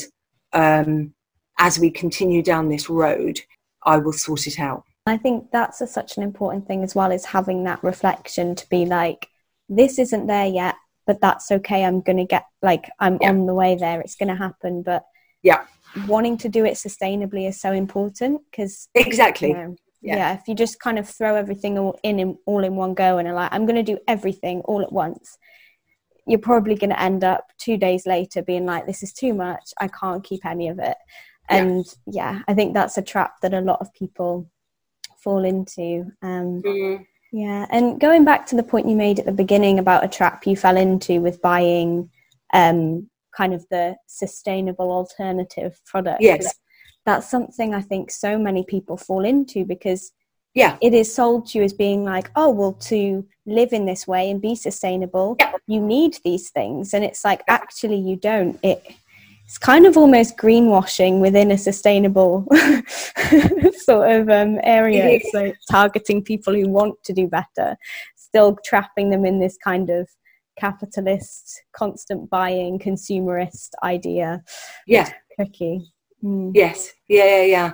um, 0.52 1.14
as 1.58 1.78
we 1.78 1.90
continue 1.90 2.42
down 2.42 2.68
this 2.68 2.88
road, 2.88 3.40
I 3.84 3.98
will 3.98 4.12
sort 4.12 4.46
it 4.46 4.58
out. 4.58 4.84
I 5.06 5.16
think 5.16 5.50
that's 5.50 5.80
a, 5.80 5.86
such 5.86 6.16
an 6.16 6.22
important 6.22 6.66
thing 6.66 6.84
as 6.84 6.94
well 6.94 7.10
is 7.10 7.24
having 7.24 7.64
that 7.64 7.82
reflection 7.82 8.54
to 8.54 8.68
be 8.68 8.86
like, 8.86 9.28
this 9.68 9.98
isn't 9.98 10.26
there 10.26 10.46
yet, 10.46 10.76
but 11.06 11.20
that's 11.20 11.50
okay. 11.50 11.84
I'm 11.84 12.00
going 12.00 12.18
to 12.18 12.24
get 12.24 12.44
like, 12.62 12.88
I'm 12.98 13.18
yeah. 13.20 13.30
on 13.30 13.46
the 13.46 13.54
way 13.54 13.76
there. 13.76 14.00
It's 14.00 14.16
going 14.16 14.28
to 14.28 14.36
happen. 14.36 14.82
But 14.82 15.04
yeah, 15.42 15.64
wanting 16.06 16.36
to 16.38 16.48
do 16.48 16.64
it 16.64 16.74
sustainably 16.74 17.48
is 17.48 17.60
so 17.60 17.72
important 17.72 18.42
because 18.50 18.88
exactly. 18.94 19.48
You 19.48 19.54
know, 19.54 19.76
yeah. 20.00 20.16
yeah. 20.16 20.34
if 20.34 20.48
you 20.48 20.54
just 20.54 20.80
kind 20.80 20.98
of 20.98 21.08
throw 21.08 21.34
everything 21.36 21.78
all 21.78 21.98
in, 22.02 22.18
in 22.18 22.38
all 22.46 22.64
in 22.64 22.76
one 22.76 22.94
go 22.94 23.18
and 23.18 23.28
are 23.28 23.34
like, 23.34 23.52
I'm 23.52 23.66
going 23.66 23.84
to 23.84 23.92
do 23.92 23.98
everything 24.08 24.60
all 24.62 24.82
at 24.82 24.92
once, 24.92 25.38
you're 26.26 26.38
probably 26.38 26.76
going 26.76 26.90
to 26.90 27.00
end 27.00 27.24
up 27.24 27.46
two 27.58 27.76
days 27.76 28.06
later 28.06 28.42
being 28.42 28.66
like, 28.66 28.86
this 28.86 29.02
is 29.02 29.12
too 29.12 29.34
much. 29.34 29.72
I 29.80 29.88
can't 29.88 30.24
keep 30.24 30.44
any 30.44 30.68
of 30.68 30.78
it. 30.78 30.96
And 31.48 31.84
yeah, 32.06 32.34
yeah 32.34 32.42
I 32.48 32.54
think 32.54 32.74
that's 32.74 32.98
a 32.98 33.02
trap 33.02 33.40
that 33.42 33.54
a 33.54 33.60
lot 33.60 33.80
of 33.80 33.92
people 33.94 34.48
fall 35.22 35.44
into. 35.44 36.12
Um, 36.22 36.62
mm. 36.62 37.06
Yeah, 37.32 37.66
and 37.70 37.98
going 37.98 38.24
back 38.24 38.46
to 38.46 38.56
the 38.56 38.62
point 38.62 38.88
you 38.88 38.94
made 38.94 39.18
at 39.18 39.24
the 39.24 39.32
beginning 39.32 39.78
about 39.78 40.04
a 40.04 40.08
trap 40.08 40.46
you 40.46 40.54
fell 40.54 40.76
into 40.76 41.20
with 41.20 41.40
buying 41.40 42.10
um, 42.52 43.08
kind 43.34 43.54
of 43.54 43.66
the 43.70 43.96
sustainable 44.06 44.90
alternative 44.90 45.80
product. 45.86 46.20
Yes. 46.20 46.54
That's 47.06 47.28
something 47.28 47.74
I 47.74 47.80
think 47.80 48.10
so 48.10 48.38
many 48.38 48.64
people 48.64 48.96
fall 48.96 49.24
into 49.24 49.64
because 49.64 50.12
yeah 50.54 50.76
it 50.80 50.92
is 50.92 51.12
sold 51.12 51.46
to 51.46 51.58
you 51.58 51.64
as 51.64 51.72
being 51.72 52.04
like 52.04 52.30
oh 52.36 52.50
well 52.50 52.74
to 52.74 53.26
live 53.46 53.72
in 53.72 53.86
this 53.86 54.06
way 54.06 54.30
and 54.30 54.40
be 54.40 54.54
sustainable 54.54 55.36
yeah. 55.40 55.52
you 55.66 55.80
need 55.80 56.18
these 56.24 56.50
things 56.50 56.92
and 56.94 57.04
it's 57.04 57.24
like 57.24 57.42
actually 57.48 57.96
you 57.96 58.16
don't 58.16 58.58
it 58.62 58.94
it's 59.44 59.58
kind 59.58 59.86
of 59.86 59.96
almost 59.96 60.36
greenwashing 60.38 61.20
within 61.20 61.50
a 61.50 61.58
sustainable 61.58 62.46
sort 63.74 64.10
of 64.10 64.28
um, 64.30 64.58
area. 64.62 65.20
Like 65.34 65.56
targeting 65.70 66.22
people 66.22 66.54
who 66.54 66.68
want 66.68 67.02
to 67.04 67.12
do 67.12 67.28
better, 67.28 67.76
still 68.16 68.56
trapping 68.64 69.10
them 69.10 69.24
in 69.24 69.40
this 69.40 69.58
kind 69.62 69.90
of 69.90 70.08
capitalist, 70.58 71.62
constant 71.74 72.30
buying, 72.30 72.78
consumerist 72.78 73.70
idea. 73.82 74.42
Yeah. 74.86 75.10
Tricky. 75.36 75.92
Mm. 76.22 76.52
Yes. 76.54 76.92
Yeah, 77.08 77.24
yeah, 77.24 77.44
yeah. 77.44 77.72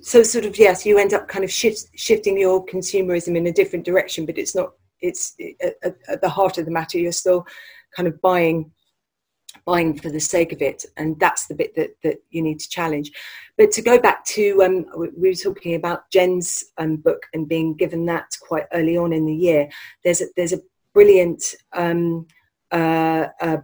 So 0.00 0.22
sort 0.22 0.44
of 0.44 0.58
yes, 0.58 0.86
you 0.86 0.98
end 0.98 1.12
up 1.12 1.28
kind 1.28 1.44
of 1.44 1.50
shift, 1.50 1.88
shifting 1.96 2.38
your 2.38 2.64
consumerism 2.64 3.36
in 3.36 3.46
a 3.48 3.52
different 3.52 3.84
direction, 3.84 4.24
but 4.24 4.38
it's 4.38 4.54
not. 4.54 4.70
It's 5.00 5.36
at, 5.62 5.94
at 6.08 6.20
the 6.20 6.28
heart 6.28 6.58
of 6.58 6.64
the 6.64 6.72
matter. 6.72 6.98
You're 6.98 7.12
still 7.12 7.46
kind 7.94 8.08
of 8.08 8.20
buying 8.20 8.70
buying 9.68 9.92
for 9.98 10.08
the 10.08 10.18
sake 10.18 10.52
of 10.54 10.62
it 10.62 10.86
and 10.96 11.20
that's 11.20 11.46
the 11.46 11.54
bit 11.54 11.74
that, 11.76 11.90
that 12.02 12.16
you 12.30 12.40
need 12.40 12.58
to 12.58 12.68
challenge. 12.70 13.12
But 13.58 13.70
to 13.72 13.82
go 13.82 13.98
back 13.98 14.24
to 14.36 14.62
um, 14.62 14.86
we 15.14 15.28
were 15.28 15.34
talking 15.34 15.74
about 15.74 16.10
jen's 16.10 16.64
um, 16.78 16.96
book 16.96 17.26
and 17.34 17.46
being 17.46 17.74
given 17.74 18.06
that 18.06 18.34
quite 18.40 18.64
early 18.72 18.96
on 18.96 19.12
in 19.12 19.26
the 19.26 19.34
year 19.34 19.68
there's 20.04 20.22
a, 20.22 20.26
there's 20.36 20.54
a 20.54 20.62
brilliant 20.94 21.54
um, 21.74 22.26
uh, 22.72 23.26
uh, 23.42 23.58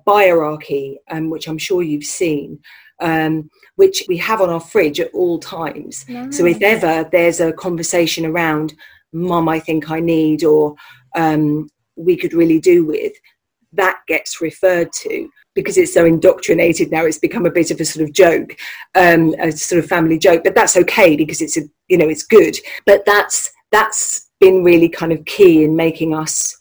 um, 1.11 1.31
which 1.31 1.49
i'm 1.49 1.59
sure 1.59 1.83
you've 1.83 2.05
seen 2.05 2.59
um, 3.01 3.51
which 3.77 4.05
we 4.07 4.19
have 4.19 4.41
on 4.41 4.51
our 4.51 4.61
fridge 4.61 5.01
at 5.01 5.13
all 5.13 5.39
times. 5.39 6.09
Nice. 6.09 6.37
so 6.37 6.47
if 6.47 6.63
ever 6.63 7.09
there's 7.11 7.41
a 7.41 7.53
conversation 7.53 8.27
around 8.27 8.75
mum 9.13 9.49
i 9.49 9.59
think 9.59 9.91
i 9.91 10.01
need 10.01 10.45
or 10.45 10.75
um, 11.17 11.69
we 11.97 12.17
could 12.17 12.35
really 12.35 12.61
do 12.61 12.85
with 12.85 13.15
that 13.73 14.01
gets 14.07 14.41
referred 14.41 14.93
to 14.93 15.29
because 15.55 15.79
it's 15.79 15.95
so 15.95 16.05
indoctrinated 16.05 16.91
now 16.91 17.05
it's 17.05 17.19
become 17.19 17.47
a 17.47 17.51
bit 17.51 17.71
of 17.71 17.81
a 17.81 17.85
sort 17.85 18.03
of 18.03 18.13
joke 18.13 18.57
um, 18.95 19.35
a 19.39 19.53
sort 19.53 19.83
of 19.83 19.89
family 19.89 20.19
joke 20.19 20.43
but 20.45 20.55
that's 20.55 20.77
okay 20.77 21.17
because 21.17 21.41
it's 21.41 21.57
a 21.57 21.63
you 21.89 21.99
know 21.99 22.09
it's 22.09 22.23
good. 22.23 22.57
But 22.87 23.05
that's 23.05 23.51
that's 23.71 24.31
been 24.41 24.63
really 24.65 24.89
kind 24.89 25.13
of 25.13 25.25
key 25.25 25.65
in 25.65 25.77
making 25.77 26.15
us 26.15 26.57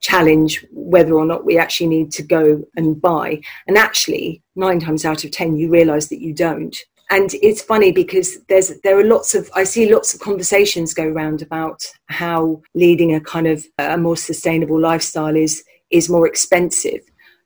challenge 0.00 0.64
whether 0.70 1.14
or 1.14 1.24
not 1.24 1.44
we 1.44 1.58
actually 1.58 1.88
need 1.88 2.12
to 2.12 2.22
go 2.22 2.62
and 2.76 3.00
buy. 3.00 3.40
And 3.66 3.76
actually 3.76 4.42
nine 4.54 4.80
times 4.80 5.04
out 5.04 5.24
of 5.24 5.30
ten 5.30 5.56
you 5.56 5.68
realize 5.68 6.08
that 6.08 6.20
you 6.20 6.32
don't. 6.34 6.76
And 7.10 7.32
it's 7.34 7.62
funny 7.62 7.90
because 7.90 8.38
there's 8.48 8.80
there 8.82 8.98
are 8.98 9.04
lots 9.04 9.34
of 9.34 9.50
i 9.54 9.64
see 9.64 9.90
lots 9.92 10.12
of 10.12 10.20
conversations 10.20 10.92
go 10.92 11.08
around 11.08 11.40
about 11.40 11.86
how 12.06 12.60
leading 12.74 13.14
a 13.14 13.20
kind 13.20 13.46
of 13.46 13.64
a 13.78 13.96
more 13.96 14.16
sustainable 14.16 14.78
lifestyle 14.78 15.34
is 15.34 15.64
is 15.90 16.10
more 16.10 16.26
expensive 16.26 17.00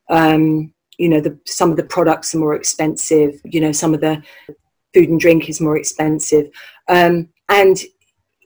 um, 0.09 0.73
you 0.99 1.09
know, 1.09 1.21
the, 1.21 1.39
some 1.47 1.71
of 1.71 1.77
the 1.77 1.85
products 1.85 2.35
are 2.35 2.39
more 2.39 2.55
expensive. 2.55 3.41
You 3.45 3.61
know, 3.61 3.73
some 3.73 3.95
of 3.95 4.01
the 4.01 4.23
food 4.95 5.09
and 5.09 5.21
drink 5.21 5.49
is 5.49 5.61
more 5.61 5.77
expensive. 5.77 6.51
Um, 6.89 7.29
and 7.49 7.79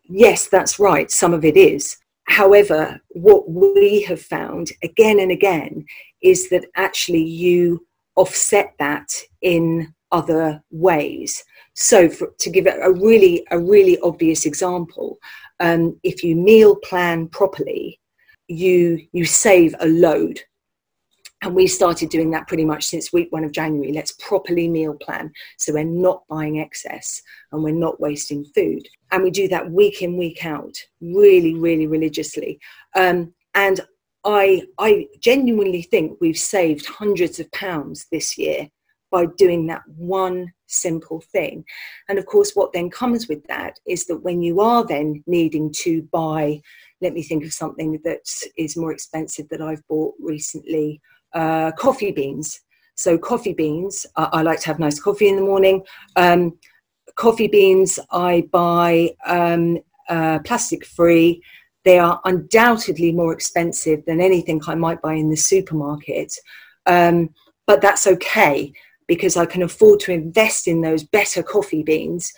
yes, 0.05 0.49
that's 0.49 0.79
right. 0.79 1.11
Some 1.11 1.35
of 1.35 1.45
it 1.45 1.57
is. 1.57 1.97
However, 2.29 3.01
what 3.11 3.51
we 3.51 4.03
have 4.03 4.21
found 4.21 4.73
again 4.83 5.21
and 5.21 5.31
again 5.31 5.85
is 6.23 6.49
that 6.51 6.65
actually 6.77 7.23
you 7.23 7.87
offset 8.17 8.75
that 8.79 9.13
in 9.43 9.95
other 10.13 10.63
ways. 10.71 11.45
So, 11.75 12.09
for, 12.09 12.33
to 12.39 12.51
give 12.51 12.67
a 12.67 12.93
really 12.93 13.47
a 13.51 13.59
really 13.59 13.99
obvious 14.01 14.47
example, 14.47 15.19
um, 15.61 15.99
if 16.03 16.25
you 16.25 16.35
meal 16.35 16.77
plan 16.77 17.29
properly, 17.29 18.01
you 18.49 19.07
you 19.13 19.25
save 19.25 19.75
a 19.81 19.87
load 19.87 20.41
and 21.43 21.55
we 21.55 21.67
started 21.67 22.09
doing 22.09 22.31
that 22.31 22.49
pretty 22.49 22.65
much 22.65 22.85
since 22.85 23.13
week 23.13 23.29
one 23.31 23.45
of 23.45 23.53
January. 23.53 23.93
Let's 23.93 24.13
properly 24.13 24.69
meal 24.69 24.95
plan 24.95 25.33
so 25.59 25.75
we're 25.75 25.85
not 25.85 26.23
buying 26.29 26.61
excess 26.61 27.23
and 27.53 27.63
we're 27.63 27.73
not 27.73 28.01
wasting 28.01 28.45
food. 28.55 28.89
And 29.13 29.23
we 29.23 29.31
do 29.31 29.47
that 29.49 29.71
week 29.71 30.03
in, 30.03 30.17
week 30.17 30.45
out, 30.45 30.75
really, 31.01 31.55
really 31.55 31.87
religiously. 31.87 32.59
Um, 32.95 33.35
and 33.55 33.81
I, 34.25 34.63
I 34.79 35.07
genuinely 35.21 35.83
think 35.83 36.19
we've 36.21 36.39
saved 36.39 36.87
hundreds 36.87 37.39
of 37.39 37.51
pounds 37.53 38.07
this 38.11 38.39
year 38.39 38.69
by 39.11 39.27
doing 39.39 39.67
that 39.67 39.83
one 39.87 40.53
simple 40.67 41.21
thing. 41.21 41.65
And 42.09 42.19
of 42.19 42.27
course, 42.27 42.53
what 42.55 42.73
then 42.73 42.91
comes 42.91 43.29
with 43.29 43.47
that 43.47 43.79
is 43.87 44.07
that 44.07 44.25
when 44.25 44.43
you 44.43 44.61
are 44.61 44.85
then 44.85 45.23
needing 45.27 45.73
to 45.75 46.03
buy, 46.11 46.61
let 47.01 47.13
me 47.13 47.23
think 47.23 47.45
of 47.45 47.53
something 47.53 48.01
that 48.05 48.29
is 48.57 48.77
more 48.77 48.93
expensive 48.93 49.49
that 49.51 49.63
I've 49.63 49.87
bought 49.87 50.15
recently 50.19 51.01
uh, 51.37 51.71
coffee 51.73 52.13
beans. 52.13 52.61
So 52.95 53.19
coffee 53.19 53.53
beans, 53.53 54.07
uh, 54.17 54.31
I 54.33 54.41
like 54.43 54.61
to 54.61 54.69
have 54.69 54.79
nice 54.79 54.99
coffee 54.99 55.29
in 55.29 55.37
the 55.37 55.43
morning. 55.43 55.83
Um, 56.17 56.59
coffee 57.15 57.47
beans 57.47 57.99
I 58.11 58.49
buy 58.51 59.11
um, 59.27 59.79
uh, 60.09 60.39
plastic 60.41 60.87
free. 60.87 61.43
They 61.85 61.99
are 61.99 62.21
undoubtedly 62.25 63.13
more 63.13 63.33
expensive 63.35 64.05
than 64.07 64.21
anything 64.21 64.61
I 64.67 64.75
might 64.75 65.03
buy 65.03 65.13
in 65.13 65.29
the 65.29 65.37
supermarket, 65.37 66.33
um, 66.87 67.29
but 67.67 67.81
that's 67.81 68.07
okay 68.07 68.73
because 69.07 69.37
I 69.37 69.47
can 69.47 69.63
afford 69.63 70.01
to 70.01 70.13
invest 70.13 70.67
in 70.67 70.81
those 70.81 71.05
better 71.05 71.43
coffee 71.43 71.85
beans 71.85 72.33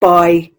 by 0.00 0.50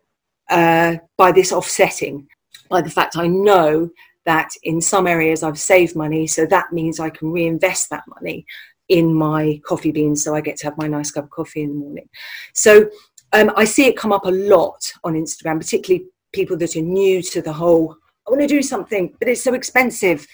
uh, 0.50 0.98
by 1.18 1.32
this 1.32 1.52
offsetting, 1.52 2.28
by 2.70 2.82
the 2.82 2.92
fact 2.92 3.18
I 3.18 3.28
know 3.28 3.90
that 4.26 4.50
in 4.64 4.82
some 4.82 5.08
areas 5.08 5.44
I've 5.44 5.60
saved 5.60 5.96
money, 5.96 6.28
so 6.28 6.46
that 6.48 6.74
means 6.74 7.00
I 7.00 7.10
can 7.10 7.32
reinvest 7.32 7.90
that 7.90 8.04
money 8.08 8.46
in 8.90 9.14
my 9.14 9.60
coffee 9.66 9.92
beans, 9.92 10.24
so 10.24 10.36
I 10.36 10.42
get 10.42 10.58
to 10.58 10.66
have 10.66 10.78
my 10.78 10.88
nice 10.88 11.12
cup 11.12 11.26
of 11.26 11.30
coffee 11.30 11.64
in 11.64 11.70
the 11.70 11.76
morning. 11.76 12.10
So 12.54 12.90
um, 13.34 13.52
I 13.56 13.66
see 13.66 13.86
it 13.86 13.98
come 13.98 14.12
up 14.12 14.26
a 14.26 14.32
lot 14.32 14.92
on 15.04 15.14
Instagram, 15.14 15.60
particularly 15.60 16.06
people 16.34 16.58
that 16.58 16.76
are 16.76 16.82
new 16.82 17.22
to 17.22 17.42
the 17.42 17.54
whole. 17.54 17.96
I 18.28 18.32
want 18.32 18.42
to 18.42 18.48
do 18.48 18.62
something, 18.62 19.14
but 19.20 19.28
it's 19.28 19.44
so 19.44 19.54
expensive, 19.54 20.28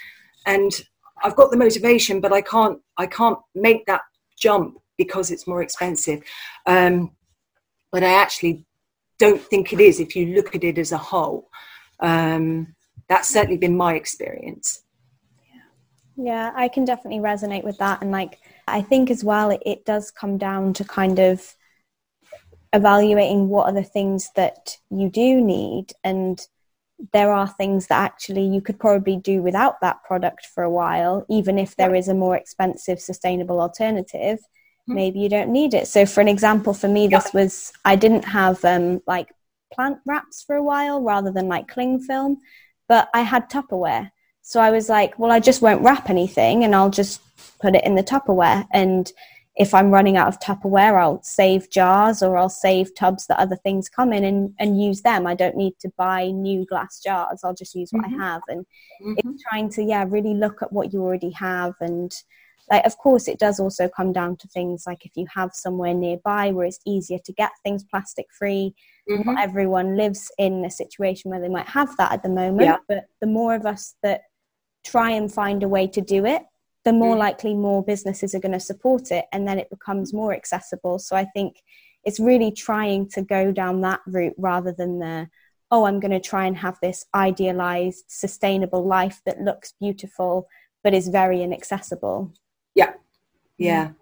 and 0.46 0.72
I've 1.24 1.36
got 1.36 1.52
the 1.52 1.58
motivation, 1.58 2.20
but 2.20 2.34
I 2.34 2.42
can't. 2.42 2.80
I 2.98 3.08
can't 3.08 3.40
make 3.56 3.86
that 3.86 4.02
jump 4.38 4.78
because 4.98 5.32
it's 5.32 5.48
more 5.48 5.62
expensive. 5.62 6.22
Um, 6.66 7.12
but 7.92 8.04
I 8.04 8.14
actually 8.14 8.66
don't 9.20 9.42
think 9.42 9.74
it 9.74 9.80
is 9.80 10.00
if 10.00 10.16
you 10.16 10.28
look 10.36 10.56
at 10.56 10.64
it 10.64 10.78
as 10.78 10.92
a 10.92 10.98
whole. 10.98 11.50
Um, 12.00 12.76
that's 13.12 13.30
certainly 13.30 13.58
been 13.58 13.76
my 13.76 13.96
experience. 13.96 14.84
Yeah 16.16 16.52
i 16.56 16.68
can 16.68 16.86
definitely 16.86 17.20
resonate 17.20 17.64
with 17.64 17.78
that. 17.80 18.02
And 18.02 18.12
like 18.12 18.40
i 18.68 18.82
think 18.82 19.10
as 19.10 19.24
well 19.24 19.50
it, 19.50 19.62
it 19.66 19.86
does 19.86 20.12
come 20.12 20.38
down 20.38 20.74
to 20.74 20.84
kind 20.84 21.20
of 21.20 21.56
evaluating 22.74 23.50
what 23.50 23.66
are 23.68 23.74
the 23.74 23.84
things 23.84 24.30
that 24.38 24.78
you 24.90 25.10
do 25.10 25.42
need. 25.42 25.88
And 26.06 26.40
there 27.12 27.32
are 27.34 27.48
things 27.50 27.88
that 27.88 28.00
actually 28.00 28.46
you 28.46 28.62
could 28.62 28.80
probably 28.80 29.18
do 29.18 29.42
without 29.42 29.82
that 29.82 30.04
product 30.04 30.46
for 30.46 30.64
a 30.64 30.70
while 30.70 31.26
even 31.30 31.58
if 31.58 31.76
there 31.76 31.96
is 31.96 32.08
a 32.08 32.14
more 32.14 32.38
expensive 32.38 33.00
sustainable 33.02 33.60
alternative. 33.60 34.40
Mm-hmm. 34.40 34.96
maybe 34.96 35.20
you 35.20 35.30
don't 35.30 35.52
need 35.52 35.74
it. 35.76 35.88
So, 35.88 36.08
for 36.08 36.22
an 36.22 36.28
example, 36.28 36.74
for 36.74 36.88
me, 36.88 37.08
this 37.08 37.34
was 37.34 37.72
I 37.86 37.96
didn't 37.96 38.26
have 38.26 38.66
um, 38.66 39.02
like 39.06 39.30
plant 39.72 40.00
wraps 40.08 40.44
for 40.44 40.56
a 40.56 40.64
while 40.64 41.02
rather 41.02 41.32
than 41.32 41.48
like 41.48 41.68
cling 41.68 42.00
film, 42.00 42.40
but 42.92 43.08
I 43.14 43.22
had 43.22 43.50
Tupperware. 43.50 44.12
So 44.42 44.60
I 44.60 44.70
was 44.70 44.90
like, 44.90 45.18
well, 45.18 45.32
I 45.32 45.40
just 45.40 45.62
won't 45.62 45.82
wrap 45.82 46.10
anything 46.10 46.66
and 46.66 46.76
I'll 46.76 46.90
just 46.90 47.22
put 47.62 47.74
it 47.74 47.86
in 47.86 47.96
the 47.96 48.04
Tupperware. 48.04 48.68
And 48.74 49.10
if 49.56 49.74
I'm 49.74 49.92
running 49.92 50.18
out 50.18 50.28
of 50.28 50.42
Tupperware, 50.42 51.02
I'll 51.02 51.24
save 51.24 51.70
jars 51.70 52.22
or 52.22 52.36
I'll 52.36 52.50
save 52.50 52.94
tubs 52.94 53.28
that 53.28 53.40
other 53.40 53.56
things 53.56 53.88
come 53.88 54.12
in 54.12 54.26
and, 54.26 54.54
and 54.60 54.84
use 54.84 55.04
them. 55.04 55.26
I 55.26 55.36
don't 55.36 55.56
need 55.56 55.80
to 55.80 55.92
buy 55.98 56.32
new 56.32 56.66
glass 56.66 57.00
jars. 57.02 57.40
I'll 57.46 57.54
just 57.54 57.76
use 57.76 57.92
what 57.92 58.04
mm-hmm. 58.04 58.22
I 58.22 58.26
have. 58.26 58.42
And 58.50 58.66
mm-hmm. 59.02 59.14
it's 59.20 59.44
trying 59.50 59.70
to, 59.70 59.84
yeah, 59.84 60.04
really 60.06 60.34
look 60.34 60.62
at 60.62 60.74
what 60.74 60.92
you 60.92 61.02
already 61.02 61.32
have. 61.32 61.76
And 61.80 62.14
like, 62.70 62.86
of 62.86 62.98
course, 62.98 63.30
it 63.30 63.40
does 63.40 63.58
also 63.58 63.88
come 63.88 64.12
down 64.12 64.36
to 64.36 64.50
things 64.50 64.84
like 64.86 65.06
if 65.06 65.12
you 65.16 65.28
have 65.34 65.52
somewhere 65.54 65.94
nearby 65.94 66.52
where 66.52 66.66
it's 66.66 66.80
easier 66.86 67.20
to 67.24 67.32
get 67.32 67.52
things 67.64 67.86
plastic 67.86 68.26
free. 68.38 68.76
Mm-hmm. 69.18 69.34
Not 69.34 69.44
everyone 69.44 69.98
lives 69.98 70.32
in 70.38 70.66
a 70.66 70.72
situation 70.72 71.32
where 71.32 71.40
they 71.40 71.50
might 71.50 71.68
have 71.68 71.96
that 71.98 72.12
at 72.12 72.24
the 72.24 72.30
moment. 72.30 72.62
Yeah. 72.62 72.78
But 72.88 73.06
the 73.20 73.28
more 73.28 73.56
of 73.56 73.66
us 73.66 73.96
that 74.04 74.22
try 74.86 75.12
and 75.12 75.32
find 75.32 75.64
a 75.64 75.68
way 75.68 75.88
to 75.88 76.02
do 76.02 76.26
it, 76.26 76.44
the 76.84 76.94
more 76.94 77.16
mm. 77.16 77.20
likely 77.20 77.54
more 77.54 77.84
businesses 77.84 78.34
are 78.34 78.40
going 78.40 78.52
to 78.52 78.60
support 78.60 79.12
it 79.12 79.26
and 79.32 79.48
then 79.48 79.60
it 79.60 79.70
becomes 79.70 80.14
more 80.14 80.34
accessible 80.34 81.00
so 81.00 81.16
i 81.16 81.26
think 81.26 81.62
it's 82.04 82.20
really 82.20 82.52
trying 82.52 83.08
to 83.08 83.22
go 83.22 83.52
down 83.52 83.82
that 83.82 84.00
route 84.08 84.34
rather 84.38 84.72
than 84.72 85.00
the 85.00 85.28
oh 85.70 85.86
i'm 85.86 86.00
going 86.00 86.12
to 86.12 86.20
try 86.20 86.46
and 86.46 86.58
have 86.58 86.78
this 86.82 87.06
idealized 87.14 88.06
sustainable 88.08 88.86
life 88.86 89.22
that 89.26 89.42
looks 89.42 89.74
beautiful 89.80 90.48
but 90.84 90.94
is 90.94 91.08
very 91.08 91.42
inaccessible 91.42 92.32
yeah 92.76 92.94
yeah 93.58 93.88
mm. 93.88 93.96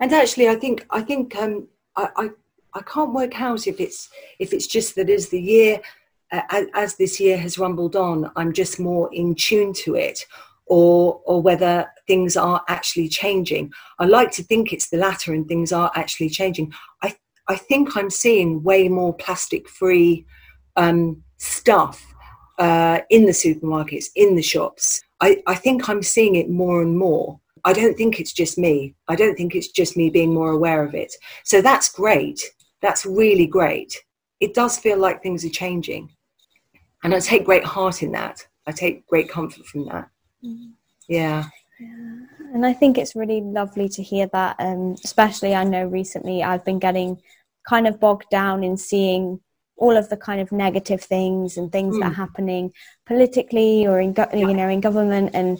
and 0.00 0.12
actually 0.12 0.48
i 0.48 0.54
think 0.54 0.86
i 0.90 1.00
think 1.00 1.34
um 1.36 1.66
I, 1.96 2.08
I 2.16 2.28
i 2.74 2.82
can't 2.82 3.14
work 3.14 3.40
out 3.40 3.66
if 3.66 3.80
it's 3.80 4.08
if 4.38 4.52
it's 4.52 4.66
just 4.66 4.94
that 4.94 5.10
as 5.10 5.28
the 5.28 5.40
year 5.40 5.80
uh, 6.30 6.64
as, 6.74 6.96
this 6.96 7.18
year 7.18 7.38
has 7.38 7.58
rumbled 7.58 7.96
on 7.96 8.30
i'm 8.36 8.52
just 8.52 8.78
more 8.78 9.08
in 9.12 9.34
tune 9.34 9.72
to 9.72 9.94
it 9.94 10.24
or 10.68 11.20
or 11.24 11.42
whether 11.42 11.90
things 12.06 12.36
are 12.36 12.62
actually 12.68 13.08
changing. 13.08 13.72
I 13.98 14.06
like 14.06 14.30
to 14.32 14.42
think 14.42 14.72
it's 14.72 14.88
the 14.88 14.96
latter 14.96 15.32
and 15.32 15.46
things 15.46 15.72
are 15.72 15.90
actually 15.94 16.30
changing. 16.30 16.72
I 17.02 17.16
I 17.48 17.56
think 17.56 17.96
I'm 17.96 18.10
seeing 18.10 18.62
way 18.62 18.88
more 18.88 19.14
plastic 19.14 19.68
free 19.68 20.26
um, 20.76 21.22
stuff 21.38 22.04
uh, 22.58 23.00
in 23.10 23.24
the 23.26 23.32
supermarkets, 23.32 24.06
in 24.14 24.36
the 24.36 24.42
shops. 24.42 25.00
I, 25.20 25.42
I 25.46 25.54
think 25.54 25.88
I'm 25.88 26.02
seeing 26.02 26.36
it 26.36 26.50
more 26.50 26.82
and 26.82 26.96
more. 26.96 27.40
I 27.64 27.72
don't 27.72 27.96
think 27.96 28.20
it's 28.20 28.32
just 28.32 28.58
me. 28.58 28.94
I 29.08 29.16
don't 29.16 29.34
think 29.34 29.54
it's 29.54 29.68
just 29.68 29.96
me 29.96 30.10
being 30.10 30.32
more 30.32 30.52
aware 30.52 30.84
of 30.84 30.94
it. 30.94 31.12
So 31.44 31.60
that's 31.60 31.88
great. 31.88 32.42
That's 32.82 33.04
really 33.04 33.46
great. 33.46 33.94
It 34.40 34.54
does 34.54 34.78
feel 34.78 34.98
like 34.98 35.22
things 35.22 35.44
are 35.44 35.50
changing. 35.50 36.10
And 37.02 37.14
I 37.14 37.20
take 37.20 37.44
great 37.44 37.64
heart 37.64 38.02
in 38.02 38.12
that. 38.12 38.46
I 38.66 38.72
take 38.72 39.06
great 39.06 39.28
comfort 39.28 39.66
from 39.66 39.86
that. 39.86 40.08
Mm. 40.44 40.72
Yeah. 41.08 41.44
Yeah. 41.80 42.18
And 42.54 42.66
I 42.66 42.72
think 42.72 42.98
it's 42.98 43.14
really 43.14 43.40
lovely 43.40 43.88
to 43.90 44.02
hear 44.02 44.28
that. 44.32 44.56
Um, 44.58 44.96
especially, 45.04 45.54
I 45.54 45.64
know 45.64 45.84
recently 45.86 46.42
I've 46.42 46.64
been 46.64 46.78
getting 46.78 47.20
kind 47.68 47.86
of 47.86 48.00
bogged 48.00 48.30
down 48.30 48.64
in 48.64 48.76
seeing 48.76 49.40
all 49.76 49.96
of 49.96 50.08
the 50.08 50.16
kind 50.16 50.40
of 50.40 50.50
negative 50.50 51.00
things 51.00 51.56
and 51.56 51.70
things 51.70 51.96
mm. 51.96 52.00
that 52.00 52.10
are 52.12 52.14
happening 52.14 52.72
politically 53.06 53.86
or 53.86 54.00
in 54.00 54.12
go- 54.12 54.28
you 54.34 54.52
know 54.52 54.68
in 54.68 54.80
government, 54.80 55.30
and 55.34 55.58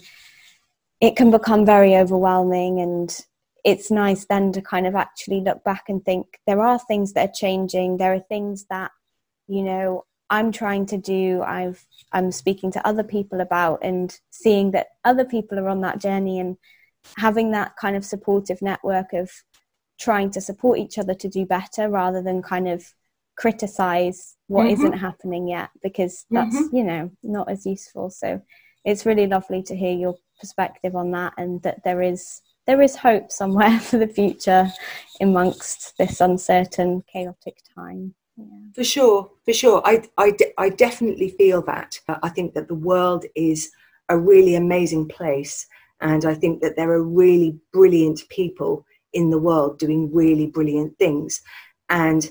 it 1.01 1.17
can 1.17 1.31
become 1.31 1.65
very 1.65 1.97
overwhelming. 1.97 2.81
And 2.81 3.17
it's 3.65 3.91
nice 3.91 4.27
then 4.27 4.53
to 4.53 4.63
kind 4.63 4.87
of 4.87 4.95
actually 4.95 5.41
look 5.41 5.65
back 5.65 5.85
and 5.89 6.05
think 6.05 6.39
there 6.47 6.63
are 6.63 6.79
things 6.79 7.13
that 7.13 7.29
are 7.29 7.33
changing. 7.33 7.97
There 7.97 8.15
are 8.15 8.21
things 8.21 8.67
that 8.71 8.91
you 9.47 9.63
know 9.63 10.05
I'm 10.31 10.53
trying 10.53 10.87
to 10.87 10.99
do, 10.99 11.43
I've 11.43 11.87
I'm 12.13 12.33
speaking 12.33 12.71
to 12.73 12.87
other 12.87 13.05
people 13.05 13.41
about 13.41 13.81
and 13.83 14.19
seeing 14.31 14.73
that 14.73 14.89
other 15.05 15.25
people 15.25 15.59
are 15.59 15.69
on 15.69 15.81
that 15.83 16.01
journey 16.01 16.39
and 16.39 16.57
having 17.17 17.51
that 17.53 17.77
kind 17.81 17.97
of 17.97 18.05
supportive 18.05 18.61
network 18.61 19.13
of 19.13 19.31
trying 19.99 20.31
to 20.31 20.41
support 20.41 20.79
each 20.79 20.99
other 20.99 21.15
to 21.15 21.29
do 21.29 21.47
better 21.47 21.89
rather 21.89 22.23
than 22.23 22.43
kind 22.43 22.69
of 22.69 22.85
criticize 23.37 24.37
what 24.49 24.67
mm-hmm. 24.67 24.85
not 24.85 24.99
happening 24.99 25.49
yet 25.49 25.71
because 25.83 26.27
that's 26.31 26.57
mm-hmm. 26.57 26.77
you 26.77 26.85
know 26.85 27.11
not 27.23 27.49
as 27.49 27.65
useful 27.65 28.11
so 28.11 28.43
it's 28.85 29.07
really 29.07 29.27
lovely 29.27 29.63
to 29.63 29.77
hear 29.77 29.93
your 29.93 30.17
perspective 30.41 30.97
on 30.97 31.13
that 31.13 31.33
and 31.39 31.63
that 31.63 31.83
there 31.85 32.03
is 32.03 32.41
there 32.69 32.81
is 32.81 32.95
hope 32.95 33.33
somewhere 33.33 33.81
for 33.89 33.99
the 33.99 34.07
future 34.07 34.71
amongst 35.21 35.99
this 35.99 36.21
uncertain 36.21 37.03
chaotic 37.13 37.57
time 37.75 38.15
for 38.75 38.85
sure, 38.85 39.31
for 39.45 39.53
sure. 39.53 39.83
I, 39.85 40.03
I, 40.17 40.33
I 40.57 40.69
definitely 40.69 41.31
feel 41.31 41.63
that. 41.63 41.99
I 42.23 42.29
think 42.29 42.55
that 42.55 42.69
the 42.69 42.75
world 42.75 43.25
is 43.35 43.71
a 44.09 44.19
really 44.19 44.55
amazing 44.55 45.09
place. 45.09 45.67
And 46.01 46.25
I 46.25 46.35
think 46.35 46.61
that 46.63 46.77
there 46.77 46.91
are 46.93 47.03
really 47.03 47.59
brilliant 47.73 48.21
people 48.29 48.87
in 49.13 49.31
the 49.31 49.39
world 49.39 49.79
doing 49.79 50.13
really 50.15 50.47
brilliant 50.47 50.97
things. 50.99 51.43
And 51.89 52.31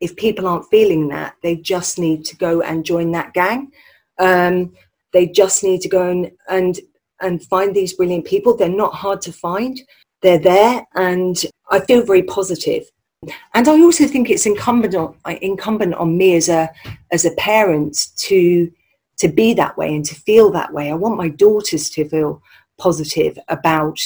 if 0.00 0.16
people 0.16 0.46
aren't 0.46 0.70
feeling 0.70 1.08
that, 1.08 1.34
they 1.42 1.56
just 1.56 1.98
need 1.98 2.24
to 2.26 2.36
go 2.36 2.62
and 2.62 2.84
join 2.84 3.12
that 3.12 3.34
gang. 3.34 3.72
Um, 4.18 4.72
they 5.12 5.26
just 5.26 5.62
need 5.62 5.82
to 5.82 5.88
go 5.88 6.10
and, 6.10 6.30
and 6.48 6.78
and 7.20 7.42
find 7.44 7.74
these 7.74 7.94
brilliant 7.94 8.24
people. 8.24 8.56
They're 8.56 8.68
not 8.68 8.94
hard 8.94 9.20
to 9.22 9.32
find. 9.32 9.80
They're 10.22 10.38
there, 10.38 10.86
and 10.94 11.36
I 11.70 11.80
feel 11.80 12.02
very 12.02 12.22
positive. 12.22 12.84
and 13.54 13.68
I 13.68 13.80
also 13.80 14.06
think 14.06 14.30
it's 14.30 14.46
incumbent 14.46 14.94
on 14.94 15.14
incumbent 15.40 15.94
on 15.94 16.16
me 16.16 16.36
as 16.36 16.48
a 16.48 16.70
as 17.10 17.24
a 17.24 17.34
parent 17.36 18.08
to 18.16 18.70
to 19.18 19.28
be 19.28 19.54
that 19.54 19.76
way 19.76 19.94
and 19.94 20.04
to 20.04 20.14
feel 20.14 20.50
that 20.50 20.72
way. 20.72 20.90
I 20.90 20.94
want 20.94 21.16
my 21.16 21.28
daughters 21.28 21.88
to 21.90 22.08
feel 22.08 22.42
positive 22.78 23.38
about 23.48 23.98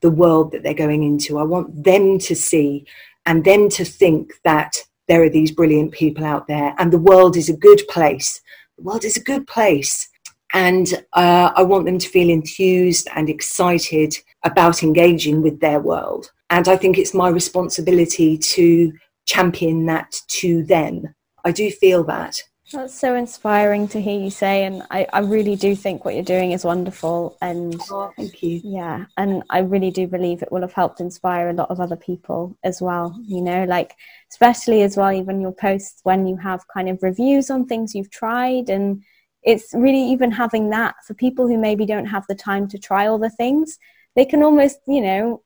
the 0.00 0.10
world 0.10 0.52
that 0.52 0.62
they're 0.62 0.74
going 0.74 1.02
into. 1.04 1.38
I 1.38 1.44
want 1.44 1.84
them 1.84 2.18
to 2.18 2.34
see 2.34 2.86
and 3.26 3.44
them 3.44 3.68
to 3.70 3.84
think 3.84 4.32
that 4.44 4.76
there 5.08 5.22
are 5.22 5.30
these 5.30 5.52
brilliant 5.52 5.92
people 5.92 6.24
out 6.24 6.48
there 6.48 6.74
and 6.78 6.92
the 6.92 6.98
world 6.98 7.36
is 7.36 7.48
a 7.48 7.56
good 7.56 7.82
place. 7.88 8.40
The 8.76 8.82
world 8.82 9.04
is 9.04 9.16
a 9.16 9.22
good 9.22 9.46
place. 9.46 10.08
And 10.52 11.04
uh, 11.12 11.52
I 11.54 11.62
want 11.62 11.84
them 11.84 11.98
to 11.98 12.08
feel 12.08 12.28
enthused 12.28 13.08
and 13.14 13.28
excited 13.28 14.16
about 14.44 14.82
engaging 14.82 15.42
with 15.42 15.60
their 15.60 15.80
world. 15.80 16.30
And 16.50 16.66
I 16.68 16.76
think 16.76 16.98
it's 16.98 17.14
my 17.14 17.28
responsibility 17.28 18.36
to 18.36 18.92
champion 19.26 19.86
that 19.86 20.20
to 20.28 20.64
them. 20.64 21.14
I 21.44 21.52
do 21.52 21.70
feel 21.70 22.04
that. 22.04 22.36
That's 22.72 22.94
so 22.94 23.16
inspiring 23.16 23.88
to 23.88 24.00
hear 24.00 24.20
you 24.20 24.30
say, 24.30 24.64
and 24.64 24.84
I, 24.92 25.06
I 25.12 25.20
really 25.20 25.56
do 25.56 25.74
think 25.74 26.04
what 26.04 26.14
you're 26.14 26.22
doing 26.22 26.52
is 26.52 26.64
wonderful. 26.64 27.36
And 27.42 27.80
oh, 27.90 28.12
thank 28.16 28.42
you. 28.44 28.60
Yeah, 28.62 29.06
and 29.16 29.42
I 29.50 29.58
really 29.60 29.90
do 29.90 30.06
believe 30.06 30.40
it 30.40 30.52
will 30.52 30.60
have 30.60 30.72
helped 30.72 31.00
inspire 31.00 31.48
a 31.48 31.52
lot 31.52 31.70
of 31.70 31.80
other 31.80 31.96
people 31.96 32.56
as 32.62 32.80
well. 32.80 33.18
You 33.24 33.42
know, 33.42 33.64
like 33.64 33.96
especially 34.30 34.82
as 34.82 34.96
well, 34.96 35.10
even 35.10 35.40
your 35.40 35.52
posts 35.52 36.00
when 36.04 36.28
you 36.28 36.36
have 36.36 36.64
kind 36.68 36.88
of 36.88 37.02
reviews 37.02 37.50
on 37.50 37.66
things 37.66 37.92
you've 37.94 38.10
tried, 38.10 38.70
and 38.70 39.02
it's 39.42 39.72
really 39.74 40.02
even 40.02 40.30
having 40.30 40.70
that 40.70 40.96
for 41.06 41.14
people 41.14 41.48
who 41.48 41.58
maybe 41.58 41.86
don't 41.86 42.06
have 42.06 42.26
the 42.28 42.34
time 42.34 42.68
to 42.68 42.78
try 42.78 43.06
all 43.06 43.18
the 43.18 43.30
things. 43.30 43.78
They 44.16 44.24
can 44.24 44.42
almost, 44.42 44.78
you 44.86 45.00
know, 45.00 45.42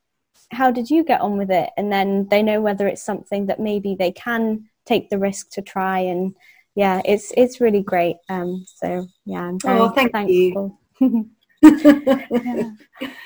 how 0.51 0.71
did 0.71 0.91
you 0.91 1.05
get 1.05 1.21
on 1.21 1.39
with 1.39 1.51
it? 1.51 1.71
And 1.77 1.93
then 1.93 2.29
they 2.29 2.43
know 2.43 2.61
whether 2.61 2.87
it's 2.87 3.03
something 3.03 3.47
that 3.47 3.61
maybe 3.61 3.95
they 3.95 4.13
can 4.13 4.69
take 4.87 5.11
the 5.11 5.19
risk 5.19 5.51
to 5.51 5.63
try. 5.63 6.01
And 6.01 6.35
yeah, 6.75 7.01
it's 7.05 7.33
it's 7.37 7.61
really 7.61 7.83
great. 7.83 8.17
Um, 8.29 8.65
so 8.67 9.07
yeah, 9.25 9.43
I'm 9.43 9.61
very 9.61 9.79
oh, 9.79 9.91
thank 9.91 10.13
thankful. 10.13 10.79
You. 11.01 11.31
yeah. 11.63 12.71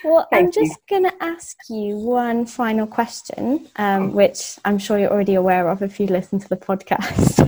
Well, 0.05 0.27
Thank 0.31 0.47
I'm 0.47 0.53
just 0.53 0.79
going 0.89 1.03
to 1.03 1.13
ask 1.23 1.57
you 1.69 1.97
one 1.97 2.47
final 2.47 2.87
question, 2.87 3.67
um, 3.77 4.13
which 4.13 4.59
I'm 4.65 4.79
sure 4.79 4.99
you're 4.99 5.11
already 5.11 5.35
aware 5.35 5.69
of 5.69 5.83
if 5.83 5.99
you 5.99 6.07
listen 6.07 6.39
to 6.39 6.49
the 6.49 6.57
podcast. 6.57 7.41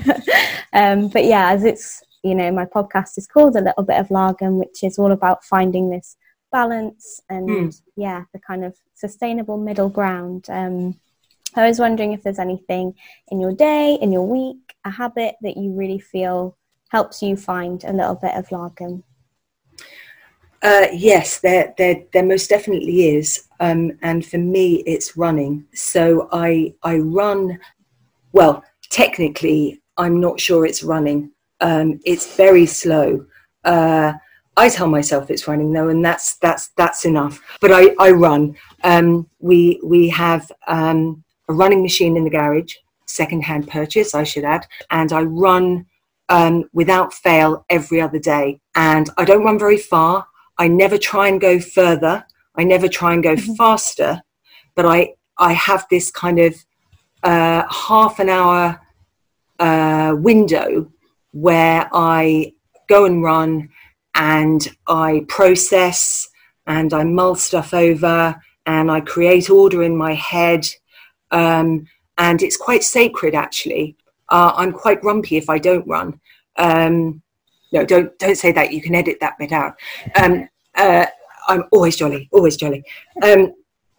um, 0.73 1.09
but 1.09 1.25
yeah, 1.25 1.51
as 1.53 1.65
it's, 1.65 2.03
you 2.23 2.35
know, 2.35 2.51
my 2.51 2.67
podcast 2.67 3.17
is 3.19 3.27
called 3.27 3.57
A 3.57 3.61
Little 3.61 3.85
Bit 3.85 3.99
of 3.99 4.09
Lagom, 4.09 4.59
which 4.59 4.83
is 4.83 4.99
all 4.99 5.13
about 5.13 5.45
finding 5.45 5.91
this 5.91 6.17
balance 6.51 7.21
and 7.29 7.49
mm. 7.49 7.83
yeah 7.97 8.25
the 8.33 8.39
kind 8.39 8.65
of 8.65 8.77
sustainable 8.95 9.57
middle 9.57 9.89
ground 9.89 10.47
um, 10.51 10.99
i 11.57 11.67
was 11.67 11.79
wondering 11.79 12.13
if 12.13 12.23
there's 12.23 12.39
anything 12.39 12.95
in 13.29 13.41
your 13.41 13.53
day 13.53 13.99
in 14.01 14.13
your 14.13 14.27
week 14.27 14.75
a 14.85 14.91
habit 14.91 15.37
that 15.43 15.57
you 15.57 15.73
really 15.73 15.99
feel 15.99 16.57
helps 16.91 17.23
you 17.23 17.37
find 17.37 17.85
a 17.85 17.93
little 17.93 18.17
bit 18.17 18.35
of 18.35 18.49
lagom 18.49 19.03
uh, 20.63 20.89
yes, 20.93 21.41
there, 21.41 21.73
there, 21.79 22.05
there 22.13 22.23
most 22.23 22.51
definitely 22.51 23.17
is, 23.17 23.49
um, 23.61 23.93
and 24.03 24.27
for 24.27 24.37
me, 24.37 24.83
it's 24.85 25.17
running. 25.17 25.65
So 25.73 26.29
I, 26.33 26.75
I 26.83 26.99
run. 26.99 27.59
Well, 28.33 28.63
technically, 28.91 29.81
I'm 29.97 30.21
not 30.21 30.39
sure 30.39 30.67
it's 30.67 30.83
running. 30.83 31.31
Um, 31.61 32.01
it's 32.05 32.37
very 32.37 32.67
slow. 32.67 33.27
Uh, 33.65 34.15
I 34.57 34.69
tell 34.69 34.89
myself 34.89 35.31
it's 35.31 35.49
running 35.49 35.73
though, 35.73 35.89
and 35.89 36.05
that's 36.05 36.37
that's 36.37 36.69
that's 36.77 37.05
enough. 37.05 37.41
But 37.61 37.73
I, 37.73 37.95
I 37.99 38.11
run. 38.11 38.57
Um, 38.85 39.29
we 39.39 39.81
we 39.83 40.09
have 40.11 40.51
um, 40.67 41.25
a 41.49 41.53
running 41.53 41.83
machine 41.83 42.17
in 42.17 42.25
the 42.25 42.31
garage, 42.31 42.75
second-hand 43.07 43.69
purchase, 43.69 44.15
I 44.15 44.25
should 44.25 44.45
add, 44.45 44.67
and 44.91 45.13
I 45.13 45.23
run 45.23 45.87
um, 46.29 46.69
without 46.73 47.13
fail 47.13 47.65
every 47.71 48.01
other 48.01 48.19
day. 48.19 48.61
And 48.75 49.09
I 49.17 49.25
don't 49.25 49.45
run 49.45 49.59
very 49.59 49.79
far. 49.79 50.27
I 50.59 50.69
never 50.69 50.99
try 50.99 51.29
and 51.29 51.41
go 51.41 51.59
further. 51.59 52.25
I 52.57 52.65
never 52.65 52.89
try 52.89 53.15
and 53.15 53.23
go 53.23 53.35
mm-hmm. 53.35 53.55
faster, 53.55 54.23
but 54.75 54.85
I 54.85 55.15
I 55.39 55.53
have 55.55 55.87
this 55.91 56.11
kind 56.11 56.39
of 56.39 56.55
uh, 57.23 57.63
half 57.71 58.19
an 58.19 58.29
hour 58.29 58.81
uh, 59.59 60.15
window 60.19 60.91
where 61.33 61.89
I 61.93 62.53
go 62.89 63.05
and 63.05 63.23
run 63.23 63.69
and 64.15 64.67
I 64.87 65.25
process 65.29 66.29
and 66.67 66.93
I 66.93 67.05
mull 67.05 67.37
stuff 67.37 67.73
over 67.73 68.41
and 68.67 68.91
I 68.91 69.01
create 69.01 69.51
order 69.51 69.83
in 69.83 69.97
my 69.97 70.15
head. 70.15 70.67
Um, 71.31 71.87
and 72.19 72.43
it's 72.43 72.57
quite 72.57 72.85
sacred, 72.85 73.35
actually. 73.35 73.97
Uh, 74.29 74.53
I'm 74.55 74.73
quite 74.73 75.01
grumpy 75.01 75.37
if 75.37 75.49
I 75.49 75.59
don't 75.59 75.87
run. 75.87 76.21
Um, 76.57 77.23
no, 77.73 77.85
don't 77.85 78.17
don't 78.19 78.37
say 78.37 78.53
that. 78.53 78.73
You 78.73 78.83
can 78.83 78.95
edit 78.95 79.19
that 79.21 79.39
bit 79.39 79.53
out. 79.53 79.75
Um, 80.17 80.49
uh, 80.75 81.07
I'm 81.49 81.65
always 81.73 81.97
jolly, 81.97 82.29
always 82.33 82.57
jolly. 82.57 82.85
Um, 83.23 83.55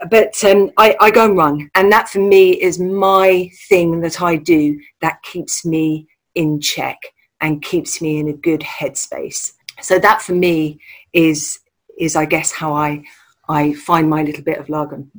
but 0.09 0.43
um, 0.43 0.71
I, 0.77 0.95
I, 0.99 1.11
go 1.11 1.25
and 1.25 1.37
run, 1.37 1.69
and 1.75 1.91
that 1.91 2.09
for 2.09 2.19
me 2.19 2.51
is 2.61 2.79
my 2.79 3.49
thing 3.69 4.01
that 4.01 4.21
I 4.21 4.35
do 4.35 4.79
that 5.01 5.21
keeps 5.23 5.63
me 5.65 6.07
in 6.35 6.59
check 6.59 6.97
and 7.41 7.61
keeps 7.61 8.01
me 8.01 8.19
in 8.19 8.27
a 8.27 8.33
good 8.33 8.61
headspace. 8.61 9.53
So 9.81 9.99
that 9.99 10.21
for 10.21 10.33
me 10.33 10.79
is 11.13 11.59
is 11.99 12.15
I 12.15 12.25
guess 12.25 12.51
how 12.51 12.73
I 12.73 13.03
I 13.49 13.73
find 13.73 14.09
my 14.09 14.23
little 14.23 14.43
bit 14.43 14.59
of 14.59 14.67
Lagom. 14.67 15.09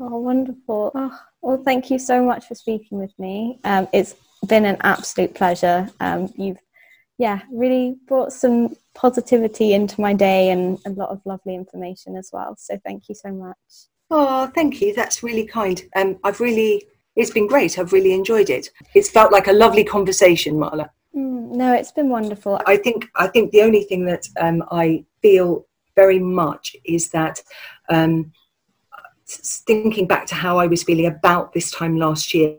Oh, 0.00 0.18
wonderful! 0.18 0.92
Oh, 0.94 1.18
well, 1.42 1.62
thank 1.64 1.90
you 1.90 1.98
so 1.98 2.24
much 2.24 2.46
for 2.46 2.54
speaking 2.54 2.98
with 2.98 3.16
me. 3.18 3.58
Um, 3.64 3.88
it's 3.92 4.14
been 4.46 4.64
an 4.64 4.78
absolute 4.82 5.34
pleasure. 5.34 5.90
Um, 6.00 6.32
you've 6.36 6.58
yeah 7.18 7.40
really 7.50 7.96
brought 8.06 8.32
some 8.32 8.76
positivity 8.94 9.72
into 9.74 10.00
my 10.00 10.12
day 10.12 10.50
and 10.50 10.78
a 10.86 10.90
lot 10.90 11.10
of 11.10 11.20
lovely 11.24 11.54
information 11.54 12.16
as 12.16 12.30
well. 12.32 12.56
So 12.58 12.78
thank 12.84 13.08
you 13.08 13.14
so 13.14 13.30
much. 13.30 13.56
Oh, 14.10 14.50
thank 14.54 14.80
you. 14.80 14.94
That's 14.94 15.22
really 15.22 15.46
kind. 15.46 15.82
Um, 15.94 16.18
I've 16.24 16.40
really, 16.40 16.86
it's 17.14 17.30
been 17.30 17.46
great. 17.46 17.78
I've 17.78 17.92
really 17.92 18.12
enjoyed 18.12 18.50
it. 18.50 18.70
It's 18.94 19.10
felt 19.10 19.32
like 19.32 19.48
a 19.48 19.52
lovely 19.52 19.84
conversation, 19.84 20.54
Marla. 20.54 20.88
Mm, 21.18 21.50
no, 21.50 21.72
it's 21.72 21.92
been 21.92 22.08
wonderful. 22.08 22.60
I 22.66 22.76
think 22.76 23.08
I 23.16 23.26
think 23.26 23.50
the 23.50 23.62
only 23.62 23.82
thing 23.82 24.04
that 24.06 24.28
um, 24.40 24.62
I 24.70 25.04
feel 25.20 25.66
very 25.96 26.20
much 26.20 26.76
is 26.84 27.08
that 27.10 27.42
um, 27.88 28.32
thinking 29.26 30.06
back 30.06 30.26
to 30.26 30.34
how 30.34 30.58
I 30.58 30.66
was 30.66 30.84
feeling 30.84 31.06
about 31.06 31.52
this 31.52 31.72
time 31.72 31.96
last 31.96 32.32
year, 32.32 32.56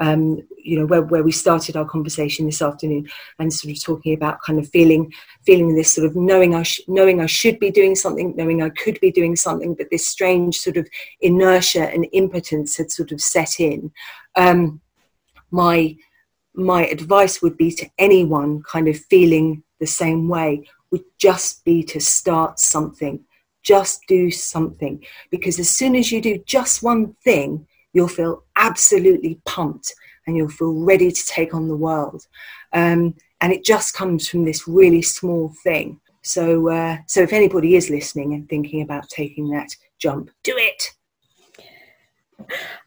um, 0.00 0.42
you 0.58 0.78
know, 0.78 0.86
where, 0.86 1.02
where 1.02 1.22
we 1.22 1.30
started 1.30 1.76
our 1.76 1.84
conversation 1.84 2.46
this 2.46 2.60
afternoon, 2.60 3.08
and 3.38 3.52
sort 3.52 3.72
of 3.72 3.82
talking 3.82 4.12
about 4.12 4.42
kind 4.42 4.58
of 4.58 4.68
feeling 4.70 5.12
feeling 5.46 5.76
this 5.76 5.94
sort 5.94 6.06
of 6.06 6.16
knowing 6.16 6.54
I 6.54 6.64
sh- 6.64 6.80
knowing 6.88 7.20
I 7.20 7.26
should 7.26 7.60
be 7.60 7.70
doing 7.70 7.94
something, 7.94 8.34
knowing 8.34 8.60
I 8.60 8.70
could 8.70 8.98
be 9.00 9.12
doing 9.12 9.36
something, 9.36 9.74
but 9.74 9.86
this 9.92 10.06
strange 10.06 10.58
sort 10.58 10.78
of 10.78 10.88
inertia 11.20 11.90
and 11.90 12.08
impotence 12.12 12.76
had 12.76 12.90
sort 12.90 13.12
of 13.12 13.20
set 13.20 13.60
in. 13.60 13.92
Um, 14.34 14.80
my 15.52 15.96
my 16.54 16.86
advice 16.86 17.42
would 17.42 17.56
be 17.56 17.70
to 17.72 17.88
anyone 17.98 18.62
kind 18.62 18.88
of 18.88 18.96
feeling 18.96 19.62
the 19.80 19.86
same 19.86 20.28
way 20.28 20.66
would 20.90 21.04
just 21.18 21.64
be 21.64 21.82
to 21.82 22.00
start 22.00 22.58
something 22.58 23.24
just 23.64 24.02
do 24.06 24.30
something. 24.30 25.02
Because 25.30 25.58
as 25.58 25.70
soon 25.70 25.96
as 25.96 26.12
you 26.12 26.20
do 26.20 26.38
just 26.46 26.82
one 26.82 27.14
thing, 27.24 27.66
you'll 27.92 28.08
feel 28.08 28.44
absolutely 28.56 29.40
pumped 29.46 29.92
and 30.26 30.36
you'll 30.36 30.48
feel 30.48 30.74
ready 30.74 31.10
to 31.10 31.26
take 31.26 31.54
on 31.54 31.68
the 31.68 31.76
world. 31.76 32.26
Um, 32.72 33.14
and 33.40 33.52
it 33.52 33.64
just 33.64 33.94
comes 33.94 34.28
from 34.28 34.44
this 34.44 34.68
really 34.68 35.02
small 35.02 35.52
thing. 35.64 36.00
So, 36.22 36.68
uh, 36.70 36.98
so 37.06 37.22
if 37.22 37.32
anybody 37.32 37.74
is 37.74 37.90
listening 37.90 38.32
and 38.32 38.48
thinking 38.48 38.80
about 38.80 39.08
taking 39.08 39.50
that 39.50 39.68
jump, 39.98 40.30
do 40.42 40.54
it. 40.56 40.92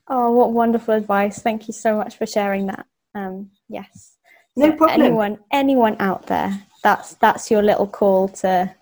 Oh, 0.07 0.31
what 0.31 0.53
wonderful 0.53 0.93
advice! 0.95 1.39
Thank 1.39 1.67
you 1.67 1.73
so 1.73 1.95
much 1.95 2.17
for 2.17 2.25
sharing 2.25 2.67
that. 2.67 2.85
Um, 3.13 3.51
yes, 3.69 4.17
no 4.55 4.71
problem. 4.71 5.01
Anyone, 5.01 5.39
anyone 5.51 5.95
out 5.99 6.27
there, 6.27 6.63
that's 6.83 7.15
that's 7.15 7.49
your 7.51 7.63
little 7.63 7.87
call 7.87 8.29
to 8.29 8.73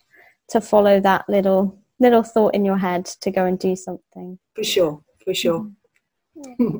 to 0.50 0.62
follow 0.62 1.00
that 1.00 1.28
little 1.28 1.78
little 2.00 2.24
thought 2.24 2.56
in 2.56 2.66
your 2.66 2.78
head 2.78 3.06
to 3.06 3.32
go 3.32 3.46
and 3.46 3.58
do 3.60 3.76
something. 3.76 4.40
For 4.56 4.64
sure, 4.64 5.02
for 5.24 5.34
sure. 5.34 5.70
Mm-hmm. 6.38 6.78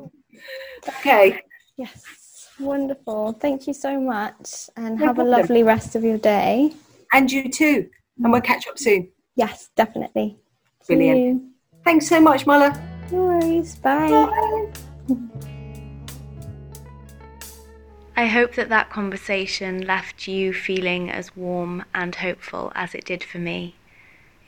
okay. 0.88 1.40
Yes, 1.76 2.48
wonderful. 2.58 3.32
Thank 3.32 3.66
you 3.66 3.74
so 3.74 4.00
much 4.00 4.70
and 4.76 4.98
no 4.98 5.06
have 5.06 5.16
problem. 5.16 5.34
a 5.34 5.38
lovely 5.38 5.62
rest 5.62 5.94
of 5.94 6.04
your 6.04 6.18
day. 6.18 6.72
And 7.12 7.30
you 7.30 7.50
too. 7.50 7.88
And 8.22 8.32
we'll 8.32 8.40
catch 8.40 8.66
up 8.66 8.78
soon. 8.78 9.10
Yes, 9.36 9.68
definitely. 9.76 10.38
Brilliant. 10.86 11.42
Thanks 11.84 12.08
so 12.08 12.20
much, 12.20 12.46
Marla. 12.46 12.80
No 13.12 13.26
worries. 13.26 13.76
Bye. 13.76 14.72
Bye. 15.08 15.52
I 18.18 18.28
hope 18.28 18.54
that 18.54 18.70
that 18.70 18.88
conversation 18.88 19.86
left 19.86 20.26
you 20.26 20.54
feeling 20.54 21.10
as 21.10 21.36
warm 21.36 21.84
and 21.94 22.14
hopeful 22.14 22.72
as 22.74 22.94
it 22.94 23.04
did 23.04 23.22
for 23.22 23.36
me. 23.36 23.74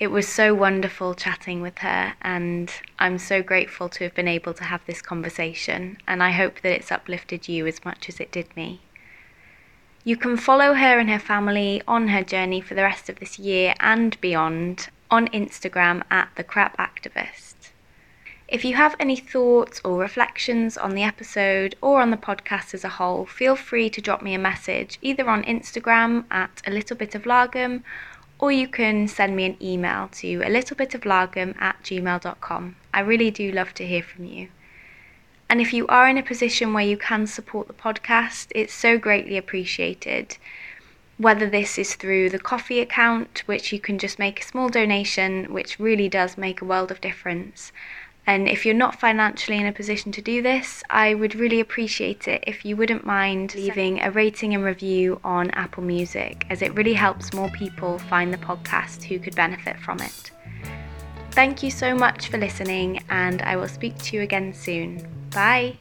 It 0.01 0.07
was 0.07 0.27
so 0.27 0.55
wonderful 0.55 1.13
chatting 1.13 1.61
with 1.61 1.79
her, 1.79 2.15
and 2.23 2.73
I'm 2.99 3.19
so 3.19 3.43
grateful 3.43 3.91
to 3.91 4.05
have 4.05 4.15
been 4.15 4.27
able 4.27 4.55
to 4.55 4.65
have 4.65 4.81
this 4.87 5.03
conversation, 5.03 5.99
and 6.07 6.23
I 6.23 6.31
hope 6.31 6.63
that 6.63 6.73
it's 6.73 6.91
uplifted 6.91 7.47
you 7.47 7.67
as 7.67 7.85
much 7.85 8.09
as 8.09 8.21
it 8.21 8.33
did 8.33 8.57
me. 8.57 8.81
You 10.03 10.17
can 10.17 10.39
follow 10.39 10.73
her 10.73 10.99
and 10.99 11.11
her 11.11 11.19
family 11.19 11.83
on 11.87 12.09
her 12.09 12.25
journey 12.25 12.63
for 12.63 12.75
the 12.75 12.85
rest 12.85 13.11
of 13.11 13.19
this 13.21 13.39
year 13.39 13.75
and 13.81 14.19
beyond 14.23 14.89
on 15.11 15.29
Instagram 15.29 16.05
at 16.11 16.31
The 16.37 16.45
Crap 16.45 16.79
Activist. 16.79 17.48
If 18.49 18.65
you 18.65 18.77
have 18.77 18.97
any 18.99 19.17
thoughts 19.17 19.79
or 19.85 19.99
reflections 19.99 20.79
on 20.79 20.95
the 20.95 21.03
episode 21.03 21.77
or 21.83 22.01
on 22.01 22.11
the 22.11 22.17
podcast 22.17 22.73
as 22.73 22.83
a 22.83 22.89
whole, 22.89 23.27
feel 23.27 23.55
free 23.55 23.91
to 23.91 24.01
drop 24.01 24.23
me 24.23 24.33
a 24.33 24.39
message 24.39 24.99
either 25.03 25.29
on 25.29 25.45
Instagram 25.45 26.25
at 26.31 26.63
a 26.67 26.71
little 26.71 26.97
bit 26.97 27.15
of 27.15 27.25
lagom 27.25 27.83
or 28.39 28.51
you 28.51 28.67
can 28.67 29.07
send 29.07 29.37
me 29.37 29.45
an 29.45 29.57
email 29.61 30.09
to 30.13 30.41
a 30.43 30.49
little 30.49 30.77
bit 30.77 30.95
of 30.95 31.03
lagom 31.03 31.61
at 31.61 31.83
gmail.com. 31.83 32.77
I 32.95 33.01
really 33.01 33.31
do 33.31 33.53
love 33.53 33.75
to 33.75 33.87
hear 33.87 34.03
from 34.03 34.25
you. 34.25 34.49
And 35.51 35.61
if 35.61 35.75
you 35.75 35.87
are 35.89 36.09
in 36.09 36.17
a 36.17 36.23
position 36.23 36.73
where 36.73 36.87
you 36.87 36.97
can 36.97 37.27
support 37.27 37.67
the 37.67 37.75
podcast, 37.75 38.47
it's 38.55 38.73
so 38.73 38.97
greatly 38.97 39.37
appreciated. 39.37 40.39
Whether 41.19 41.51
this 41.51 41.79
is 41.79 41.97
through 41.97 42.31
the 42.31 42.39
Ko-fi 42.39 42.81
account, 42.81 43.43
which 43.45 43.75
you 43.75 43.79
can 43.79 43.99
just 43.99 44.19
make 44.19 44.41
a 44.41 44.45
small 44.45 44.71
donation, 44.71 45.53
which 45.53 45.79
really 45.79 46.09
does 46.09 46.39
make 46.39 46.63
a 46.63 46.65
world 46.65 46.91
of 46.91 47.03
difference, 47.03 47.73
and 48.29 48.47
if 48.47 48.67
you're 48.67 48.75
not 48.75 49.01
financially 49.01 49.57
in 49.57 49.65
a 49.65 49.73
position 49.73 50.13
to 50.13 50.21
do 50.21 50.43
this, 50.43 50.83
I 50.91 51.15
would 51.15 51.35
really 51.35 51.61
appreciate 51.61 52.29
it 52.29 52.45
if 52.47 52.63
you 52.63 52.77
wouldn't 52.77 53.07
mind 53.07 53.55
leaving 53.55 54.03
a 54.03 54.11
rating 54.11 54.55
and 54.55 54.63
review 54.63 55.19
on 55.25 55.51
Apple 55.53 55.83
Music, 55.83 56.45
as 56.51 56.61
it 56.61 56.75
really 56.75 56.93
helps 56.93 57.33
more 57.33 57.49
people 57.49 57.99
find 57.99 58.31
the 58.31 58.37
podcast 58.37 59.03
who 59.03 59.19
could 59.19 59.35
benefit 59.35 59.81
from 59.81 60.01
it. 60.01 60.31
Thank 61.31 61.63
you 61.63 61.71
so 61.71 61.95
much 61.95 62.29
for 62.29 62.37
listening, 62.37 63.03
and 63.09 63.41
I 63.41 63.57
will 63.57 63.67
speak 63.67 63.97
to 63.97 64.17
you 64.17 64.23
again 64.23 64.53
soon. 64.53 65.09
Bye. 65.31 65.79